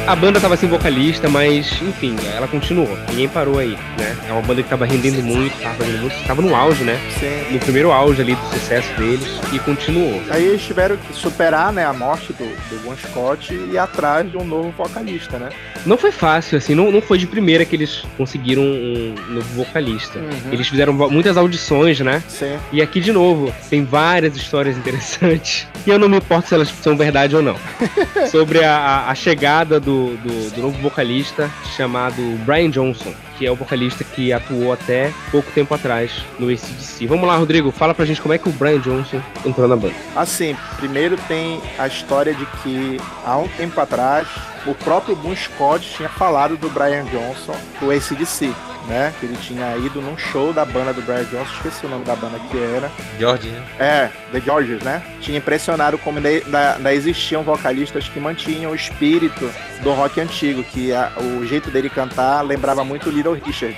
A 0.08 0.16
banda 0.16 0.40
tava 0.40 0.56
sem 0.56 0.66
vocalista, 0.70 1.28
mas 1.28 1.70
enfim, 1.82 2.16
ela 2.34 2.48
continuou. 2.48 2.88
Ninguém 3.10 3.28
parou 3.28 3.58
aí, 3.58 3.76
né? 3.98 4.16
É 4.26 4.32
uma 4.32 4.40
banda 4.40 4.62
que 4.62 4.68
tava 4.68 4.86
rendendo 4.86 5.22
muito, 5.22 5.54
tava 5.60 5.74
fazendo 5.74 6.00
muito, 6.00 6.26
tava 6.26 6.40
no 6.40 6.56
auge, 6.56 6.82
né? 6.82 6.98
Sim. 7.20 7.52
No 7.52 7.58
primeiro 7.58 7.92
auge 7.92 8.22
ali 8.22 8.34
do 8.34 8.44
sucesso 8.58 8.88
deles 8.94 9.28
e 9.52 9.58
continuou. 9.58 10.22
Aí 10.30 10.46
eles 10.46 10.62
tiveram 10.62 10.96
que 10.96 11.12
superar, 11.12 11.70
né, 11.74 11.84
a 11.84 11.92
morte 11.92 12.32
do, 12.32 12.44
do 12.44 12.82
Bon 12.84 12.96
Scott 12.96 13.52
e 13.52 13.72
ir 13.74 13.78
atrás 13.78 14.30
de 14.30 14.38
um 14.38 14.44
novo 14.44 14.70
vocalista, 14.70 15.38
né? 15.38 15.50
Não 15.84 15.98
foi 15.98 16.10
fácil, 16.10 16.56
assim, 16.56 16.74
não, 16.74 16.90
não 16.90 17.02
foi 17.02 17.18
de 17.18 17.26
primeira 17.26 17.66
que 17.66 17.76
eles 17.76 18.02
conseguiram 18.16 18.62
um 18.62 19.14
novo 19.28 19.46
vocalista. 19.56 20.18
Uhum. 20.18 20.30
Eles 20.52 20.68
fizeram 20.68 20.94
muitas 20.94 21.36
audições, 21.36 22.00
né? 22.00 22.22
Sim. 22.28 22.56
E 22.72 22.80
aqui, 22.80 22.98
de 23.00 23.12
novo, 23.12 23.52
tem 23.68 23.84
várias 23.84 24.34
histórias 24.36 24.76
interessantes. 24.78 25.66
E 25.86 25.90
eu 25.90 25.98
não 25.98 26.06
me 26.08 26.18
importo 26.18 26.48
se 26.48 26.54
elas 26.54 26.68
são 26.82 26.98
verdade 26.98 27.34
ou 27.34 27.40
não. 27.40 27.56
Sobre 28.30 28.62
a- 28.62 29.06
a 29.08 29.14
chegada 29.14 29.80
do, 29.80 29.97
do, 30.06 30.50
do 30.54 30.62
novo 30.62 30.78
vocalista 30.80 31.50
chamado 31.76 32.22
Brian 32.44 32.70
Johnson, 32.70 33.12
que 33.36 33.46
é 33.46 33.50
o 33.50 33.56
vocalista 33.56 34.02
que 34.04 34.32
atuou 34.32 34.72
até 34.72 35.12
pouco 35.30 35.50
tempo 35.52 35.74
atrás 35.74 36.24
no 36.38 36.48
ACDC. 36.48 37.06
Vamos 37.06 37.26
lá, 37.26 37.36
Rodrigo, 37.36 37.70
fala 37.70 37.94
pra 37.94 38.04
gente 38.04 38.20
como 38.20 38.34
é 38.34 38.38
que 38.38 38.48
o 38.48 38.52
Brian 38.52 38.80
Johnson 38.80 39.20
entrou 39.44 39.68
na 39.68 39.76
banda. 39.76 39.94
Assim, 40.16 40.56
primeiro 40.76 41.16
tem 41.28 41.60
a 41.78 41.86
história 41.86 42.34
de 42.34 42.44
que 42.62 43.00
há 43.24 43.36
um 43.36 43.48
tempo 43.48 43.80
atrás 43.80 44.28
o 44.66 44.74
próprio 44.74 45.16
Bon 45.16 45.34
Scott 45.34 45.88
tinha 45.96 46.08
falado 46.08 46.56
do 46.56 46.68
Brian 46.68 47.04
Johnson, 47.04 47.56
do 47.80 47.90
ACDC, 47.90 48.52
né? 48.88 49.12
Que 49.20 49.26
ele 49.26 49.36
tinha 49.36 49.76
ido 49.76 50.00
num 50.00 50.16
show 50.16 50.52
da 50.52 50.64
banda 50.64 50.92
do 50.92 51.02
Brian 51.02 51.24
Johnson, 51.24 51.52
esqueci 51.56 51.86
o 51.86 51.88
nome 51.88 52.04
da 52.04 52.16
banda 52.16 52.38
que 52.50 52.58
era. 52.58 52.90
George, 53.18 53.48
né? 53.48 53.62
É, 53.78 54.10
The 54.32 54.40
Georges, 54.40 54.82
né? 54.82 55.02
Tinha 55.20 55.38
impressionado 55.38 55.98
como 55.98 56.18
ainda, 56.18 56.92
existiam 56.92 57.42
vocalistas 57.42 58.08
que 58.08 58.18
mantinham 58.18 58.72
o 58.72 58.74
espírito 58.74 59.50
do 59.82 59.92
rock 59.92 60.20
antigo, 60.20 60.62
que 60.64 60.92
a- 60.92 61.12
o 61.38 61.46
jeito 61.46 61.70
dele 61.70 61.88
cantar 61.88 62.42
lembrava 62.42 62.82
muito 62.84 63.08
o 63.08 63.12
Little 63.12 63.34
Richard 63.34 63.76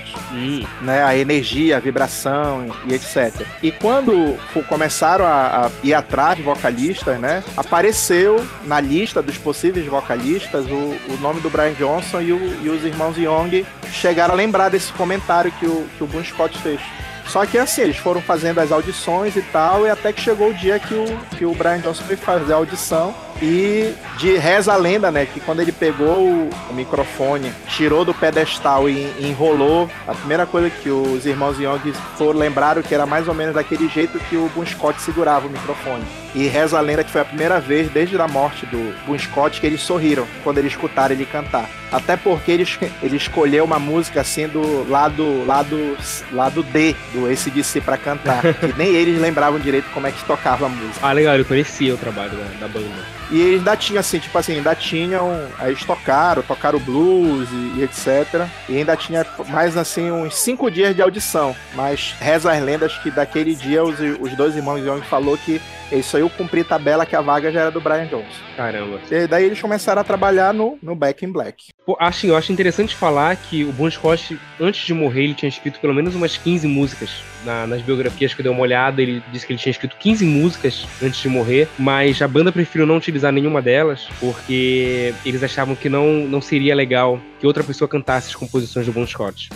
né, 0.81 1.03
a 1.03 1.15
energia, 1.15 1.77
a 1.77 1.79
vibração 1.79 2.65
e 2.87 2.93
etc. 2.93 3.45
E 3.61 3.71
quando 3.71 4.35
começaram 4.67 5.25
a, 5.25 5.65
a 5.67 5.71
ir 5.83 5.93
atrás 5.93 6.37
de 6.37 6.41
vocalistas, 6.43 7.19
né, 7.19 7.43
apareceu 7.55 8.43
na 8.65 8.79
lista 8.79 9.21
dos 9.21 9.37
possíveis 9.37 9.85
vocalistas 9.85 10.65
o, 10.65 10.75
o 11.13 11.17
nome 11.21 11.39
do 11.41 11.49
Brian 11.49 11.73
Johnson 11.73 12.21
e, 12.21 12.31
o- 12.31 12.57
e 12.63 12.69
os 12.69 12.83
irmãos 12.83 13.17
Young 13.17 13.65
chegaram 13.91 14.33
a 14.33 14.37
lembrar 14.37 14.69
desse 14.69 14.91
comentário 15.01 15.51
que 15.53 15.65
o, 15.65 15.87
que 15.97 16.03
o 16.03 16.07
Bon 16.07 16.23
Scott 16.23 16.55
fez. 16.59 16.79
Só 17.25 17.45
que 17.45 17.57
assim, 17.57 17.81
eles 17.81 17.97
foram 17.97 18.21
fazendo 18.21 18.59
as 18.59 18.71
audições 18.71 19.35
e 19.35 19.41
tal, 19.41 19.87
e 19.87 19.89
até 19.89 20.13
que 20.13 20.21
chegou 20.21 20.49
o 20.49 20.53
dia 20.53 20.77
que 20.77 20.93
o, 20.93 21.17
que 21.37 21.45
o 21.45 21.55
Brian 21.55 21.79
Johnson 21.79 22.03
foi 22.03 22.15
fazer 22.15 22.53
a 22.53 22.57
audição. 22.57 23.15
E 23.41 23.95
de 24.19 24.37
reza 24.37 24.71
a 24.71 24.75
lenda, 24.75 25.09
né? 25.09 25.25
Que 25.25 25.39
quando 25.39 25.61
ele 25.61 25.71
pegou 25.71 26.19
o, 26.19 26.49
microfone, 26.73 27.51
tirou 27.69 28.05
do 28.05 28.13
pedestal 28.13 28.87
e, 28.87 29.11
enrolou, 29.19 29.89
a 30.07 30.13
primeira 30.13 30.45
coisa 30.45 30.69
que 30.69 30.89
os 30.89 31.25
irmãos 31.25 31.57
Young 31.57 31.91
foram 32.17 32.37
lembraram 32.37 32.83
que 32.83 32.93
era 32.93 33.07
mais 33.07 33.27
ou 33.27 33.33
menos 33.33 33.55
daquele 33.55 33.87
jeito 33.87 34.19
que 34.29 34.35
o 34.35 34.47
Bon 34.53 34.63
Scott 34.63 35.01
segurava 35.01 35.47
o 35.47 35.49
microfone. 35.49 36.03
E 36.35 36.45
reza 36.47 36.77
a 36.77 36.81
lenda 36.81 37.03
que 37.03 37.09
foi 37.09 37.21
a 37.21 37.25
primeira 37.25 37.59
vez 37.59 37.89
desde 37.89 38.21
a 38.21 38.27
morte 38.27 38.67
do 38.67 38.95
Bon 39.07 39.17
Scott 39.17 39.59
que 39.59 39.65
eles 39.65 39.81
sorriram 39.81 40.27
quando 40.43 40.59
eles 40.59 40.73
escutaram 40.73 41.15
ele 41.15 41.25
cantar. 41.25 41.80
Até 41.91 42.15
porque 42.15 42.51
ele, 42.51 42.67
ele 43.01 43.17
escolheu 43.17 43.65
uma 43.65 43.79
música 43.79 44.21
assim 44.21 44.47
do 44.47 44.89
lado, 44.89 45.45
lado, 45.45 45.97
lado 46.31 46.63
D 46.63 46.95
do 47.13 47.27
ACDC 47.27 47.81
pra 47.81 47.97
cantar. 47.97 48.41
que 48.41 48.73
nem 48.77 48.95
eles 48.95 49.19
lembravam 49.19 49.59
direito 49.59 49.89
como 49.93 50.07
é 50.07 50.11
que 50.11 50.23
tocava 50.23 50.67
a 50.67 50.69
música. 50.69 51.05
Ah, 51.05 51.11
legal, 51.11 51.35
eu 51.35 51.45
conhecia 51.45 51.93
o 51.93 51.97
trabalho 51.97 52.31
da, 52.31 52.65
da 52.65 52.67
banda. 52.67 53.21
E 53.31 53.39
eles 53.39 53.59
ainda 53.59 53.77
tinham, 53.77 53.99
assim, 53.99 54.19
tipo 54.19 54.37
assim, 54.37 54.55
ainda 54.57 54.75
tinham. 54.75 55.47
Aí 55.57 55.71
eles 55.71 55.83
tocaram, 55.85 56.41
tocaram 56.41 56.79
blues 56.79 57.47
e, 57.49 57.79
e 57.79 57.83
etc. 57.83 58.45
E 58.67 58.77
ainda 58.77 58.95
tinha 58.97 59.25
mais, 59.47 59.77
assim, 59.77 60.11
uns 60.11 60.35
cinco 60.35 60.69
dias 60.69 60.93
de 60.93 61.01
audição. 61.01 61.55
Mas 61.73 62.13
reza 62.19 62.51
as 62.51 62.61
lendas 62.61 62.97
que 62.97 63.09
daquele 63.09 63.55
dia 63.55 63.83
os, 63.83 63.97
os 64.19 64.35
dois 64.35 64.55
irmãos 64.55 64.79
Young 64.79 65.01
falou 65.01 65.37
que 65.37 65.61
eles 65.91 66.05
só 66.05 66.17
iam 66.17 66.29
cumprir 66.29 66.65
tabela 66.65 67.05
que 67.05 67.15
a 67.15 67.21
vaga 67.21 67.51
já 67.51 67.61
era 67.61 67.71
do 67.71 67.81
Brian 67.81 68.07
Jones. 68.07 68.33
Caramba. 68.55 68.99
E 69.09 69.27
daí 69.27 69.45
eles 69.45 69.61
começaram 69.61 70.01
a 70.01 70.03
trabalhar 70.03 70.53
no, 70.53 70.77
no 70.81 70.95
Back 70.95 71.25
in 71.25 71.31
Black. 71.31 71.69
Pô, 71.85 71.97
acho, 71.99 72.25
eu 72.27 72.35
acho 72.37 72.51
interessante 72.51 72.95
falar 72.95 73.35
que 73.35 73.63
o 73.63 73.71
Bon 73.71 73.89
Scott, 73.89 74.39
antes 74.59 74.85
de 74.85 74.93
morrer, 74.93 75.23
ele 75.25 75.33
tinha 75.33 75.49
escrito 75.49 75.79
pelo 75.79 75.93
menos 75.93 76.15
umas 76.15 76.37
15 76.37 76.67
músicas. 76.67 77.09
Na- 77.45 77.65
nas 77.67 77.81
biografias 77.81 78.33
que 78.33 78.41
eu 78.41 78.43
dei 78.43 78.51
uma 78.51 78.61
olhada, 78.61 79.01
ele 79.01 79.23
disse 79.31 79.45
que 79.47 79.53
ele 79.53 79.59
tinha 79.59 79.71
escrito 79.71 79.95
15 79.97 80.25
músicas 80.25 80.85
antes 81.01 81.19
de 81.21 81.29
morrer, 81.29 81.67
mas 81.77 82.21
a 82.21 82.27
banda 82.27 82.51
preferiu 82.51 82.85
não 82.85 82.97
utilizar 82.97 83.31
nenhuma 83.31 83.61
delas, 83.61 84.07
porque 84.19 85.13
eles 85.25 85.43
achavam 85.43 85.75
que 85.75 85.89
não, 85.89 86.25
não 86.27 86.41
seria 86.41 86.75
legal 86.75 87.19
que 87.39 87.47
outra 87.47 87.63
pessoa 87.63 87.87
cantasse 87.87 88.29
as 88.29 88.35
composições 88.35 88.85
do 88.85 88.91
Bon 88.93 89.05
Scott. 89.07 89.49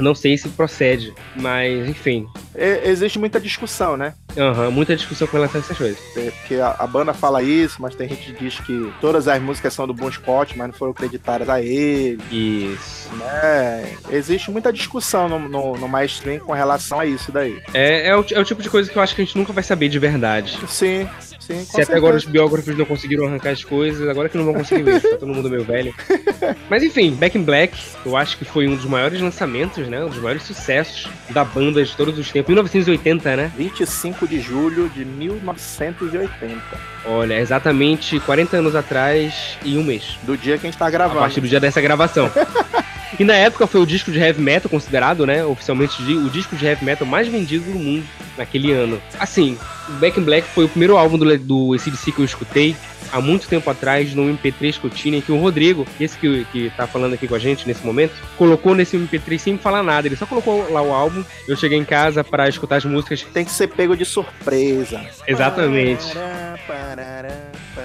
Não 0.00 0.14
sei 0.14 0.36
se 0.36 0.48
procede, 0.48 1.12
mas 1.36 1.88
enfim. 1.88 2.26
E- 2.56 2.88
existe 2.88 3.18
muita 3.18 3.40
discussão, 3.40 3.96
né? 3.96 4.14
Aham, 4.36 4.70
muita 4.70 4.96
discussão 4.96 5.26
com 5.28 5.36
relação 5.36 5.60
a 5.60 5.64
essas 5.64 5.78
coisas. 5.78 5.98
Porque 6.40 6.56
a, 6.56 6.74
a 6.78 6.86
banda 6.86 7.14
fala 7.14 7.42
isso, 7.42 7.80
mas 7.80 7.94
tem 7.94 8.08
gente 8.08 8.32
que 8.32 8.44
diz 8.44 8.58
que 8.60 8.92
todas 9.00 9.28
as 9.28 9.40
músicas 9.40 9.72
são 9.72 9.86
do 9.86 9.94
Bon 9.94 10.10
Scott, 10.10 10.56
mas 10.58 10.66
não 10.68 10.74
foram 10.74 10.92
creditadas 10.92 11.48
a 11.48 11.62
ele. 11.62 12.18
Isso. 12.32 13.08
né? 13.16 13.96
existe 14.10 14.50
muita 14.50 14.72
discussão 14.72 15.28
no, 15.28 15.38
no, 15.48 15.76
no 15.76 15.88
mainstream 15.88 16.40
com 16.40 16.52
relação 16.52 16.98
a 17.00 17.06
isso 17.06 17.27
daí. 17.32 17.60
É, 17.74 18.08
é, 18.08 18.16
o, 18.16 18.24
é 18.30 18.40
o 18.40 18.44
tipo 18.44 18.62
de 18.62 18.70
coisa 18.70 18.90
que 18.90 18.96
eu 18.96 19.02
acho 19.02 19.14
que 19.14 19.22
a 19.22 19.24
gente 19.24 19.36
nunca 19.36 19.52
vai 19.52 19.62
saber 19.62 19.88
de 19.88 19.98
verdade. 19.98 20.58
Sim, 20.68 21.08
sim. 21.38 21.64
Se 21.64 21.80
até 21.80 21.96
agora 21.96 22.16
os 22.16 22.24
biógrafos 22.24 22.76
não 22.76 22.84
conseguiram 22.84 23.26
arrancar 23.26 23.50
as 23.50 23.64
coisas, 23.64 24.08
agora 24.08 24.28
que 24.28 24.36
não 24.36 24.44
vão 24.44 24.54
conseguir 24.54 24.82
ver, 24.82 25.00
tá 25.00 25.08
todo 25.18 25.26
mundo 25.26 25.48
meio 25.50 25.64
velho. 25.64 25.94
Mas 26.68 26.82
enfim, 26.82 27.12
Back 27.12 27.36
in 27.38 27.42
Black, 27.42 27.76
eu 28.04 28.16
acho 28.16 28.36
que 28.36 28.44
foi 28.44 28.66
um 28.68 28.76
dos 28.76 28.84
maiores 28.84 29.20
lançamentos, 29.20 29.86
né? 29.88 30.04
Um 30.04 30.08
dos 30.08 30.18
maiores 30.18 30.42
sucessos 30.42 31.08
da 31.30 31.44
banda 31.44 31.84
de 31.84 31.94
todos 31.96 32.18
os 32.18 32.30
tempos. 32.30 32.48
1980, 32.48 33.36
né? 33.36 33.52
25 33.56 34.26
de 34.28 34.40
julho 34.40 34.88
de 34.90 35.04
1980. 35.04 36.60
Olha, 37.06 37.38
exatamente 37.40 38.20
40 38.20 38.56
anos 38.58 38.74
atrás 38.74 39.56
e 39.64 39.76
um 39.78 39.82
mês. 39.84 40.18
Do 40.22 40.36
dia 40.36 40.58
que 40.58 40.66
a 40.66 40.70
gente 40.70 40.78
tá 40.78 40.86
A 40.86 40.90
gravando. 40.90 41.20
partir 41.20 41.40
do 41.40 41.48
dia 41.48 41.60
dessa 41.60 41.80
gravação. 41.80 42.30
E 43.18 43.24
na 43.24 43.34
época 43.34 43.66
foi 43.66 43.80
o 43.80 43.86
disco 43.86 44.12
de 44.12 44.18
heavy 44.18 44.40
metal 44.40 44.70
considerado, 44.70 45.26
né, 45.26 45.44
oficialmente 45.44 46.00
o 46.02 46.30
disco 46.30 46.54
de 46.54 46.64
heavy 46.64 46.84
metal 46.84 47.06
mais 47.06 47.26
vendido 47.26 47.64
do 47.72 47.78
mundo 47.78 48.04
naquele 48.36 48.72
ano. 48.72 49.00
Assim, 49.18 49.58
o 49.88 49.92
Back 49.92 50.20
in 50.20 50.22
Black 50.22 50.46
foi 50.48 50.64
o 50.64 50.68
primeiro 50.68 50.96
álbum 50.96 51.18
do, 51.18 51.38
do 51.38 51.74
ACDC 51.74 52.12
que 52.12 52.20
eu 52.20 52.24
escutei 52.24 52.76
há 53.12 53.20
muito 53.20 53.48
tempo 53.48 53.68
atrás 53.70 54.14
no 54.14 54.22
MP3 54.22 54.78
que 54.78 54.84
eu 54.84 54.90
tinha, 54.90 55.20
que 55.20 55.32
o 55.32 55.38
Rodrigo, 55.38 55.86
esse 56.00 56.16
que, 56.16 56.44
que 56.52 56.70
tá 56.76 56.86
falando 56.86 57.14
aqui 57.14 57.26
com 57.26 57.34
a 57.34 57.38
gente 57.38 57.66
nesse 57.66 57.84
momento, 57.84 58.12
colocou 58.36 58.74
nesse 58.74 58.96
MP3 58.96 59.38
sem 59.38 59.58
falar 59.58 59.82
nada. 59.82 60.06
Ele 60.06 60.16
só 60.16 60.26
colocou 60.26 60.70
lá 60.70 60.82
o 60.82 60.92
álbum. 60.92 61.24
Eu 61.46 61.56
cheguei 61.56 61.78
em 61.78 61.84
casa 61.84 62.22
para 62.22 62.48
escutar 62.48 62.76
as 62.76 62.84
músicas. 62.84 63.22
Tem 63.32 63.44
que 63.44 63.50
ser 63.50 63.68
pego 63.68 63.96
de 63.96 64.04
surpresa. 64.04 65.00
Exatamente. 65.26 66.06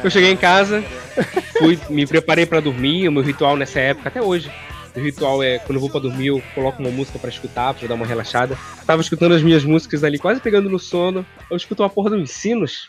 Eu 0.03 0.09
cheguei 0.09 0.31
em 0.31 0.37
casa, 0.37 0.83
fui, 1.57 1.79
me 1.89 2.05
preparei 2.05 2.45
pra 2.45 2.59
dormir, 2.59 3.07
o 3.07 3.11
meu 3.11 3.23
ritual 3.23 3.55
nessa 3.55 3.79
época, 3.79 4.09
até 4.09 4.21
hoje. 4.21 4.51
O 4.95 4.99
ritual 4.99 5.41
é 5.41 5.57
quando 5.57 5.75
eu 5.75 5.81
vou 5.81 5.89
pra 5.89 5.99
dormir, 5.99 6.27
eu 6.27 6.41
coloco 6.53 6.81
uma 6.81 6.91
música 6.91 7.17
pra 7.17 7.29
escutar, 7.29 7.73
pra 7.73 7.87
dar 7.87 7.95
uma 7.95 8.05
relaxada. 8.05 8.55
Tava 8.85 9.01
escutando 9.01 9.33
as 9.33 9.41
minhas 9.41 9.63
músicas 9.63 10.03
ali, 10.03 10.19
quase 10.19 10.39
pegando 10.39 10.69
no 10.69 10.77
sono. 10.77 11.25
Eu 11.49 11.57
escuto 11.57 11.81
uma 11.81 11.89
porra 11.89 12.11
dos 12.11 12.29
sinos. 12.29 12.87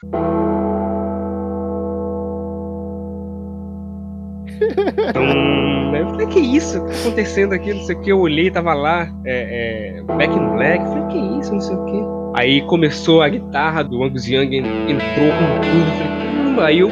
Então, 5.08 5.24
eu 5.96 6.08
falei, 6.10 6.26
que 6.26 6.40
isso? 6.40 6.78
O 6.78 6.86
que 6.86 6.92
tá 6.92 7.00
acontecendo 7.00 7.52
aqui? 7.54 7.72
Não 7.72 7.84
sei 7.84 7.96
o 7.96 8.00
que. 8.00 8.12
Eu 8.12 8.20
olhei, 8.20 8.50
tava 8.50 8.74
lá, 8.74 9.10
é, 9.24 9.98
é, 9.98 10.02
Back 10.02 10.34
in 10.34 10.48
Black. 10.50 10.84
Eu 10.84 10.90
falei, 10.90 11.06
que 11.08 11.40
isso? 11.40 11.52
Não 11.52 11.60
sei 11.60 11.76
o 11.76 11.84
que. 11.86 12.14
Aí 12.36 12.60
começou 12.66 13.22
a 13.22 13.28
guitarra 13.28 13.82
do 13.82 14.02
Angus 14.02 14.26
Young, 14.26 14.56
entrou 14.56 15.30
com 15.30 15.60
tudo. 15.62 15.88
Eu 15.88 15.96
falei, 15.96 16.08
caramba. 16.26 16.64
Aí 16.66 16.78
eu 16.80 16.90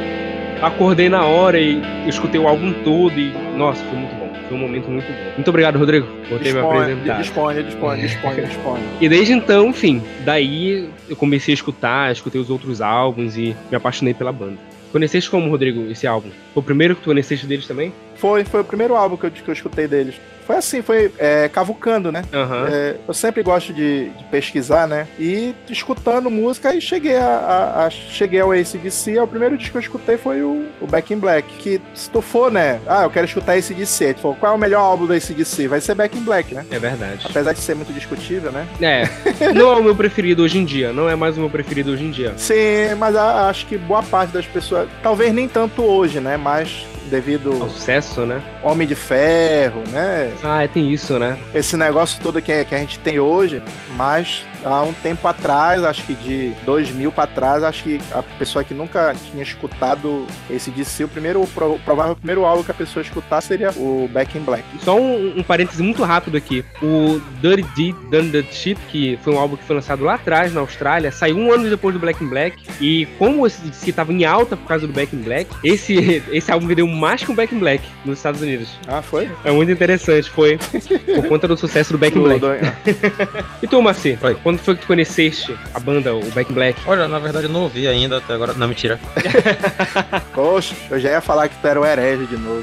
acordei 0.62 1.08
na 1.08 1.26
hora 1.26 1.58
e 1.58 1.82
escutei 2.06 2.40
o 2.40 2.48
álbum 2.48 2.72
todo 2.84 3.18
e, 3.18 3.32
nossa, 3.56 3.84
foi 3.84 3.98
muito. 3.98 4.21
Foi 4.52 4.58
um 4.58 4.60
momento 4.60 4.90
muito 4.90 5.06
bom. 5.06 5.32
Muito 5.34 5.48
obrigado, 5.48 5.78
Rodrigo, 5.78 6.06
por 6.28 6.38
ter 6.38 6.52
me 6.52 6.60
Dispõe, 6.60 6.78
apresentado. 6.82 7.22
dispõe, 7.22 7.54
dispõe, 7.64 8.00
dispõe, 8.00 8.34
dispõe. 8.44 8.80
E 9.00 9.08
desde 9.08 9.32
então, 9.32 9.68
enfim, 9.70 10.02
daí 10.26 10.90
eu 11.08 11.16
comecei 11.16 11.52
a 11.52 11.56
escutar, 11.56 12.12
escutei 12.12 12.38
os 12.38 12.50
outros 12.50 12.82
álbuns 12.82 13.38
e 13.38 13.56
me 13.70 13.76
apaixonei 13.78 14.12
pela 14.12 14.30
banda. 14.30 14.58
Conheceste 14.92 15.30
como, 15.30 15.48
Rodrigo, 15.48 15.90
esse 15.90 16.06
álbum? 16.06 16.28
Foi 16.52 16.60
o 16.60 16.62
primeiro 16.62 16.94
que 16.94 17.00
tu 17.00 17.06
conheceste 17.06 17.46
deles 17.46 17.66
também? 17.66 17.94
Foi, 18.22 18.44
foi 18.44 18.60
o 18.60 18.64
primeiro 18.64 18.94
álbum 18.94 19.16
que 19.16 19.24
eu, 19.26 19.30
que 19.32 19.48
eu 19.48 19.52
escutei 19.52 19.88
deles. 19.88 20.14
Foi 20.46 20.56
assim, 20.56 20.80
foi 20.80 21.12
é, 21.18 21.48
cavucando, 21.48 22.10
né? 22.12 22.22
Aham. 22.32 22.68
É, 22.70 22.96
eu 23.06 23.12
sempre 23.14 23.42
gosto 23.42 23.72
de, 23.72 24.10
de 24.10 24.24
pesquisar, 24.30 24.86
né? 24.86 25.08
E 25.18 25.52
escutando 25.68 26.30
música, 26.30 26.72
e 26.74 26.80
cheguei 26.80 27.16
a, 27.16 27.24
a- 27.26 27.86
a- 27.86 27.90
cheguei 27.90 28.40
ao 28.40 28.52
ACDC. 28.52 29.18
O 29.18 29.26
primeiro 29.26 29.56
disco 29.58 29.72
que 29.72 29.78
eu 29.78 29.82
escutei 29.82 30.16
foi 30.16 30.40
o, 30.42 30.66
o 30.80 30.86
Back 30.86 31.12
in 31.12 31.18
Black. 31.18 31.48
Que 31.58 31.80
se 31.94 32.08
tu 32.10 32.20
for, 32.20 32.50
né? 32.50 32.80
Ah, 32.86 33.02
eu 33.04 33.10
quero 33.10 33.26
escutar 33.26 33.52
ACDC. 33.54 34.14
Tu 34.14 34.20
falou, 34.20 34.36
qual 34.36 34.52
é 34.52 34.54
o 34.54 34.58
melhor 34.58 34.80
álbum 34.82 35.06
do 35.06 35.12
ACDC? 35.12 35.66
Vai 35.66 35.80
ser 35.80 35.94
Back 35.96 36.16
in 36.16 36.22
Black, 36.22 36.54
né? 36.54 36.64
É 36.70 36.78
verdade. 36.78 37.26
Apesar 37.28 37.52
de 37.52 37.58
ser 37.60 37.74
muito 37.74 37.92
discutível, 37.92 38.52
né? 38.52 38.66
É, 38.80 39.04
não 39.54 39.72
é 39.72 39.76
o 39.76 39.82
meu 39.82 39.96
preferido 39.96 40.42
hoje 40.44 40.58
em 40.58 40.64
dia, 40.64 40.92
não 40.92 41.08
é 41.08 41.16
mais 41.16 41.36
o 41.36 41.40
meu 41.40 41.50
preferido 41.50 41.90
hoje 41.92 42.04
em 42.04 42.10
dia. 42.12 42.34
Sim, 42.36 42.94
mas 42.98 43.16
a- 43.16 43.48
acho 43.48 43.66
que 43.66 43.76
boa 43.76 44.02
parte 44.02 44.30
das 44.32 44.46
pessoas, 44.46 44.88
talvez 45.02 45.32
nem 45.34 45.48
tanto 45.48 45.82
hoje, 45.82 46.18
né? 46.20 46.36
Mas 46.36 46.86
devido 47.12 47.52
Ao 47.60 47.68
sucesso, 47.68 48.24
né? 48.24 48.42
Homem 48.62 48.88
de 48.88 48.94
Ferro, 48.94 49.84
né? 49.90 50.32
Ah, 50.42 50.66
tem 50.66 50.90
isso, 50.90 51.18
né? 51.18 51.38
Esse 51.54 51.76
negócio 51.76 52.18
todo 52.22 52.40
que, 52.40 52.64
que 52.64 52.74
a 52.74 52.78
gente 52.78 52.98
tem 52.98 53.20
hoje, 53.20 53.62
mas 53.94 54.46
há 54.64 54.82
um 54.82 54.92
tempo 54.92 55.26
atrás, 55.26 55.82
acho 55.84 56.02
que 56.04 56.14
de 56.14 56.52
2000 56.64 57.10
para 57.12 57.26
trás, 57.26 57.62
acho 57.62 57.82
que 57.84 58.00
a 58.12 58.22
pessoa 58.22 58.62
que 58.64 58.74
nunca 58.74 59.14
tinha 59.30 59.42
escutado 59.42 60.26
esse 60.50 60.70
DC, 60.70 61.04
o 61.04 61.08
primeiro, 61.08 61.42
o 61.42 61.46
pro- 61.46 61.78
provável 61.84 62.14
primeiro 62.16 62.44
álbum 62.44 62.62
que 62.62 62.70
a 62.70 62.74
pessoa 62.74 63.02
escutar 63.02 63.40
seria 63.40 63.70
o 63.76 64.08
Back 64.12 64.36
in 64.36 64.42
Black. 64.42 64.64
Só 64.82 64.98
um, 64.98 65.38
um 65.38 65.42
parêntese 65.42 65.82
muito 65.82 66.02
rápido 66.02 66.36
aqui. 66.36 66.64
O 66.82 67.20
Dirty 67.40 67.62
Deed 67.76 67.96
Done 68.10 68.30
the 68.30 68.42
Chip, 68.50 68.80
que 68.88 69.18
foi 69.22 69.34
um 69.34 69.38
álbum 69.38 69.56
que 69.56 69.64
foi 69.64 69.76
lançado 69.76 70.04
lá 70.04 70.14
atrás 70.14 70.52
na 70.52 70.60
Austrália, 70.60 71.10
saiu 71.12 71.36
um 71.36 71.52
ano 71.52 71.68
depois 71.68 71.94
do 71.94 71.98
Black 72.00 72.22
in 72.22 72.28
Black. 72.28 72.56
E 72.80 73.06
como 73.18 73.46
esse 73.46 73.60
DC 73.62 73.92
tava 73.92 74.12
em 74.12 74.24
alta 74.24 74.56
por 74.56 74.66
causa 74.66 74.86
do 74.86 74.92
Back 74.92 75.14
in 75.14 75.20
Black, 75.22 75.50
esse, 75.64 76.22
esse 76.32 76.50
álbum 76.50 76.66
vendeu 76.66 76.86
mais 76.86 77.22
que 77.22 77.30
o 77.30 77.34
Back 77.34 77.54
in 77.54 77.58
Black 77.58 77.84
nos 78.04 78.18
Estados 78.18 78.40
Unidos. 78.40 78.68
Ah, 78.86 79.02
foi? 79.02 79.30
É 79.44 79.50
muito 79.50 79.70
interessante, 79.72 80.28
foi 80.30 80.58
por 80.58 81.28
conta 81.28 81.46
do 81.48 81.56
sucesso 81.56 81.92
do 81.92 81.98
Back 81.98 82.16
in 82.18 82.22
Black. 82.22 82.40
do- 82.40 82.52
E 83.62 83.66
tu, 83.66 83.80
Marci, 83.82 84.18
Oi. 84.22 84.34
Quando 84.52 84.58
foi 84.60 84.74
que 84.74 84.82
tu 84.82 84.86
conheceste 84.86 85.56
a 85.72 85.80
banda, 85.80 86.14
o 86.14 86.20
Back 86.32 86.50
in 86.50 86.54
Black? 86.54 86.80
Olha, 86.86 87.08
na 87.08 87.18
verdade 87.18 87.46
eu 87.46 87.50
não 87.50 87.62
ouvi 87.62 87.88
ainda 87.88 88.18
até 88.18 88.34
agora. 88.34 88.52
Não, 88.52 88.68
mentira. 88.68 89.00
Poxa, 90.34 90.74
eu 90.90 91.00
já 91.00 91.10
ia 91.10 91.20
falar 91.20 91.48
que 91.48 91.56
tu 91.56 91.66
era 91.66 91.80
o 91.80 91.86
herege 91.86 92.26
de 92.26 92.36
novo. 92.36 92.62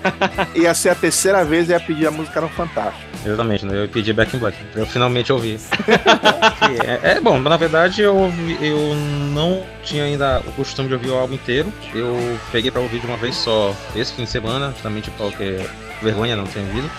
ia 0.54 0.72
ser 0.74 0.90
a 0.90 0.94
terceira 0.94 1.44
vez 1.44 1.68
e 1.68 1.72
ia 1.72 1.80
pedir 1.80 2.06
a 2.06 2.10
música 2.10 2.40
no 2.40 2.48
Fantástico. 2.48 3.04
Exatamente, 3.24 3.66
né? 3.66 3.84
Eu 3.84 3.88
pedi 3.88 4.12
Back 4.12 4.34
in 4.34 4.38
Black. 4.38 4.56
Eu 4.74 4.86
finalmente 4.86 5.30
ouvi. 5.32 5.58
é, 7.02 7.16
é 7.16 7.20
bom, 7.20 7.38
na 7.38 7.56
verdade 7.56 8.00
eu, 8.00 8.16
ouvi- 8.16 8.56
eu 8.60 8.94
não 9.32 9.62
tinha 9.82 10.04
ainda 10.04 10.40
o 10.46 10.52
costume 10.52 10.88
de 10.88 10.94
ouvir 10.94 11.10
o 11.10 11.16
álbum 11.18 11.34
inteiro. 11.34 11.70
Eu 11.94 12.38
peguei 12.50 12.70
pra 12.70 12.80
ouvir 12.80 13.00
de 13.00 13.06
uma 13.06 13.16
vez 13.16 13.34
só 13.36 13.74
esse 13.94 14.12
fim 14.12 14.24
de 14.24 14.30
semana, 14.30 14.70
justamente 14.72 15.10
porque 15.12 15.58
vergonha 16.02 16.34
não 16.36 16.44
ter 16.46 16.60
ouvido. 16.60 16.90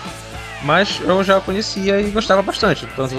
Mas 0.62 1.00
eu 1.00 1.22
já 1.24 1.40
conhecia 1.40 2.00
e 2.00 2.10
gostava 2.10 2.42
bastante. 2.42 2.86
Tanto 2.96 3.14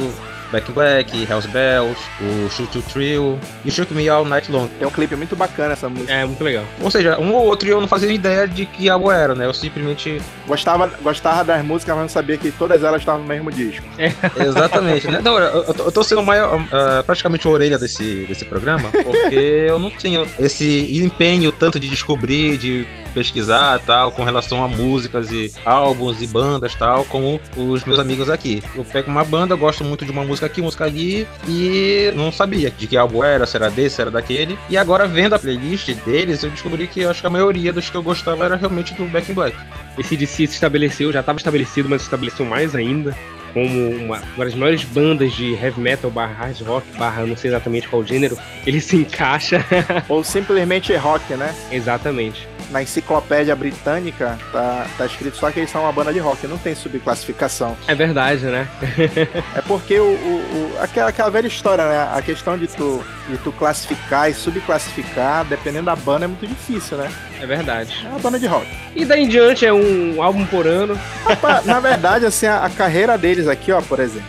Back 0.52 0.70
in 0.70 0.74
Black, 0.74 1.24
Hells 1.30 1.48
Bells, 1.48 2.00
o 2.22 2.50
Shoot 2.50 2.72
to 2.72 2.82
Thrill 2.82 3.40
e 3.64 3.72
Shook 3.72 3.94
Me 3.94 4.10
All 4.10 4.26
Night 4.26 4.52
Long. 4.52 4.68
Tem 4.80 4.88
um 4.88 4.92
clipe 4.92 5.16
muito 5.16 5.36
bacana 5.36 5.74
essa 5.74 5.88
música. 5.90 6.12
É, 6.12 6.26
muito 6.26 6.44
legal. 6.44 6.64
Ou 6.82 6.90
seja, 6.92 7.20
um 7.20 7.34
ou 7.34 7.46
outro 7.46 7.68
eu 7.70 7.80
não 7.80 7.88
fazia 7.88 8.12
ideia 8.12 8.48
de 8.48 8.66
que 8.66 8.90
álbum 8.90 9.12
era, 9.12 9.36
né? 9.36 9.46
Eu 9.46 9.54
simplesmente 9.54 10.22
Gostava, 10.48 10.88
gostava 11.02 11.44
das 11.44 11.64
músicas, 11.64 11.94
mas 11.96 12.02
não 12.04 12.10
sabia 12.10 12.38
que 12.38 12.52
todas 12.52 12.84
elas 12.84 13.02
estavam 13.02 13.22
no 13.22 13.28
mesmo 13.28 13.52
disco. 13.52 13.86
Exatamente, 14.40 15.08
né? 15.08 15.22
Não, 15.24 15.38
eu, 15.38 15.64
eu 15.64 15.92
tô- 15.92 16.04
sendo 16.04 16.24
maior, 16.24 16.60
ah, 16.72 17.04
praticamente 17.06 17.46
a 17.46 17.50
orelha 17.52 17.78
desse, 17.78 18.26
desse 18.26 18.46
programa, 18.46 18.90
porque 18.90 19.36
eu 19.36 19.78
não 19.78 19.92
tenho 19.92 20.26
esse 20.40 20.98
empenho 21.04 21.52
tanto 21.52 21.80
de 21.80 21.88
descobrir, 21.88 22.58
de 22.58 22.88
pesquisar 23.10 23.80
tal, 23.80 24.12
com 24.12 24.24
relação 24.24 24.64
a 24.64 24.68
músicas 24.68 25.32
e 25.32 25.52
álbuns 25.66 26.22
e 26.22 26.28
bandas 26.28 26.76
tal, 26.76 27.06
como 27.06 27.40
os 27.56 27.84
meus 27.84 28.00
amigos 28.00 28.30
aqui. 28.30 28.64
Eu 28.76 28.84
pego 28.84 29.10
uma 29.10 29.24
banda, 29.24 29.56
gosto 29.56 29.84
muito 29.84 30.06
de 30.06 30.12
uma 30.12 30.24
música 30.24 30.46
aqui, 30.46 30.62
música 30.62 30.86
ali, 30.86 31.28
e 31.48 32.12
não 32.16 32.32
sabia 32.32 32.72
de 32.72 32.88
que 32.88 32.98
álbum 32.98 33.24
era, 33.24 33.46
se 33.46 33.56
era 33.56 33.70
desse, 33.70 33.96
se 33.96 34.02
era 34.02 34.12
daquele. 34.12 34.58
E 34.70 34.78
agora, 34.78 35.08
vendo 35.08 35.34
a 35.34 35.40
playlist 35.40 35.92
deles, 36.06 36.44
eu 36.44 36.50
descobri 36.50 36.88
que 36.88 37.02
eu 37.02 37.10
acho 37.10 37.22
que 37.22 37.28
a 37.28 37.32
maioria 37.32 37.74
dos 37.74 37.90
que 37.90 37.96
eu 37.96 38.04
gostava 38.04 38.46
era 38.46 38.56
realmente 38.56 38.94
do 38.94 39.06
Back 39.06 39.32
in 39.32 39.36
Black. 39.36 39.58
Esse 39.98 40.16
DC 40.16 40.48
se 40.48 40.54
estabeleceu, 40.54 41.12
já 41.12 41.20
estava 41.20 41.38
estabelecido, 41.38 41.90
mas 41.90 42.02
se 42.02 42.08
estabeleceu 42.08 42.46
mais 42.46 42.76
ainda 42.76 43.16
como 43.54 43.90
uma, 43.90 44.22
uma 44.36 44.46
das 44.46 44.56
maiores 44.56 44.84
bandas 44.84 45.34
de 45.34 45.54
heavy 45.54 45.82
metal 45.82 46.12
barra 46.12 46.34
hard 46.34 46.62
rock, 46.62 46.88
barra 46.98 47.26
não 47.26 47.36
sei 47.36 47.50
exatamente 47.50 47.88
qual 47.88 48.06
gênero, 48.06 48.38
ele 48.66 48.80
se 48.80 48.96
encaixa 48.96 49.66
Ou 50.08 50.24
simplesmente 50.24 50.96
rock, 50.96 51.34
né? 51.36 51.54
exatamente. 51.72 52.48
Na 52.70 52.84
enciclopédia 52.84 53.56
britânica 53.56 54.38
tá, 54.52 54.86
tá 54.98 55.06
escrito 55.06 55.36
só 55.38 55.50
que 55.50 55.60
eles 55.60 55.72
são 55.72 55.82
uma 55.84 55.92
banda 55.92 56.14
de 56.14 56.20
rock, 56.20 56.46
não 56.48 56.58
tem 56.58 56.76
subclassificação. 56.76 57.76
É 57.88 57.96
verdade, 57.96 58.46
né? 58.46 58.68
É 59.56 59.62
porque 59.62 60.00
o, 60.00 60.04
o- 60.04 60.76
o- 60.78 60.78
aquela, 60.82 61.10
aquela 61.10 61.30
velha 61.32 61.48
história, 61.48 61.84
né? 61.88 62.10
A 62.14 62.22
questão 62.22 62.58
de 62.58 62.68
tu, 62.68 63.04
de 63.28 63.38
tu 63.40 63.52
classificar 63.52 64.30
e 64.30 64.34
subclassificar, 64.34 65.44
dependendo 65.46 65.86
da 65.86 65.96
banda, 65.96 66.26
é 66.26 66.28
muito 66.28 66.46
difícil, 66.46 66.98
né? 66.98 67.12
É 67.42 67.46
verdade. 67.46 68.06
É 68.06 68.10
uma 68.10 68.20
banda 68.20 68.40
de 68.40 68.46
rock. 68.48 68.68
E 68.96 69.04
daí 69.06 69.24
em 69.24 69.28
diante 69.28 69.66
é 69.66 69.74
um 69.74 70.22
álbum 70.22 70.46
por 70.46 70.68
ano. 70.68 70.98
Rapaz, 71.26 71.66
na 71.66 71.80
verdade, 71.80 72.26
assim, 72.26 72.46
a, 72.46 72.66
a 72.66 72.70
carreira 72.70 73.18
deles 73.18 73.48
aqui, 73.48 73.72
ó, 73.72 73.82
por 73.82 74.00
exemplo. 74.00 74.28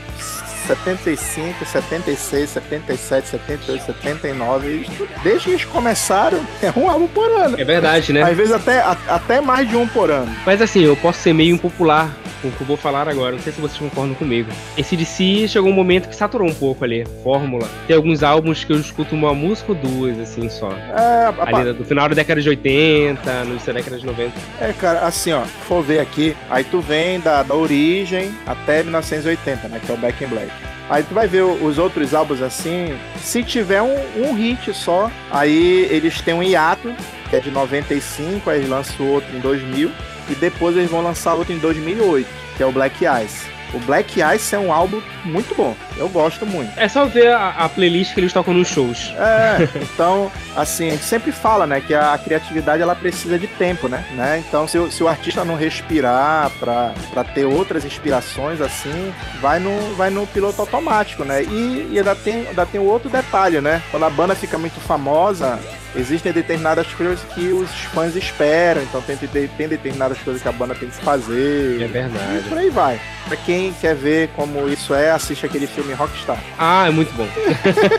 75, 0.66 1.64
76, 1.64 2.50
77, 2.50 3.28
78, 3.28 3.86
79, 3.86 4.68
eles- 4.68 4.88
desde 5.22 5.44
que 5.44 5.50
eles 5.50 5.64
começaram, 5.64 6.40
é 6.62 6.72
um 6.78 6.88
álbum 6.90 7.06
por 7.08 7.28
ano. 7.30 7.60
É 7.60 7.64
verdade, 7.64 8.12
né? 8.12 8.22
Às 8.22 8.36
vezes 8.36 8.52
até, 8.52 8.80
a- 8.80 8.96
até 9.08 9.40
mais 9.40 9.68
de 9.68 9.76
um 9.76 9.86
por 9.86 10.10
ano. 10.10 10.34
Mas 10.46 10.60
assim, 10.62 10.82
eu 10.84 10.96
posso 10.96 11.20
ser 11.20 11.32
meio 11.32 11.54
impopular 11.54 12.10
com 12.40 12.48
o 12.48 12.52
que 12.52 12.60
eu 12.60 12.66
vou 12.66 12.76
falar 12.76 13.08
agora, 13.08 13.32
não 13.32 13.38
sei 13.42 13.52
se 13.52 13.60
vocês 13.60 13.78
concordam 13.78 14.14
comigo. 14.14 14.50
Esse 14.76 14.96
DC 14.96 15.46
chegou 15.48 15.70
um 15.70 15.74
momento 15.74 16.08
que 16.08 16.16
saturou 16.16 16.48
um 16.48 16.54
pouco 16.54 16.84
ali, 16.84 17.04
fórmula. 17.22 17.68
Tem 17.86 17.96
alguns 17.96 18.22
álbuns 18.22 18.64
que 18.64 18.72
eu 18.72 18.78
escuto 18.80 19.14
uma 19.14 19.34
música 19.34 19.72
ou 19.72 19.78
duas, 19.78 20.18
assim, 20.18 20.48
só. 20.48 20.70
É, 20.72 21.26
a- 21.26 21.34
Ali 21.60 21.72
do 21.72 21.84
final 21.84 22.08
da 22.08 22.14
década 22.14 22.40
de 22.40 22.48
80, 22.48 23.44
no 23.44 23.50
início 23.52 23.66
da 23.72 23.78
década 23.78 23.98
de 23.98 24.06
90. 24.06 24.32
É, 24.60 24.72
cara, 24.72 25.00
assim, 25.00 25.32
ó, 25.32 25.42
for 25.66 25.82
ver 25.82 26.00
aqui, 26.00 26.36
aí 26.48 26.64
tu 26.64 26.80
vem 26.80 27.20
da, 27.20 27.42
da 27.42 27.54
origem 27.54 28.32
até 28.46 28.82
1980, 28.82 29.68
né, 29.68 29.80
que 29.84 29.90
é 29.90 29.94
o 29.94 29.98
Back 29.98 30.22
in 30.24 30.28
Black. 30.28 30.50
Aí 30.88 31.04
tu 31.04 31.14
vai 31.14 31.28
ver 31.28 31.42
o- 31.42 31.64
os 31.64 31.78
outros 31.78 32.14
álbuns 32.14 32.42
assim, 32.42 32.94
se 33.22 33.44
tiver 33.44 33.80
um, 33.80 33.96
um 34.16 34.34
hit 34.34 34.72
só, 34.74 35.08
aí 35.30 35.86
eles 35.90 36.20
têm 36.20 36.34
um 36.34 36.42
hiato, 36.42 36.92
que 37.28 37.36
é 37.36 37.40
de 37.40 37.50
95, 37.50 38.50
aí 38.50 38.58
eles 38.58 38.68
lançam 38.68 39.06
outro 39.06 39.28
em 39.36 39.38
2000, 39.40 39.90
e 40.32 40.34
depois 40.34 40.76
eles 40.76 40.90
vão 40.90 41.02
lançar 41.02 41.34
outro 41.34 41.52
em 41.52 41.58
2008, 41.58 42.28
que 42.56 42.62
é 42.62 42.66
o 42.66 42.72
Black 42.72 43.04
Ice. 43.24 43.48
O 43.72 43.78
Black 43.78 44.20
Ice 44.34 44.52
é 44.52 44.58
um 44.58 44.72
álbum 44.72 45.00
muito 45.24 45.54
bom, 45.54 45.76
eu 45.96 46.08
gosto 46.08 46.44
muito. 46.44 46.72
É 46.76 46.88
só 46.88 47.04
ver 47.04 47.28
a, 47.32 47.50
a 47.50 47.68
playlist 47.68 48.12
que 48.14 48.18
eles 48.18 48.32
tocam 48.32 48.52
nos 48.52 48.66
shows. 48.66 49.14
É, 49.16 49.68
então, 49.80 50.28
assim, 50.56 50.88
a 50.88 50.90
gente 50.90 51.04
sempre 51.04 51.30
fala, 51.30 51.68
né, 51.68 51.80
que 51.80 51.94
a, 51.94 52.18
criatividade 52.18 52.82
ela 52.82 52.96
precisa 52.96 53.38
de 53.38 53.46
tempo, 53.46 53.86
né? 53.86 54.04
né? 54.16 54.42
Então, 54.44 54.66
se, 54.66 54.76
o- 54.76 54.90
se 54.90 55.04
o 55.04 55.06
artista 55.08 55.44
não 55.44 55.54
respirar 55.54 56.50
pra, 56.58 56.92
pra 57.12 57.22
ter 57.22 57.44
outras 57.44 57.84
inspirações, 57.84 58.60
assim, 58.60 59.14
vai 59.40 59.60
no, 59.60 59.94
vai 59.94 60.10
no 60.10 60.26
piloto 60.26 60.60
automático, 60.60 61.24
né? 61.24 61.44
E, 61.44 61.90
e 61.92 61.98
ainda, 61.98 62.16
tem, 62.16 62.48
ainda 62.48 62.66
tem 62.66 62.80
o 62.80 62.84
outro 62.84 63.08
detalhe, 63.08 63.60
né? 63.60 63.80
Quando 63.92 64.04
a 64.04 64.10
banda 64.10 64.34
fica 64.34 64.58
muito 64.58 64.80
famosa, 64.80 65.60
existem 65.96 66.32
determinadas 66.32 66.86
coisas 66.94 67.20
que 67.34 67.48
os 67.48 67.70
fãs 67.92 68.14
esperam, 68.16 68.82
então 68.82 69.00
tem, 69.02 69.16
tem, 69.16 69.68
determinadas 69.68 70.18
coisas 70.18 70.40
que 70.42 70.48
a 70.48 70.52
banda 70.52 70.74
tem 70.74 70.88
que 70.88 70.96
fazer. 70.96 71.80
É 71.80 71.84
E 71.84 71.88
verdade. 71.88 72.48
por 72.48 72.58
aí 72.58 72.70
vai. 72.70 73.00
Pra 73.26 73.36
quem 73.36 73.72
quer 73.74 73.94
ver 73.94 74.28
como 74.34 74.68
isso 74.68 74.94
é, 74.94 75.10
assiste 75.10 75.44
aquele 75.46 75.66
filme 75.66 75.92
Rockstar. 75.94 76.38
Ah, 76.58 76.86
é 76.88 76.90
muito 76.90 77.12
bom. 77.14 77.26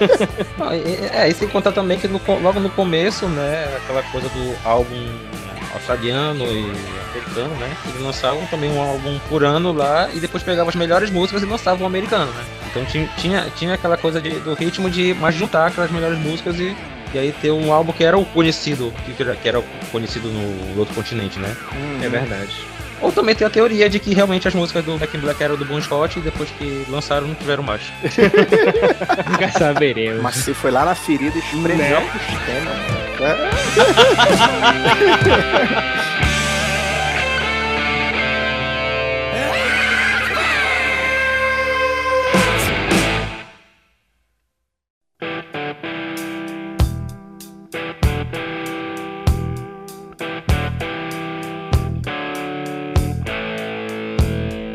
E- 0.73 1.05
É, 1.15 1.29
e 1.29 1.33
sem 1.33 1.47
contar 1.47 1.71
também 1.71 1.97
que 1.99 2.07
no 2.07 2.19
logo 2.41 2.59
no 2.59 2.69
começo, 2.69 3.27
né, 3.27 3.77
aquela 3.83 4.03
coisa 4.03 4.27
do 4.29 4.55
álbum 4.65 5.07
australiano 5.73 6.43
e 6.45 6.71
americano, 7.13 7.55
né, 7.55 7.71
eles 7.89 8.01
lançavam 8.01 8.45
também 8.47 8.69
um 8.71 8.81
álbum 8.81 9.19
por 9.29 9.43
ano 9.43 9.71
lá 9.71 10.09
e 10.13 10.19
depois 10.19 10.43
pegavam 10.43 10.69
as 10.69 10.75
melhores 10.75 11.09
músicas 11.09 11.41
e 11.43 11.45
lançavam 11.45 11.83
o 11.83 11.85
americano, 11.85 12.31
né. 12.33 12.43
Então 12.69 12.85
tinha, 12.85 13.09
tinha, 13.17 13.47
tinha 13.57 13.73
aquela 13.73 13.97
coisa 13.97 14.21
de- 14.21 14.39
do 14.39 14.53
ritmo 14.53 14.89
de 14.89 15.13
mais 15.15 15.35
juntar 15.35 15.67
aquelas 15.67 15.91
melhores 15.91 16.17
músicas 16.19 16.57
e, 16.59 16.75
e 17.13 17.19
aí 17.19 17.33
ter 17.41 17.51
um 17.51 17.71
álbum 17.71 17.91
que 17.91 18.03
era 18.03 18.17
o 18.17 18.25
conhecido, 18.25 18.93
que 19.05 19.47
era, 19.47 19.63
conhecido 19.91 20.27
no 20.29 20.79
outro 20.79 20.93
continente, 20.95 21.37
né. 21.39 21.55
É 22.03 22.09
verdade. 22.09 22.51
Ou 23.01 23.11
também 23.11 23.33
tem 23.33 23.47
a 23.47 23.49
teoria 23.49 23.89
de 23.89 23.97
que 23.97 24.13
realmente 24.13 24.47
as 24.47 24.53
músicas 24.53 24.85
do 24.85 24.95
Back 24.97 25.17
in 25.17 25.21
Black 25.21 25.41
eram 25.43 25.55
do 25.55 25.65
Bon 25.65 25.81
Scott 25.81 26.19
e 26.19 26.21
depois 26.21 26.49
que 26.51 26.85
lançaram 26.87 27.27
não 27.27 27.33
tiveram 27.33 27.63
mais. 27.63 27.81
Nunca 29.27 29.49
saberemos. 29.57 30.21
Mas 30.21 30.35
se 30.35 30.53
foi 30.53 30.69
lá 30.69 30.85
na 30.85 30.93
ferida, 30.93 31.35
espremeu 31.39 31.77
Né? 31.77 31.97
a 31.97 32.01
costela. 32.01 32.91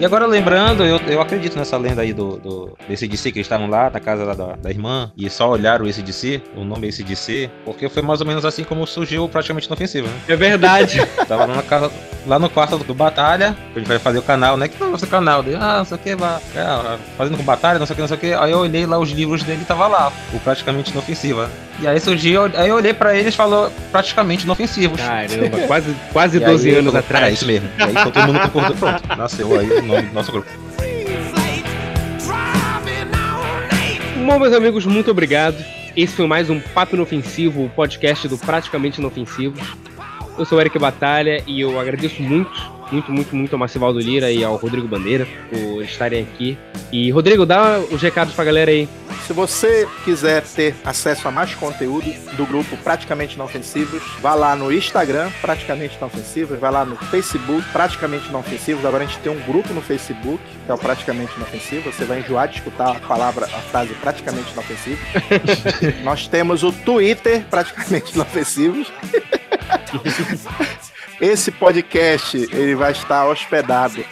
E 0.06 0.08
agora 0.08 0.24
lembrando, 0.24 0.84
eu, 0.84 0.98
eu 0.98 1.20
acredito 1.20 1.58
nessa 1.58 1.76
lenda 1.76 2.02
aí 2.02 2.12
do, 2.12 2.36
do, 2.36 2.66
do 2.66 2.76
ACDC, 2.88 3.32
que 3.32 3.38
eles 3.38 3.46
estavam 3.46 3.68
lá 3.68 3.90
na 3.90 3.98
casa 3.98 4.24
da, 4.36 4.54
da 4.54 4.70
irmã 4.70 5.10
e 5.16 5.28
só 5.28 5.50
olharam 5.50 5.84
o 5.84 5.88
ACDC, 5.88 6.40
o 6.56 6.62
nome 6.62 6.86
ACDC, 6.86 7.50
porque 7.64 7.88
foi 7.88 8.04
mais 8.04 8.20
ou 8.20 8.26
menos 8.28 8.44
assim 8.44 8.62
como 8.62 8.86
surgiu 8.86 9.28
praticamente 9.28 9.66
inofensivo, 9.66 10.06
né? 10.06 10.14
É 10.28 10.36
verdade. 10.36 11.04
Tava 11.26 11.46
lá 11.46 11.56
na 11.56 11.62
casa, 11.64 11.90
lá 12.24 12.38
no 12.38 12.48
quarto 12.48 12.78
do 12.78 12.94
Batalha, 12.94 13.56
a 13.74 13.78
gente 13.80 13.88
vai 13.88 13.98
fazer 13.98 14.20
o 14.20 14.22
canal, 14.22 14.56
né? 14.56 14.68
Que 14.68 14.78
não 14.78 14.86
é 14.86 14.88
o 14.90 14.92
nosso 14.92 15.08
canal. 15.08 15.42
Dele, 15.42 15.56
ah, 15.60 15.78
não 15.78 15.84
sei 15.84 15.96
o 15.96 16.00
que, 16.00 16.10
é, 16.10 16.98
fazendo 17.18 17.36
com 17.36 17.42
Batalha, 17.42 17.80
não 17.80 17.86
sei 17.86 17.94
o 17.94 17.96
que, 17.96 18.00
não 18.02 18.08
sei 18.08 18.16
o 18.16 18.20
que. 18.20 18.32
Aí 18.32 18.52
eu 18.52 18.58
olhei 18.58 18.86
lá 18.86 19.00
os 19.00 19.10
livros 19.10 19.42
dele 19.42 19.62
e 19.62 19.64
tava 19.64 19.88
lá, 19.88 20.12
o 20.32 20.38
praticamente 20.38 20.92
inofensiva. 20.92 21.50
E 21.80 21.86
aí 21.86 22.00
surgiu, 22.00 22.44
aí 22.54 22.68
eu 22.68 22.74
olhei 22.76 22.94
pra 22.94 23.14
eles 23.14 23.34
e 23.34 23.36
falou 23.36 23.70
praticamente 23.92 24.44
inofensivos. 24.44 24.98
Caramba, 25.00 25.58
quase, 25.68 25.94
quase 26.12 26.38
E 26.38 26.44
aí 26.44 26.50
12 26.50 26.68
ele 26.68 26.78
anos 26.78 26.86
falou, 26.92 27.00
atrás. 27.00 27.24
"Ah, 27.24 27.28
É 27.28 27.32
isso 27.32 27.46
mesmo. 27.46 27.68
E 27.78 27.82
aí 27.82 27.90
então, 27.90 28.10
todo 28.10 28.26
mundo 28.26 28.40
concordou, 28.40 28.76
pronto. 28.76 29.16
Nasceu 29.16 29.58
aí 29.58 29.70
o 29.70 29.82
nome 29.82 30.02
do 30.02 30.14
nosso 30.14 30.32
grupo. 30.32 30.48
Bom, 34.26 34.38
meus 34.40 34.52
amigos, 34.54 34.84
muito 34.86 35.10
obrigado. 35.10 35.56
Esse 35.96 36.14
foi 36.14 36.26
mais 36.26 36.50
um 36.50 36.58
Papo 36.60 36.96
Inofensivo, 36.96 37.64
o 37.66 37.68
podcast 37.70 38.26
do 38.28 38.36
Praticamente 38.36 38.98
Inofensivo. 38.98 39.54
Eu 40.38 40.44
sou 40.44 40.58
o 40.58 40.60
Eric 40.60 40.78
Batalha 40.78 41.42
e 41.46 41.62
eu 41.62 41.80
agradeço 41.80 42.22
muito, 42.22 42.50
muito, 42.92 43.10
muito, 43.10 43.34
muito 43.34 43.52
ao 43.54 43.58
Macivaldo 43.58 43.98
Lira 43.98 44.30
e 44.30 44.44
ao 44.44 44.56
Rodrigo 44.56 44.86
Bandeira 44.86 45.26
por 45.48 45.82
estarem 45.82 46.22
aqui. 46.22 46.58
E, 46.92 47.10
Rodrigo, 47.10 47.46
dá 47.46 47.78
os 47.78 48.02
recados 48.02 48.34
pra 48.34 48.44
galera 48.44 48.70
aí. 48.70 48.86
Se 49.26 49.32
você 49.32 49.88
quiser 50.04 50.44
ter 50.44 50.74
acesso 50.84 51.26
a 51.26 51.30
mais 51.30 51.54
conteúdo 51.54 52.12
do 52.36 52.46
grupo 52.46 52.76
Praticamente 52.76 53.34
Inofensivos, 53.34 54.02
vá 54.20 54.34
lá 54.34 54.54
no 54.54 54.70
Instagram, 54.70 55.30
Praticamente 55.40 55.96
Inofensivos, 55.96 56.60
vai 56.60 56.70
lá 56.70 56.84
no 56.84 56.96
Facebook, 56.96 57.66
Praticamente 57.72 58.28
Inofensivos. 58.28 58.84
Agora 58.84 59.04
a 59.04 59.06
gente 59.06 59.18
tem 59.20 59.32
um 59.32 59.40
grupo 59.40 59.72
no 59.72 59.80
Facebook, 59.80 60.38
que 60.64 60.70
é 60.70 60.74
o 60.74 60.78
Praticamente 60.78 61.34
Inofensivo. 61.34 61.90
Você 61.90 62.04
vai 62.04 62.20
enjoar 62.20 62.46
de 62.46 62.56
escutar 62.56 62.94
a 62.94 63.00
palavra, 63.00 63.46
a 63.46 63.60
frase 63.62 63.94
Praticamente 63.94 64.52
Inofensivo. 64.52 65.00
Nós 66.04 66.28
temos 66.28 66.62
o 66.62 66.70
Twitter, 66.70 67.44
Praticamente 67.50 68.14
Inofensivos. 68.14 68.92
Esse 71.20 71.50
podcast 71.50 72.36
ele 72.36 72.74
vai 72.74 72.92
estar 72.92 73.26
hospedado 73.26 74.04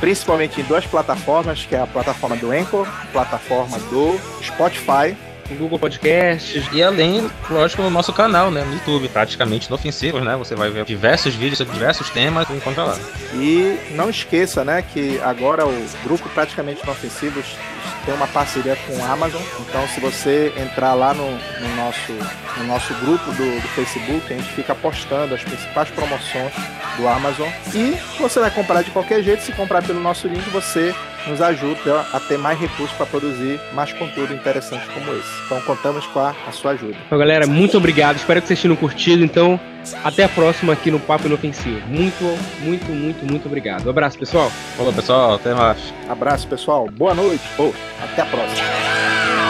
principalmente 0.00 0.60
em 0.60 0.64
duas 0.64 0.84
plataformas, 0.86 1.64
que 1.64 1.74
é 1.74 1.80
a 1.80 1.86
plataforma 1.86 2.36
do 2.36 2.52
a 2.82 3.06
plataforma 3.12 3.78
do 3.90 4.18
Spotify. 4.42 5.16
Google 5.56 5.78
Podcasts. 5.78 6.68
E 6.72 6.82
além, 6.82 7.30
lógico, 7.50 7.82
no 7.82 7.90
nosso 7.90 8.12
canal, 8.12 8.50
né? 8.50 8.64
No 8.64 8.74
YouTube, 8.74 9.08
praticamente 9.08 9.68
inofensivos, 9.68 10.22
né? 10.22 10.36
Você 10.36 10.54
vai 10.54 10.70
ver 10.70 10.84
diversos 10.84 11.34
vídeos 11.34 11.58
sobre 11.58 11.74
diversos 11.74 12.10
temas 12.10 12.48
e 12.50 12.52
encontra 12.52 12.84
lá. 12.84 12.98
E 13.34 13.78
não 13.92 14.10
esqueça, 14.10 14.64
né, 14.64 14.82
que 14.82 15.20
agora 15.20 15.66
o 15.66 15.86
grupo 16.04 16.28
Praticamente 16.28 16.82
Inofensivos 16.82 17.56
tem 18.04 18.14
uma 18.14 18.26
parceria 18.26 18.76
com 18.76 19.04
a 19.04 19.12
Amazon. 19.12 19.42
Então, 19.60 19.86
se 19.88 20.00
você 20.00 20.52
entrar 20.56 20.94
lá 20.94 21.12
no, 21.12 21.30
no 21.30 21.76
nosso, 21.76 22.12
no 22.56 22.64
nosso 22.64 22.94
grupo 22.94 23.32
do, 23.32 23.60
do 23.60 23.68
Facebook, 23.68 24.32
a 24.32 24.36
gente 24.36 24.52
fica 24.52 24.74
postando 24.74 25.34
as 25.34 25.42
principais 25.42 25.90
promoções 25.90 26.52
do 26.96 27.06
Amazon. 27.06 27.48
E 27.74 27.96
você 28.20 28.40
vai 28.40 28.50
comprar 28.50 28.82
de 28.82 28.90
qualquer 28.90 29.22
jeito. 29.22 29.42
Se 29.42 29.52
comprar 29.52 29.82
pelo 29.82 30.00
nosso 30.00 30.26
link, 30.26 30.48
você 30.50 30.94
nos 31.28 31.40
ajuda 31.40 32.06
a 32.12 32.20
ter 32.20 32.38
mais 32.38 32.58
recursos 32.58 32.96
para 32.96 33.06
produzir 33.06 33.60
mais 33.74 33.92
conteúdo 33.92 34.32
interessante 34.32 34.86
como 34.92 35.12
esse. 35.12 35.28
Então, 35.46 35.60
contamos 35.62 36.06
com 36.06 36.20
a, 36.20 36.34
a 36.46 36.52
sua 36.52 36.72
ajuda. 36.72 36.96
Então, 37.06 37.18
galera, 37.18 37.46
muito 37.46 37.76
obrigado. 37.76 38.16
Espero 38.16 38.40
que 38.40 38.48
vocês 38.48 38.60
tenham 38.60 38.76
curtido. 38.76 39.24
Então, 39.24 39.60
até 40.04 40.24
a 40.24 40.28
próxima 40.28 40.72
aqui 40.72 40.90
no 40.90 40.98
Papo 41.00 41.26
Inofensivo. 41.26 41.86
Muito, 41.88 42.24
muito, 42.60 42.90
muito, 42.90 43.24
muito 43.24 43.46
obrigado. 43.46 43.86
Um 43.86 43.90
abraço, 43.90 44.18
pessoal. 44.18 44.50
Falou, 44.76 44.92
pessoal. 44.92 45.34
Até 45.34 45.54
mais. 45.54 45.78
Abraço, 46.08 46.46
pessoal. 46.46 46.86
Boa 46.90 47.14
noite. 47.14 47.44
Ou 47.58 47.74
até 48.02 48.22
a 48.22 48.26
próxima. 48.26 49.47